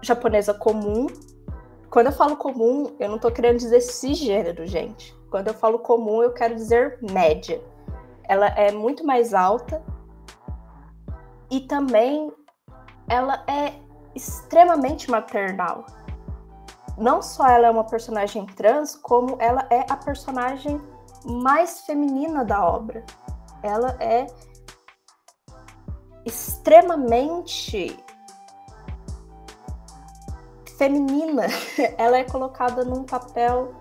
japonesa 0.00 0.54
comum. 0.54 1.08
Quando 1.90 2.06
eu 2.06 2.12
falo 2.12 2.36
comum, 2.36 2.94
eu 3.00 3.08
não 3.08 3.18
tô 3.18 3.32
querendo 3.32 3.58
dizer 3.58 3.80
cisgênero, 3.80 4.64
gente. 4.64 5.12
Quando 5.28 5.48
eu 5.48 5.54
falo 5.54 5.80
comum, 5.80 6.22
eu 6.22 6.32
quero 6.32 6.54
dizer 6.54 6.98
média. 7.02 7.60
Ela 8.28 8.46
é 8.46 8.70
muito 8.70 9.04
mais 9.04 9.34
alta 9.34 9.82
e 11.50 11.62
também 11.62 12.32
ela 13.08 13.42
é 13.48 13.72
extremamente 14.14 15.10
maternal. 15.10 15.84
Não 16.96 17.20
só 17.20 17.48
ela 17.48 17.66
é 17.66 17.70
uma 17.70 17.84
personagem 17.84 18.46
trans, 18.46 18.94
como 18.94 19.36
ela 19.40 19.66
é 19.68 19.84
a 19.90 19.96
personagem 19.96 20.80
mais 21.24 21.82
feminina 21.82 22.44
da 22.44 22.64
obra. 22.64 23.04
Ela 23.62 23.96
é 24.00 24.26
extremamente 26.24 27.96
feminina. 30.76 31.46
Ela 31.96 32.18
é 32.18 32.24
colocada 32.24 32.84
num 32.84 33.04
papel 33.04 33.74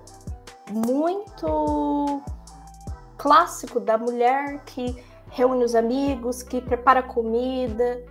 muito 0.70 2.22
clássico 3.18 3.80
da 3.80 3.98
mulher 3.98 4.64
que 4.66 5.04
reúne 5.30 5.64
os 5.64 5.76
amigos, 5.76 6.44
que 6.44 6.62
prepara 6.62 7.02
comida, 7.02 8.04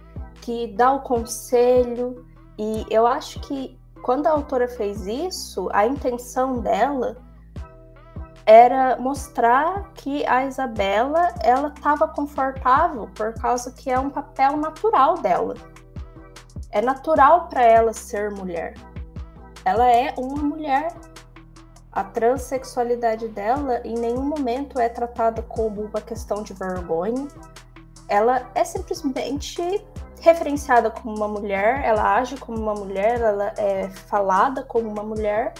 que 0.43 0.69
dá 0.69 0.93
o 0.93 1.01
conselho. 1.01 2.27
E 2.59 2.87
eu 2.91 3.07
acho 3.07 3.41
que 3.41 3.79
quando 4.03 4.27
a 4.27 4.31
autora 4.31 4.69
fez 4.69 5.07
isso, 5.07 5.69
a 5.73 5.87
intenção 5.87 6.61
dela 6.61 7.17
era 8.51 8.97
mostrar 8.99 9.93
que 9.95 10.27
a 10.27 10.45
Isabela 10.45 11.33
ela 11.41 11.69
estava 11.69 12.09
confortável 12.09 13.09
por 13.15 13.33
causa 13.35 13.71
que 13.71 13.89
é 13.89 13.97
um 13.97 14.11
papel 14.11 14.57
natural 14.57 15.19
dela. 15.19 15.55
É 16.73 16.83
natural 16.83 17.47
para 17.49 17.63
ela 17.63 17.93
ser 17.93 18.33
mulher. 18.33 18.75
Ela 19.65 19.89
é 19.89 20.13
uma 20.19 20.43
mulher. 20.43 20.93
A 21.93 22.03
transexualidade 22.03 23.29
dela 23.29 23.83
em 23.85 23.95
nenhum 23.95 24.25
momento 24.25 24.81
é 24.81 24.89
tratada 24.89 25.43
como 25.43 25.83
uma 25.83 26.01
questão 26.01 26.43
de 26.43 26.53
vergonha. 26.53 27.29
Ela 28.09 28.51
é 28.57 28.65
simplesmente 28.65 29.81
referenciada 30.21 30.91
como 30.91 31.15
uma 31.15 31.29
mulher, 31.29 31.85
ela 31.85 32.17
age 32.17 32.37
como 32.37 32.59
uma 32.59 32.75
mulher, 32.75 33.21
ela 33.21 33.55
é 33.57 33.89
falada 33.89 34.65
como 34.65 34.89
uma 34.89 35.05
mulher 35.05 35.55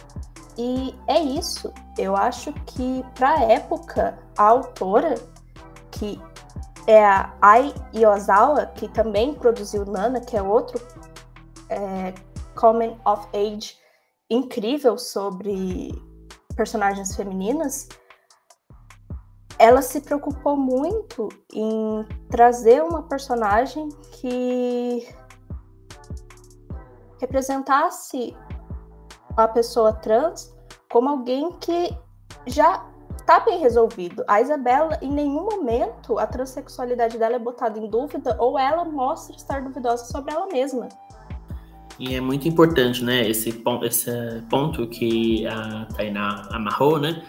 e 0.63 0.95
é 1.07 1.19
isso. 1.19 1.73
Eu 1.97 2.15
acho 2.15 2.53
que 2.67 3.03
para 3.15 3.45
época, 3.45 4.19
a 4.37 4.43
autora, 4.43 5.15
que 5.91 6.21
é 6.87 7.03
a 7.03 7.35
Ai 7.41 7.73
Yozawa, 7.95 8.67
que 8.67 8.87
também 8.89 9.33
produziu 9.33 9.87
Nana, 9.87 10.21
que 10.21 10.37
é 10.37 10.43
outro 10.43 10.79
é, 11.71 12.13
Coming 12.55 12.95
of 13.07 13.27
Age 13.35 13.79
incrível 14.29 14.99
sobre 14.99 15.95
personagens 16.55 17.17
femininas, 17.17 17.89
ela 19.59 19.81
se 19.81 20.03
preocupou 20.03 20.59
muito 20.59 21.31
em 21.55 22.07
trazer 22.29 22.83
uma 22.83 23.05
personagem 23.05 23.89
que 24.13 25.09
representasse 27.19 28.37
a 29.37 29.49
pessoa 29.49 29.93
trans 29.93 30.50
como 30.91 31.09
alguém 31.09 31.53
que 31.61 31.95
já 32.47 32.85
está 33.17 33.41
bem 33.41 33.61
resolvido. 33.61 34.25
A 34.27 34.41
Isabela, 34.41 34.99
em 35.01 35.11
nenhum 35.11 35.45
momento, 35.45 36.19
a 36.19 36.27
transexualidade 36.27 37.17
dela 37.17 37.37
é 37.37 37.39
botada 37.39 37.79
em 37.79 37.89
dúvida 37.89 38.37
ou 38.39 38.59
ela 38.59 38.85
mostra 38.85 39.37
estar 39.37 39.63
duvidosa 39.63 40.05
sobre 40.07 40.35
ela 40.35 40.47
mesma. 40.47 40.89
E 41.99 42.15
é 42.15 42.21
muito 42.21 42.49
importante, 42.49 43.05
né, 43.05 43.29
esse, 43.29 43.53
ponto, 43.53 43.85
esse 43.85 44.11
ponto 44.49 44.87
que 44.89 45.47
a 45.47 45.87
Tainá 45.95 46.49
amarrou, 46.51 46.99
né, 46.99 47.23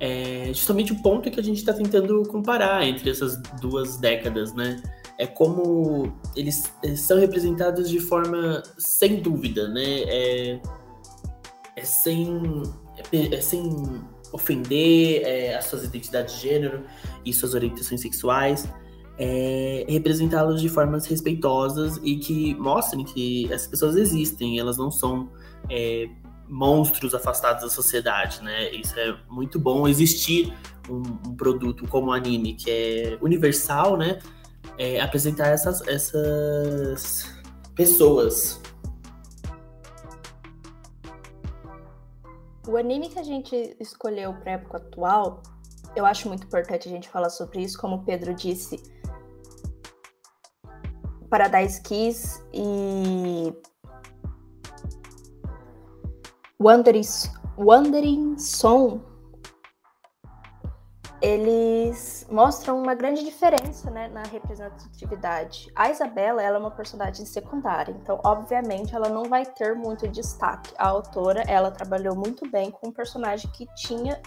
é 0.00 0.48
justamente 0.48 0.92
o 0.92 1.00
ponto 1.00 1.30
que 1.30 1.38
a 1.38 1.42
gente 1.42 1.58
está 1.58 1.72
tentando 1.72 2.22
comparar 2.24 2.84
entre 2.84 3.08
essas 3.08 3.40
duas 3.60 3.96
décadas, 3.96 4.52
né, 4.52 4.82
é 5.16 5.28
como 5.28 6.12
eles, 6.34 6.74
eles 6.82 7.00
são 7.00 7.20
representados 7.20 7.88
de 7.88 8.00
forma 8.00 8.64
sem 8.76 9.22
dúvida, 9.22 9.68
né, 9.68 10.02
é, 10.08 10.60
é 11.76 11.84
sem, 11.84 12.62
é, 13.12 13.40
sem 13.40 13.70
ofender 14.32 15.22
é, 15.24 15.56
as 15.56 15.66
suas 15.66 15.84
identidades 15.84 16.34
de 16.34 16.48
gênero 16.48 16.84
e 17.24 17.32
suas 17.32 17.54
orientações 17.54 18.00
sexuais, 18.00 18.68
é, 19.18 19.86
representá-los 19.88 20.60
de 20.60 20.68
formas 20.68 21.06
respeitosas 21.06 22.00
e 22.02 22.16
que 22.16 22.54
mostrem 22.56 23.04
que 23.04 23.52
essas 23.52 23.68
pessoas 23.68 23.96
existem, 23.96 24.58
elas 24.58 24.76
não 24.76 24.90
são 24.90 25.30
é, 25.70 26.08
monstros 26.48 27.14
afastados 27.14 27.62
da 27.62 27.70
sociedade, 27.70 28.42
né? 28.42 28.70
Isso 28.72 28.98
é 28.98 29.16
muito 29.30 29.58
bom 29.58 29.86
existir 29.88 30.52
um, 30.88 31.00
um 31.28 31.36
produto 31.36 31.86
como 31.88 32.08
o 32.08 32.12
anime 32.12 32.54
que 32.54 32.70
é 32.70 33.18
universal, 33.20 33.96
né? 33.96 34.18
É, 34.76 35.00
apresentar 35.00 35.48
essas, 35.48 35.86
essas 35.86 37.30
pessoas 37.76 38.60
O 42.66 42.76
anime 42.76 43.10
que 43.10 43.18
a 43.18 43.22
gente 43.22 43.76
escolheu 43.78 44.32
para 44.34 44.52
época 44.52 44.78
atual, 44.78 45.42
eu 45.94 46.06
acho 46.06 46.28
muito 46.28 46.44
importante 46.44 46.88
a 46.88 46.90
gente 46.90 47.08
falar 47.08 47.30
sobre 47.30 47.62
isso, 47.62 47.78
como 47.78 47.96
o 47.96 48.04
Pedro 48.04 48.34
disse. 48.34 48.82
Paradise 51.28 51.82
Kiss 51.82 52.42
e 52.52 53.52
Wandering, 56.60 57.02
Wandering 57.58 58.38
Song 58.38 59.02
eles 61.24 62.26
mostram 62.30 62.78
uma 62.78 62.94
grande 62.94 63.24
diferença 63.24 63.90
né, 63.90 64.08
na 64.08 64.22
representatividade. 64.24 65.72
A 65.74 65.88
Isabela 65.88 66.42
ela 66.42 66.58
é 66.58 66.60
uma 66.60 66.70
personagem 66.70 67.24
secundária, 67.24 67.92
então, 67.92 68.20
obviamente, 68.22 68.94
ela 68.94 69.08
não 69.08 69.24
vai 69.24 69.46
ter 69.46 69.74
muito 69.74 70.06
destaque. 70.06 70.74
A 70.76 70.86
autora 70.86 71.42
ela 71.48 71.70
trabalhou 71.70 72.14
muito 72.14 72.46
bem 72.50 72.70
com 72.70 72.88
um 72.88 72.92
personagem 72.92 73.50
que 73.52 73.66
tinha 73.74 74.20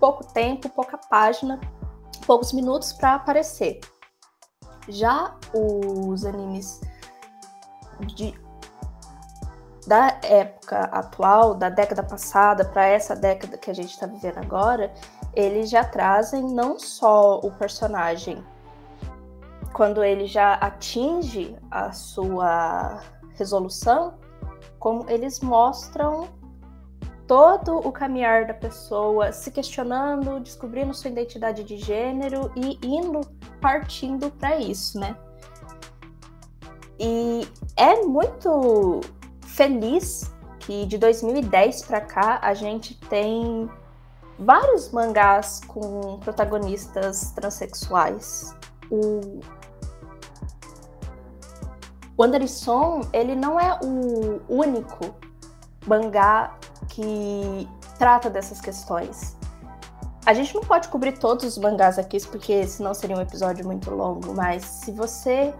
pouco 0.00 0.24
tempo, 0.32 0.68
pouca 0.68 0.98
página, 0.98 1.60
poucos 2.26 2.52
minutos 2.52 2.92
para 2.92 3.14
aparecer. 3.14 3.78
Já 4.88 5.36
os 5.54 6.24
animes 6.24 6.80
de, 8.16 8.34
da 9.86 10.18
época 10.22 10.78
atual, 10.78 11.54
da 11.54 11.68
década 11.68 12.02
passada 12.02 12.64
para 12.64 12.86
essa 12.86 13.16
década 13.16 13.58
que 13.58 13.70
a 13.70 13.74
gente 13.74 13.90
está 13.90 14.06
vivendo 14.06 14.38
agora, 14.38 14.92
eles 15.34 15.70
já 15.70 15.84
trazem 15.84 16.42
não 16.42 16.78
só 16.78 17.40
o 17.40 17.50
personagem 17.52 18.44
quando 19.72 20.04
ele 20.04 20.26
já 20.26 20.54
atinge 20.54 21.56
a 21.70 21.92
sua 21.92 23.02
resolução, 23.34 24.14
como 24.78 25.08
eles 25.08 25.40
mostram 25.40 26.28
todo 27.26 27.78
o 27.78 27.90
caminhar 27.90 28.46
da 28.46 28.54
pessoa 28.54 29.32
se 29.32 29.50
questionando, 29.50 30.38
descobrindo 30.40 30.92
sua 30.92 31.10
identidade 31.10 31.64
de 31.64 31.78
gênero 31.78 32.52
e 32.54 32.78
indo 32.82 33.20
partindo 33.60 34.30
para 34.30 34.56
isso, 34.56 35.00
né? 35.00 35.16
E 36.98 37.48
é 37.76 38.02
muito 38.02 39.00
feliz 39.52 40.32
que 40.60 40.86
de 40.86 40.96
2010 40.96 41.82
para 41.82 42.00
cá 42.00 42.38
a 42.42 42.54
gente 42.54 42.94
tem 43.08 43.68
vários 44.38 44.90
mangás 44.90 45.60
com 45.66 46.18
protagonistas 46.20 47.32
transexuais. 47.32 48.54
O 48.90 49.40
Wanderisson, 52.18 53.02
ele 53.12 53.34
não 53.34 53.58
é 53.58 53.78
o 53.82 54.40
único 54.48 55.14
mangá 55.86 56.56
que 56.88 57.68
trata 57.98 58.30
dessas 58.30 58.60
questões. 58.60 59.36
A 60.24 60.32
gente 60.32 60.54
não 60.54 60.62
pode 60.62 60.88
cobrir 60.88 61.18
todos 61.18 61.44
os 61.44 61.58
mangás 61.58 61.98
aqui, 61.98 62.24
porque 62.28 62.66
senão 62.66 62.94
seria 62.94 63.16
um 63.16 63.20
episódio 63.20 63.66
muito 63.66 63.90
longo, 63.90 64.32
mas 64.34 64.62
se 64.62 64.92
você 64.92 65.52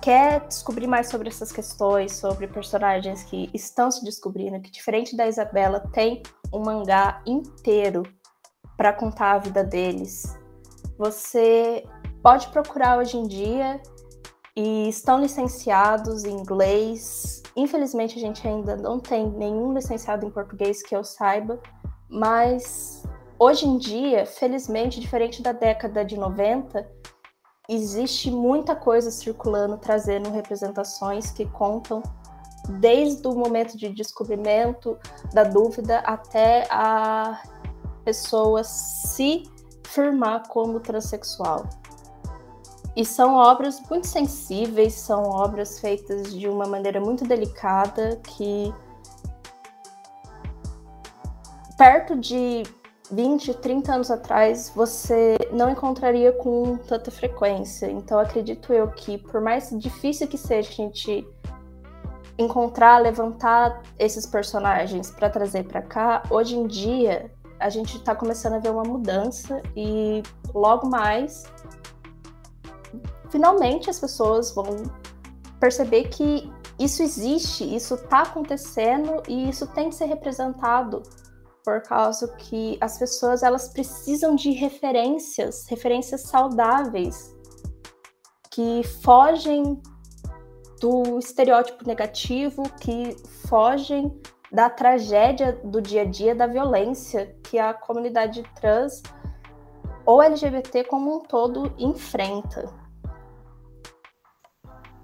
quer 0.00 0.46
descobrir 0.46 0.86
mais 0.86 1.08
sobre 1.08 1.28
essas 1.28 1.52
questões, 1.52 2.12
sobre 2.12 2.46
personagens 2.46 3.22
que 3.24 3.50
estão 3.52 3.90
se 3.90 4.04
descobrindo, 4.04 4.60
que 4.60 4.70
diferente 4.70 5.16
da 5.16 5.26
Isabela, 5.26 5.80
tem 5.92 6.22
um 6.52 6.60
mangá 6.60 7.22
inteiro 7.26 8.02
para 8.76 8.92
contar 8.92 9.32
a 9.32 9.38
vida 9.38 9.62
deles. 9.62 10.38
Você 10.98 11.84
pode 12.22 12.48
procurar 12.48 12.98
hoje 12.98 13.16
em 13.16 13.26
dia 13.26 13.80
e 14.56 14.88
estão 14.88 15.20
licenciados 15.20 16.24
em 16.24 16.32
inglês. 16.32 17.42
Infelizmente 17.56 18.16
a 18.16 18.20
gente 18.20 18.46
ainda 18.46 18.76
não 18.76 18.98
tem 18.98 19.30
nenhum 19.30 19.72
licenciado 19.72 20.26
em 20.26 20.30
português 20.30 20.82
que 20.82 20.96
eu 20.96 21.04
saiba, 21.04 21.60
mas 22.08 23.02
hoje 23.38 23.66
em 23.66 23.78
dia, 23.78 24.26
felizmente, 24.26 25.00
diferente 25.00 25.42
da 25.42 25.52
década 25.52 26.04
de 26.04 26.16
90, 26.16 26.99
existe 27.74 28.30
muita 28.30 28.74
coisa 28.74 29.10
circulando, 29.10 29.78
trazendo 29.78 30.30
representações 30.30 31.30
que 31.30 31.46
contam 31.46 32.02
desde 32.80 33.26
o 33.26 33.34
momento 33.34 33.76
de 33.76 33.88
descobrimento 33.88 34.98
da 35.32 35.44
dúvida 35.44 35.98
até 36.00 36.66
a 36.70 37.40
pessoa 38.04 38.64
se 38.64 39.44
firmar 39.86 40.48
como 40.48 40.80
transexual. 40.80 41.68
E 42.96 43.04
são 43.04 43.36
obras 43.36 43.80
muito 43.88 44.08
sensíveis, 44.08 44.94
são 44.94 45.22
obras 45.22 45.78
feitas 45.78 46.34
de 46.34 46.48
uma 46.48 46.66
maneira 46.66 47.00
muito 47.00 47.24
delicada 47.24 48.16
que 48.16 48.74
perto 51.78 52.16
de 52.16 52.64
20, 53.10 53.54
30 53.54 53.94
anos 53.94 54.10
atrás, 54.10 54.72
você 54.74 55.36
não 55.52 55.68
encontraria 55.68 56.32
com 56.32 56.76
tanta 56.76 57.10
frequência. 57.10 57.90
Então, 57.90 58.18
acredito 58.18 58.72
eu 58.72 58.88
que, 58.88 59.18
por 59.18 59.40
mais 59.40 59.70
difícil 59.78 60.28
que 60.28 60.38
seja 60.38 60.68
a 60.68 60.72
gente 60.72 61.26
encontrar, 62.38 62.98
levantar 62.98 63.82
esses 63.98 64.24
personagens 64.24 65.10
para 65.10 65.28
trazer 65.28 65.64
para 65.64 65.82
cá, 65.82 66.22
hoje 66.30 66.56
em 66.56 66.66
dia 66.66 67.30
a 67.58 67.68
gente 67.68 67.98
está 67.98 68.14
começando 68.14 68.54
a 68.54 68.58
ver 68.58 68.70
uma 68.70 68.84
mudança 68.84 69.60
e 69.76 70.22
logo 70.54 70.88
mais, 70.88 71.44
finalmente 73.28 73.90
as 73.90 74.00
pessoas 74.00 74.54
vão 74.54 74.64
perceber 75.58 76.04
que 76.04 76.50
isso 76.78 77.02
existe, 77.02 77.62
isso 77.76 77.94
está 77.94 78.22
acontecendo 78.22 79.22
e 79.28 79.50
isso 79.50 79.66
tem 79.66 79.90
que 79.90 79.94
ser 79.94 80.06
representado 80.06 81.02
por 81.70 81.82
causa 81.82 82.26
que 82.36 82.76
as 82.80 82.98
pessoas 82.98 83.44
elas 83.44 83.68
precisam 83.68 84.34
de 84.34 84.50
referências, 84.50 85.68
referências 85.68 86.22
saudáveis 86.22 87.32
que 88.50 88.82
fogem 89.04 89.80
do 90.80 91.16
estereótipo 91.20 91.86
negativo, 91.86 92.64
que 92.80 93.16
fogem 93.46 94.12
da 94.50 94.68
tragédia 94.68 95.60
do 95.62 95.80
dia 95.80 96.02
a 96.02 96.04
dia, 96.04 96.34
da 96.34 96.48
violência 96.48 97.36
que 97.44 97.56
a 97.56 97.72
comunidade 97.72 98.42
trans 98.60 99.00
ou 100.04 100.20
LGBT 100.20 100.82
como 100.84 101.18
um 101.18 101.20
todo 101.20 101.72
enfrenta. 101.78 102.66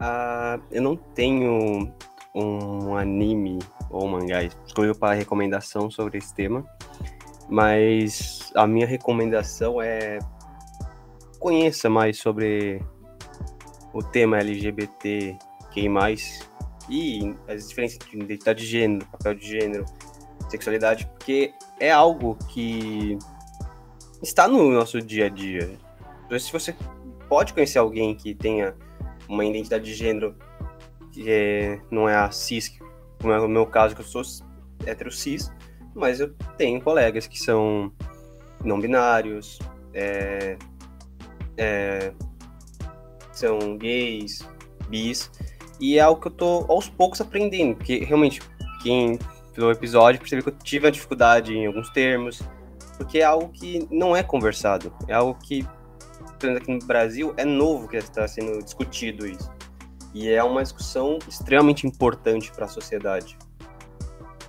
Uh, 0.01 0.61
eu 0.73 0.83
não 0.83 0.97
tenho 0.97 1.95
um 2.35 2.97
anime 2.97 3.61
ou 3.91 4.07
mangá 4.09 4.43
escolhido 4.43 4.99
para 4.99 5.14
recomendação 5.14 5.91
sobre 5.91 6.18
esse 6.18 6.34
tema, 6.34 6.64
mas 7.49 8.51
a 8.55 8.66
minha 8.66 8.87
recomendação 8.87 9.80
é 9.80 10.18
conheça 11.39 11.89
mais 11.89 12.18
sobre 12.18 12.82
o 13.93 14.03
tema 14.03 14.39
LGBT, 14.39 15.37
quem 15.72 15.89
mais 15.89 16.49
e 16.89 17.34
as 17.49 17.68
diferenças 17.68 17.99
de 17.99 18.16
identidade 18.16 18.61
de 18.61 18.66
gênero, 18.66 19.07
papel 19.07 19.34
de 19.34 19.47
gênero, 19.47 19.84
sexualidade, 20.49 21.07
porque 21.07 21.53
é 21.80 21.91
algo 21.91 22.37
que 22.49 23.18
está 24.22 24.47
no 24.49 24.70
nosso 24.70 25.01
dia 25.01 25.26
a 25.26 25.28
dia. 25.28 25.78
Então, 26.24 26.39
se 26.39 26.53
você 26.53 26.74
pode 27.28 27.53
conhecer 27.53 27.78
alguém 27.78 28.14
que 28.14 28.34
tenha 28.34 28.74
uma 29.28 29.45
identidade 29.45 29.84
de 29.84 29.95
gênero 29.95 30.37
que 31.12 31.30
é, 31.30 31.80
não 31.91 32.09
é 32.09 32.14
a 32.14 32.30
cis, 32.30 32.78
como 33.21 33.33
é 33.33 33.41
o 33.41 33.49
meu 33.49 33.67
caso, 33.67 33.95
que 33.95 34.01
eu 34.01 34.07
sou 34.07 34.23
hétero 34.85 35.11
cis, 35.11 35.51
mas 35.95 36.21
eu 36.21 36.33
tenho 36.57 36.81
colegas 36.81 37.27
que 37.27 37.39
são 37.39 37.93
não 38.64 38.81
binários, 38.81 39.59
é, 39.95 40.57
é, 41.57 42.12
são 43.33 43.77
gays, 43.77 44.47
bis, 44.89 45.31
e 45.81 45.99
é 45.99 46.01
algo 46.01 46.21
que 46.21 46.29
eu 46.29 46.33
tô 46.33 46.67
aos 46.69 46.89
poucos 46.89 47.21
aprendendo, 47.21 47.77
porque 47.77 47.99
realmente, 47.99 48.41
quem 48.83 49.19
pelo 49.55 49.71
episódio 49.71 50.21
percebeu 50.21 50.45
que 50.45 50.51
eu 50.51 50.57
tive 50.62 50.85
uma 50.85 50.93
dificuldade 50.93 51.55
em 51.55 51.67
alguns 51.67 51.89
termos, 51.91 52.43
porque 52.99 53.19
é 53.19 53.25
algo 53.25 53.49
que 53.49 53.87
não 53.91 54.14
é 54.14 54.23
conversado, 54.23 54.93
é 55.09 55.14
algo 55.14 55.39
que, 55.43 55.67
pelo 56.39 56.53
menos 56.53 56.62
aqui 56.62 56.73
no 56.73 56.79
Brasil, 56.87 57.35
é 57.37 57.45
novo 57.45 57.89
que 57.89 57.97
está 57.97 58.27
sendo 58.29 58.62
discutido 58.62 59.27
isso. 59.27 59.51
E 60.17 60.31
é 60.31 60.43
uma 60.43 60.62
discussão 60.62 61.19
extremamente 61.29 61.87
importante 61.87 62.51
para 62.51 62.64
a 62.64 62.69
sociedade. 62.69 63.37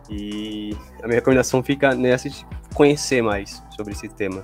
E 0.10 0.72
a 1.04 1.08
minha 1.08 1.16
recomendação 1.16 1.62
fica 1.62 1.94
nessa 1.94 2.30
de 2.30 2.48
conhecer 2.74 3.22
mais 3.22 3.62
sobre 3.76 3.92
esse 3.92 4.08
tema. 4.08 4.44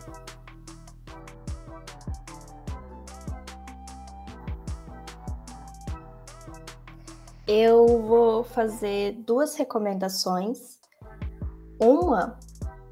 Eu 7.48 8.02
vou 8.02 8.44
fazer 8.44 9.14
duas 9.26 9.56
recomendações. 9.56 10.78
Uma 11.80 12.38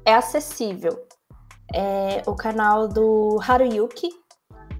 é 0.06 0.14
acessível. 0.14 1.06
É 1.70 2.22
o 2.26 2.34
canal 2.34 2.88
do 2.88 3.38
Haruyuki, 3.46 4.08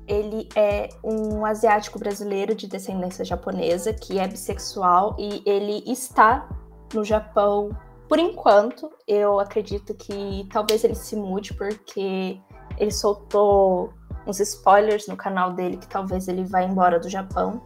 ele 0.07 0.49
é 0.57 0.89
um 1.03 1.45
asiático 1.45 1.99
brasileiro 1.99 2.55
de 2.55 2.67
descendência 2.67 3.25
japonesa 3.25 3.93
que 3.93 4.19
é 4.19 4.27
bissexual 4.27 5.17
e 5.19 5.43
ele 5.47 5.83
está 5.87 6.49
no 6.93 7.05
Japão 7.05 7.71
por 8.13 8.19
enquanto, 8.19 8.93
eu 9.09 9.41
acredito 9.41 9.95
que 9.95 10.47
talvez 10.53 10.85
ele 10.85 10.95
se 10.95 11.17
mude, 11.17 11.55
porque 11.55 12.39
ele 12.77 12.91
soltou 12.91 13.91
uns 14.27 14.39
spoilers 14.39 15.09
no 15.09 15.17
canal 15.17 15.55
dele 15.55 15.79
que 15.79 15.89
talvez 15.89 16.29
ele 16.29 16.45
vá 16.45 16.63
embora 16.63 17.01
do 17.01 17.09
Japão. 17.09 17.63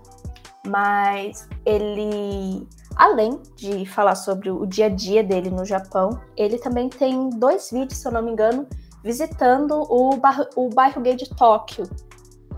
Mas 0.64 1.48
ele, 1.64 2.64
além 2.94 3.42
de 3.56 3.84
falar 3.86 4.14
sobre 4.14 4.48
o 4.48 4.64
dia 4.66 4.86
a 4.86 4.88
dia 4.88 5.24
dele 5.24 5.50
no 5.50 5.64
Japão, 5.64 6.20
ele 6.36 6.58
também 6.58 6.88
tem 6.88 7.28
dois 7.28 7.68
vídeos, 7.72 7.98
se 7.98 8.06
eu 8.06 8.12
não 8.12 8.22
me 8.22 8.30
engano, 8.30 8.68
visitando 9.02 9.82
o, 9.92 10.16
bar 10.16 10.48
o 10.54 10.68
bairro 10.68 11.00
gay 11.00 11.16
de 11.16 11.28
Tóquio, 11.28 11.90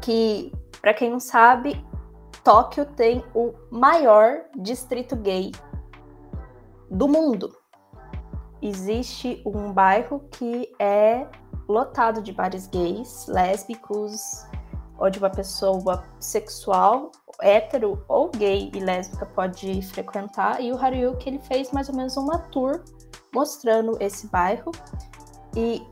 que, 0.00 0.52
para 0.80 0.94
quem 0.94 1.10
não 1.10 1.20
sabe, 1.20 1.84
Tóquio 2.44 2.86
tem 2.86 3.24
o 3.34 3.52
maior 3.70 4.44
distrito 4.56 5.14
gay 5.16 5.52
do 6.90 7.06
mundo. 7.08 7.54
Existe 8.62 9.42
um 9.46 9.72
bairro 9.72 10.20
que 10.30 10.74
é 10.78 11.26
lotado 11.68 12.22
de 12.22 12.32
bares 12.32 12.66
gays, 12.66 13.26
lésbicos, 13.28 14.44
onde 14.98 15.18
uma 15.18 15.30
pessoa 15.30 16.02
sexual, 16.18 17.12
hétero 17.40 18.02
ou 18.08 18.30
gay 18.30 18.70
e 18.74 18.80
lésbica 18.80 19.26
pode 19.26 19.82
frequentar. 19.82 20.60
E 20.60 20.72
o 20.72 20.76
Haryuki 20.76 21.28
ele 21.28 21.38
fez 21.38 21.70
mais 21.70 21.88
ou 21.88 21.94
menos 21.94 22.16
uma 22.16 22.38
tour 22.38 22.82
mostrando 23.32 23.96
esse 24.00 24.26
bairro. 24.28 24.72
E 25.56 25.86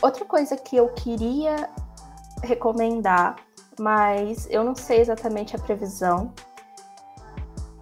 outra 0.00 0.24
coisa 0.24 0.56
que 0.56 0.76
eu 0.76 0.88
queria 0.90 1.68
recomendar, 2.42 3.36
mas 3.82 4.46
eu 4.48 4.62
não 4.62 4.76
sei 4.76 5.00
exatamente 5.00 5.56
a 5.56 5.58
previsão, 5.58 6.32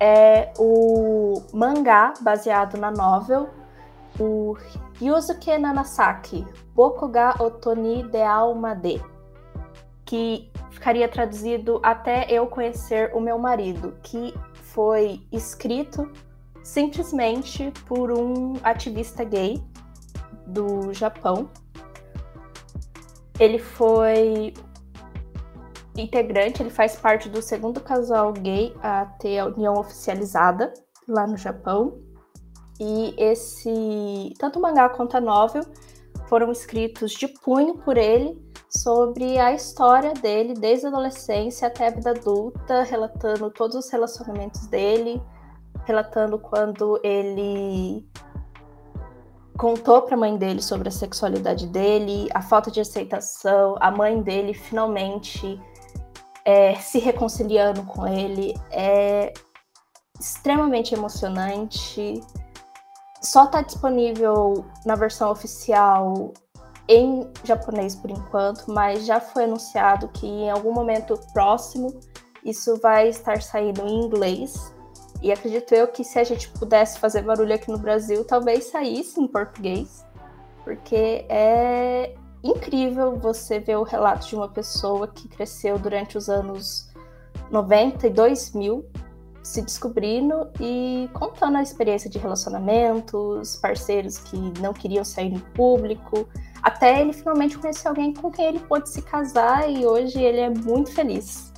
é 0.00 0.50
o 0.58 1.42
mangá 1.52 2.14
baseado 2.22 2.78
na 2.78 2.90
novel, 2.90 3.50
o 4.18 4.56
Yusuke 5.00 5.58
Nanasaki, 5.58 6.46
Bokuga 6.74 7.34
Otoni 7.38 8.02
de 8.04 8.22
Alma 8.22 8.74
de, 8.74 8.98
que 10.06 10.50
ficaria 10.70 11.06
traduzido 11.06 11.78
Até 11.82 12.26
Eu 12.30 12.46
Conhecer 12.46 13.14
o 13.14 13.20
Meu 13.20 13.38
Marido, 13.38 13.94
que 14.02 14.32
foi 14.54 15.20
escrito 15.30 16.10
simplesmente 16.62 17.70
por 17.86 18.10
um 18.10 18.54
ativista 18.62 19.22
gay 19.22 19.62
do 20.46 20.94
Japão. 20.94 21.50
Ele 23.38 23.58
foi 23.58 24.54
integrante, 25.96 26.62
ele 26.62 26.70
faz 26.70 26.96
parte 26.96 27.28
do 27.28 27.42
segundo 27.42 27.80
casal 27.80 28.32
gay 28.32 28.74
a 28.82 29.06
ter 29.18 29.38
a 29.38 29.46
união 29.46 29.74
oficializada 29.74 30.72
lá 31.06 31.26
no 31.26 31.36
Japão. 31.36 31.98
E 32.78 33.14
esse, 33.18 34.32
tanto 34.38 34.58
o 34.58 34.62
mangá 34.62 34.88
quanto 34.88 35.16
a 35.16 35.20
novel 35.20 35.62
foram 36.28 36.50
escritos 36.52 37.12
de 37.12 37.28
punho 37.28 37.74
por 37.78 37.96
ele 37.96 38.40
sobre 38.70 39.36
a 39.38 39.52
história 39.52 40.14
dele 40.14 40.54
desde 40.54 40.86
a 40.86 40.88
adolescência 40.88 41.66
até 41.66 41.88
a 41.88 41.90
vida 41.90 42.10
adulta, 42.10 42.84
relatando 42.84 43.50
todos 43.50 43.74
os 43.76 43.90
relacionamentos 43.90 44.66
dele, 44.68 45.20
relatando 45.84 46.38
quando 46.38 47.00
ele 47.02 48.08
contou 49.58 50.02
para 50.02 50.14
a 50.14 50.18
mãe 50.18 50.38
dele 50.38 50.62
sobre 50.62 50.88
a 50.88 50.92
sexualidade 50.92 51.66
dele, 51.66 52.28
a 52.32 52.40
falta 52.40 52.70
de 52.70 52.80
aceitação, 52.80 53.76
a 53.80 53.90
mãe 53.90 54.22
dele 54.22 54.54
finalmente 54.54 55.60
é, 56.44 56.74
se 56.76 56.98
reconciliando 56.98 57.82
com 57.84 58.06
ele. 58.06 58.54
É 58.70 59.32
extremamente 60.18 60.94
emocionante 60.94 62.20
só 63.20 63.44
está 63.44 63.60
disponível 63.60 64.64
na 64.84 64.94
versão 64.94 65.30
oficial 65.30 66.32
em 66.88 67.30
japonês 67.44 67.94
por 67.94 68.10
enquanto, 68.10 68.64
mas 68.68 69.04
já 69.04 69.20
foi 69.20 69.44
anunciado 69.44 70.08
que 70.08 70.26
em 70.26 70.50
algum 70.50 70.72
momento 70.72 71.20
próximo 71.32 72.00
isso 72.44 72.78
vai 72.78 73.08
estar 73.08 73.42
saindo 73.42 73.82
em 73.86 74.04
inglês. 74.06 74.74
E 75.22 75.30
acredito 75.30 75.74
eu 75.74 75.86
que 75.86 76.02
se 76.02 76.18
a 76.18 76.24
gente 76.24 76.48
pudesse 76.52 76.98
fazer 76.98 77.22
barulho 77.22 77.54
aqui 77.54 77.70
no 77.70 77.78
Brasil, 77.78 78.24
talvez 78.24 78.70
saísse 78.70 79.20
em 79.20 79.28
português, 79.28 80.04
porque 80.64 81.26
é 81.28 82.14
incrível 82.42 83.16
você 83.16 83.58
ver 83.58 83.76
o 83.76 83.82
relato 83.82 84.26
de 84.26 84.36
uma 84.36 84.48
pessoa 84.48 85.08
que 85.08 85.28
cresceu 85.28 85.78
durante 85.78 86.16
os 86.16 86.28
anos 86.28 86.88
90 87.50 88.06
e 88.06 88.10
2000 88.10 88.84
se 89.42 89.62
descobrindo 89.62 90.48
e 90.60 91.08
contando 91.12 91.56
a 91.56 91.62
experiência 91.62 92.10
de 92.10 92.18
relacionamentos, 92.18 93.56
parceiros 93.56 94.18
que 94.18 94.36
não 94.60 94.72
queriam 94.72 95.04
sair 95.04 95.30
no 95.30 95.40
público, 95.40 96.28
até 96.62 97.00
ele 97.00 97.12
finalmente 97.12 97.58
conhecer 97.58 97.88
alguém 97.88 98.12
com 98.12 98.30
quem 98.30 98.46
ele 98.46 98.60
pôde 98.60 98.88
se 98.88 99.02
casar 99.02 99.68
e 99.70 99.86
hoje 99.86 100.22
ele 100.22 100.40
é 100.40 100.50
muito 100.50 100.92
feliz. 100.92 101.49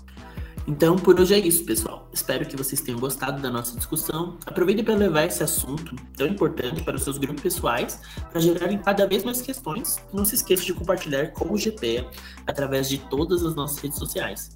Então, 0.66 0.96
por 0.96 1.18
hoje 1.18 1.34
é 1.34 1.38
isso, 1.38 1.64
pessoal. 1.64 2.08
Espero 2.12 2.46
que 2.46 2.56
vocês 2.56 2.80
tenham 2.80 3.00
gostado 3.00 3.42
da 3.42 3.50
nossa 3.50 3.76
discussão. 3.76 4.36
Aproveitem 4.46 4.84
para 4.84 4.94
levar 4.94 5.24
esse 5.24 5.42
assunto 5.42 5.96
tão 6.16 6.26
importante 6.26 6.82
para 6.82 6.96
os 6.96 7.02
seus 7.02 7.18
grupos 7.18 7.42
pessoais, 7.42 8.00
para 8.30 8.40
gerarem 8.40 8.78
cada 8.78 9.06
vez 9.06 9.24
mais 9.24 9.42
questões. 9.42 10.00
Não 10.12 10.24
se 10.24 10.36
esqueça 10.36 10.64
de 10.64 10.72
compartilhar 10.72 11.32
com 11.32 11.52
o 11.52 11.58
GP 11.58 12.06
através 12.46 12.88
de 12.88 12.98
todas 12.98 13.44
as 13.44 13.54
nossas 13.54 13.78
redes 13.78 13.98
sociais. 13.98 14.54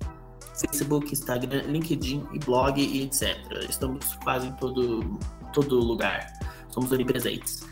Facebook, 0.55 1.13
Instagram, 1.13 1.63
LinkedIn 1.63 2.25
e 2.33 2.39
blog 2.39 2.81
e 2.81 3.03
etc. 3.03 3.37
Estamos 3.69 4.15
quase 4.23 4.47
em 4.47 4.53
todo, 4.53 5.19
todo 5.53 5.79
lugar. 5.81 6.33
Somos 6.71 6.93
onipresentes. 6.93 7.65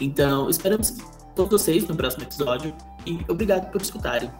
Então, 0.00 0.48
esperamos 0.48 0.96
todos 1.36 1.60
vocês 1.60 1.86
no 1.86 1.94
próximo 1.94 2.24
episódio 2.24 2.74
e 3.06 3.20
obrigado 3.28 3.70
por 3.70 3.80
escutarem. 3.80 4.30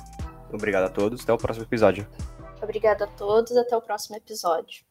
Obrigado 0.53 0.85
a 0.85 0.89
todos, 0.89 1.23
até 1.23 1.33
o 1.33 1.37
próximo 1.37 1.67
episódio. 1.67 2.07
Obrigada 2.65 3.05
a 3.05 3.09
todos, 3.09 3.57
até 3.57 3.77
o 3.77 3.83
próximo 3.83 4.17
episódio. 4.17 4.85